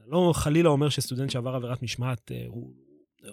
לא 0.06 0.32
חלילה 0.34 0.68
אומר 0.68 0.88
שסטודנט 0.88 1.30
שעבר 1.30 1.54
עבירת 1.54 1.82
משמעת 1.82 2.32
אה, 2.32 2.44
הוא, 2.46 2.74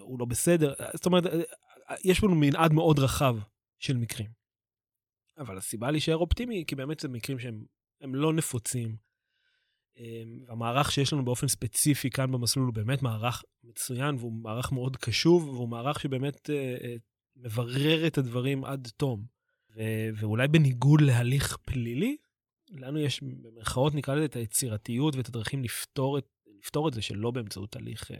הוא 0.00 0.18
לא 0.18 0.24
בסדר, 0.24 0.74
זאת 0.94 1.06
אומרת, 1.06 1.26
אה, 1.26 1.96
יש 2.04 2.24
לנו 2.24 2.34
מנעד 2.34 2.72
מאוד 2.72 2.98
רחב 2.98 3.36
של 3.78 3.96
מקרים. 3.96 4.30
אבל 5.38 5.58
הסיבה 5.58 5.90
להישאר 5.90 6.16
אופטימי, 6.16 6.64
כי 6.66 6.74
באמת 6.74 7.00
זה 7.00 7.08
מקרים 7.08 7.38
שהם 7.38 7.64
הם 8.00 8.14
לא 8.14 8.32
נפוצים. 8.32 8.96
אמ, 9.98 10.44
והמערך 10.46 10.92
שיש 10.92 11.12
לנו 11.12 11.24
באופן 11.24 11.48
ספציפי 11.48 12.10
כאן 12.10 12.32
במסלול 12.32 12.66
הוא 12.66 12.74
באמת 12.74 13.02
מערך 13.02 13.42
מצוין, 13.64 14.14
והוא 14.14 14.32
מערך 14.32 14.72
מאוד 14.72 14.96
קשוב, 14.96 15.48
והוא 15.48 15.68
מערך 15.68 16.00
שבאמת 16.00 16.50
אה, 16.50 16.76
אה, 16.84 16.96
מברר 17.36 18.06
את 18.06 18.18
הדברים 18.18 18.64
עד 18.64 18.88
תום. 18.96 19.36
ואולי 20.16 20.48
בניגוד 20.48 21.00
להליך 21.00 21.56
פלילי, 21.56 22.16
לנו 22.70 22.98
יש 22.98 23.22
במרכאות 23.22 23.94
נקרא 23.94 24.14
לזה 24.14 24.24
את 24.24 24.36
היצירתיות 24.36 25.16
ואת 25.16 25.28
הדרכים 25.28 25.62
לפתור 25.62 26.18
את, 26.18 26.26
לפתור 26.58 26.88
את 26.88 26.94
זה 26.94 27.02
שלא 27.02 27.30
באמצעות 27.30 27.76
הליך 27.76 28.10
אה, 28.10 28.16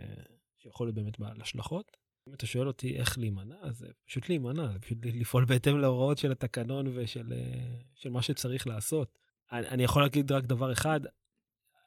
שיכול 0.59 0.87
להיות 0.87 0.95
באמת 0.95 1.19
בעל 1.19 1.43
השלכות. 1.43 1.97
אם 2.29 2.35
אתה 2.35 2.47
שואל 2.47 2.69
אותי 2.69 2.97
איך 2.97 3.19
להימנע, 3.19 3.57
אז 3.63 3.87
פשוט 4.07 4.29
להימנע, 4.29 4.73
זה 4.73 4.79
פשוט 4.79 4.99
לפעול 5.03 5.45
בהתאם 5.45 5.79
להוראות 5.79 6.19
של 6.19 6.33
התקנון 6.33 6.87
ושל 6.95 7.33
של 7.95 8.11
מה 8.11 8.23
שצריך 8.23 8.67
לעשות. 8.67 9.19
אני 9.53 9.85
יכול 9.85 10.03
להגיד 10.03 10.33
רק 10.33 10.45
דבר 10.45 10.73
אחד, 10.73 11.01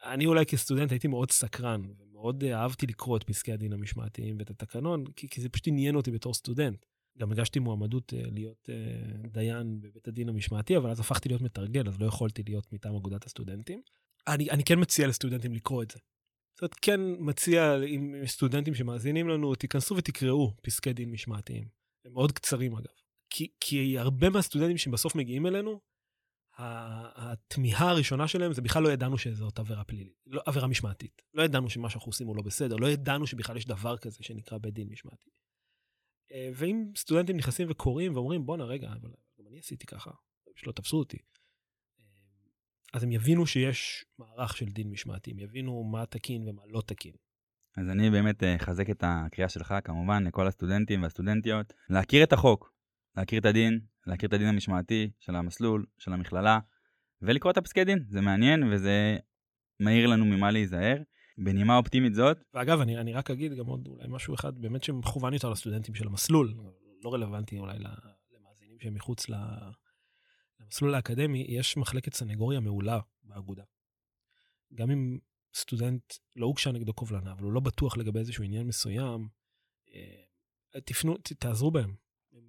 אני 0.03 0.25
אולי 0.25 0.45
כסטודנט 0.45 0.91
הייתי 0.91 1.07
מאוד 1.07 1.31
סקרן, 1.31 1.81
ומאוד 1.99 2.43
אה, 2.43 2.61
אהבתי 2.61 2.85
לקרוא 2.87 3.17
את 3.17 3.23
פסקי 3.23 3.51
הדין 3.51 3.73
המשמעתיים 3.73 4.35
ואת 4.39 4.49
התקנון, 4.49 5.05
כי, 5.15 5.29
כי 5.29 5.41
זה 5.41 5.49
פשוט 5.49 5.67
עניין 5.67 5.95
אותי 5.95 6.11
בתור 6.11 6.33
סטודנט. 6.33 6.85
גם 7.17 7.31
הגשתי 7.31 7.59
מועמדות 7.59 8.13
אה, 8.13 8.21
להיות 8.31 8.69
אה, 8.69 9.29
דיין 9.31 9.81
בבית 9.81 10.07
הדין 10.07 10.29
המשמעתי, 10.29 10.77
אבל 10.77 10.89
אז 10.89 10.99
הפכתי 10.99 11.29
להיות 11.29 11.41
מתרגל, 11.41 11.87
אז 11.87 11.99
לא 11.99 12.05
יכולתי 12.05 12.43
להיות 12.43 12.73
מטעם 12.73 12.95
אגודת 12.95 13.25
הסטודנטים. 13.25 13.81
אני, 14.27 14.49
אני 14.49 14.63
כן 14.63 14.79
מציע 14.79 15.07
לסטודנטים 15.07 15.53
לקרוא 15.53 15.83
את 15.83 15.91
זה. 15.91 15.99
זאת 16.55 16.61
אומרת, 16.61 16.75
כן 16.81 16.99
מציע, 17.19 17.83
אם 17.83 18.15
סטודנטים 18.25 18.75
שמאזינים 18.75 19.29
לנו, 19.29 19.55
תיכנסו 19.55 19.95
ותקראו 19.95 20.53
פסקי 20.61 20.93
דין 20.93 21.11
משמעתיים. 21.11 21.67
הם 22.05 22.13
מאוד 22.13 22.31
קצרים 22.31 22.75
אגב. 22.75 22.93
כי, 23.29 23.47
כי 23.59 23.97
הרבה 23.97 24.29
מהסטודנטים 24.29 24.77
שבסוף 24.77 25.15
מגיעים 25.15 25.45
אלינו, 25.45 25.79
התמיהה 26.59 27.89
הראשונה 27.89 28.27
שלהם 28.27 28.53
זה 28.53 28.61
בכלל 28.61 28.83
לא 28.83 28.89
ידענו 28.89 29.17
שזאת 29.17 29.59
עבירה 29.59 29.83
פלילית, 29.83 30.13
לא, 30.27 30.41
עבירה 30.45 30.67
משמעתית. 30.67 31.21
לא 31.33 31.43
ידענו 31.43 31.69
שמה 31.69 31.89
שאנחנו 31.89 32.09
עושים 32.09 32.27
הוא 32.27 32.35
לא 32.35 32.41
בסדר, 32.41 32.75
לא 32.75 32.87
ידענו 32.87 33.27
שבכלל 33.27 33.57
יש 33.57 33.65
דבר 33.65 33.97
כזה 33.97 34.17
שנקרא 34.21 34.57
בית 34.57 34.73
דין 34.73 34.89
משמעתי. 34.89 35.29
אה, 36.31 36.49
ואם 36.53 36.91
סטודנטים 36.97 37.37
נכנסים 37.37 37.67
וקוראים 37.69 38.15
ואומרים, 38.15 38.45
בואנה 38.45 38.63
רגע, 38.63 38.87
אבל 38.87 39.09
גם 39.39 39.47
אני 39.47 39.59
עשיתי 39.59 39.85
ככה, 39.85 40.11
שלא 40.55 40.71
תפסו 40.71 40.97
אותי. 40.97 41.17
אה, 41.99 42.03
אז 42.93 43.03
הם 43.03 43.11
יבינו 43.11 43.47
שיש 43.47 44.05
מערך 44.19 44.57
של 44.57 44.65
דין 44.65 44.89
משמעתי, 44.89 45.31
הם 45.31 45.39
יבינו 45.39 45.83
מה 45.83 46.05
תקין 46.05 46.47
ומה 46.47 46.61
לא 46.67 46.81
תקין. 46.81 47.13
אז 47.77 47.89
אני 47.89 48.09
באמת 48.09 48.43
אה, 48.43 48.55
אחזק 48.55 48.89
את 48.89 49.03
הקריאה 49.07 49.49
שלך, 49.49 49.73
כמובן, 49.83 50.23
לכל 50.27 50.47
הסטודנטים 50.47 51.03
והסטודנטיות, 51.03 51.73
להכיר 51.89 52.23
את 52.23 52.33
החוק, 52.33 52.73
להכיר 53.17 53.39
את 53.39 53.45
הדין, 53.45 53.79
להכיר 54.09 54.27
את 54.27 54.33
הדין 54.33 54.47
המשמעתי 54.47 55.11
של 55.19 55.35
המסלול, 55.35 55.85
של 55.97 56.13
המכללה, 56.13 56.59
ולקרוא 57.21 57.51
את 57.51 57.57
הפסקי 57.57 57.83
דין. 57.83 58.05
זה 58.09 58.21
מעניין 58.21 58.63
וזה 58.63 59.17
מעיר 59.79 60.07
לנו 60.07 60.25
ממה 60.25 60.51
להיזהר. 60.51 60.97
בנימה 61.43 61.77
אופטימית 61.77 62.13
זאת. 62.13 62.37
ואגב, 62.53 62.79
אני, 62.79 62.97
אני 62.97 63.13
רק 63.13 63.31
אגיד 63.31 63.53
גם 63.53 63.65
עוד 63.65 63.87
אולי 63.87 64.07
משהו 64.07 64.33
אחד 64.33 64.57
באמת 64.57 64.83
שמכוון 64.83 65.33
יותר 65.33 65.49
לסטודנטים 65.49 65.95
של 65.95 66.07
המסלול, 66.07 66.53
לא 67.03 67.13
רלוונטי 67.13 67.57
אולי 67.57 67.77
למאזינים 67.79 68.79
שהם 68.79 68.93
מחוץ 68.93 69.25
למסלול 70.59 70.95
האקדמי, 70.95 71.45
יש 71.49 71.77
מחלקת 71.77 72.13
סנגוריה 72.13 72.59
מעולה 72.59 72.99
באגודה. 73.23 73.63
גם 74.73 74.91
אם 74.91 75.17
סטודנט 75.53 76.13
לא 76.35 76.45
הוגשה 76.45 76.71
נגדו 76.71 76.93
קובלנה, 76.93 77.31
אבל 77.31 77.43
הוא 77.43 77.53
לא 77.53 77.59
בטוח 77.59 77.97
לגבי 77.97 78.19
איזשהו 78.19 78.43
עניין 78.43 78.67
מסוים, 78.67 79.27
אה, 79.93 80.81
תפנו, 80.85 81.17
תעזרו 81.17 81.71
בהם. 81.71 81.95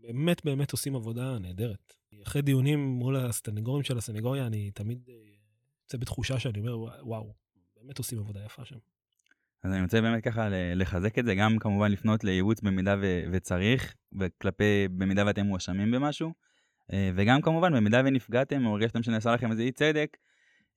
באמת 0.02 0.44
באמת 0.44 0.72
עושים 0.72 0.96
עבודה 0.96 1.38
נהדרת. 1.38 1.94
אחרי 2.26 2.42
דיונים 2.42 2.86
מול 2.86 3.16
הסנגורים 3.16 3.82
של 3.82 3.98
הסנגוריה, 3.98 4.46
אני 4.46 4.70
תמיד 4.70 5.08
אה, 5.08 5.14
יוצא 5.84 5.98
בתחושה 5.98 6.38
שאני 6.38 6.58
אומר, 6.58 6.78
וואו, 7.02 7.34
באמת 7.76 7.98
עושים 7.98 8.18
עבודה 8.18 8.40
יפה 8.44 8.64
שם. 8.64 8.76
אז 9.64 9.72
אני 9.72 9.82
רוצה 9.82 10.00
באמת 10.00 10.24
ככה 10.24 10.48
לחזק 10.74 11.18
את 11.18 11.24
זה, 11.24 11.34
גם 11.34 11.58
כמובן 11.58 11.92
לפנות 11.92 12.24
לייעוץ 12.24 12.60
במידה 12.60 12.96
ו- 13.02 13.22
וצריך, 13.32 13.94
וכלפי, 14.20 14.88
במידה 14.88 15.26
ואתם 15.26 15.46
מואשמים 15.46 15.90
במשהו, 15.90 16.32
אה, 16.92 17.10
וגם 17.14 17.40
כמובן 17.40 17.74
במידה 17.74 18.00
ונפגעתם 18.04 18.66
או 18.66 18.70
הרגשתם 18.70 19.02
שנעשה 19.02 19.34
לכם 19.34 19.50
איזה 19.50 19.62
אי 19.62 19.72
צדק, 19.72 20.16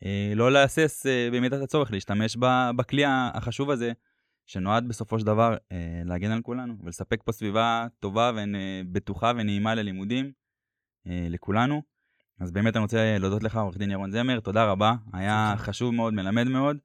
אה, 0.05 0.33
לא 0.35 0.51
להסס 0.51 1.05
במידת 1.31 1.61
הצורך 1.61 1.91
להשתמש 1.91 2.37
בכלי 2.75 3.03
החשוב 3.07 3.69
הזה, 3.69 3.91
שנועד 4.45 4.87
בסופו 4.87 5.19
של 5.19 5.25
דבר 5.25 5.57
להגן 6.05 6.31
על 6.31 6.41
כולנו 6.41 6.75
ולספק 6.83 7.23
פה 7.25 7.31
סביבה 7.31 7.87
טובה 7.99 8.31
ובטוחה 8.35 9.31
ונעימה 9.35 9.75
ללימודים 9.75 10.31
לכולנו. 11.05 11.81
אז 12.39 12.51
באמת 12.51 12.75
אני 12.75 12.81
רוצה 12.81 13.17
להודות 13.19 13.43
לך, 13.43 13.57
עורך 13.57 13.77
דין 13.77 13.91
ירון 13.91 14.11
זמר, 14.11 14.39
תודה 14.39 14.65
רבה, 14.65 14.93
היה 15.13 15.53
חשוב 15.57 15.93
מאוד, 15.93 16.13
מלמד 16.13 16.47
מאוד, 16.47 16.77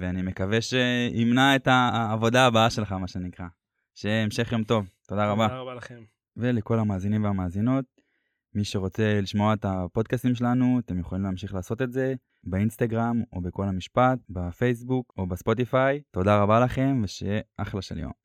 ואני 0.00 0.22
מקווה 0.22 0.58
שימנע 0.60 1.56
את 1.56 1.66
העבודה 1.66 2.46
הבאה 2.46 2.70
שלך, 2.70 2.92
מה 2.92 3.08
שנקרא. 3.08 3.46
שהמשך 3.94 4.52
יום 4.52 4.64
טוב, 4.64 4.88
תודה 5.08 5.30
רבה. 5.30 5.48
תודה 5.48 5.60
רבה 5.60 5.74
לכם. 5.74 6.02
ולכל 6.36 6.78
המאזינים 6.78 7.24
והמאזינות, 7.24 7.84
מי 8.54 8.64
שרוצה 8.64 9.20
לשמוע 9.22 9.54
את 9.54 9.64
הפודקאסטים 9.64 10.34
שלנו, 10.34 10.80
אתם 10.84 10.98
יכולים 10.98 11.24
להמשיך 11.24 11.54
לעשות 11.54 11.82
את 11.82 11.92
זה 11.92 12.14
באינסטגרם 12.50 13.22
או 13.32 13.40
בכל 13.40 13.64
המשפט, 13.68 14.18
בפייסבוק 14.30 15.12
או 15.18 15.26
בספוטיפיי. 15.26 16.00
תודה 16.10 16.42
רבה 16.42 16.60
לכם 16.60 17.00
ושיהיה 17.04 17.40
אחלה 17.56 17.82
של 17.82 17.98
יום. 17.98 18.12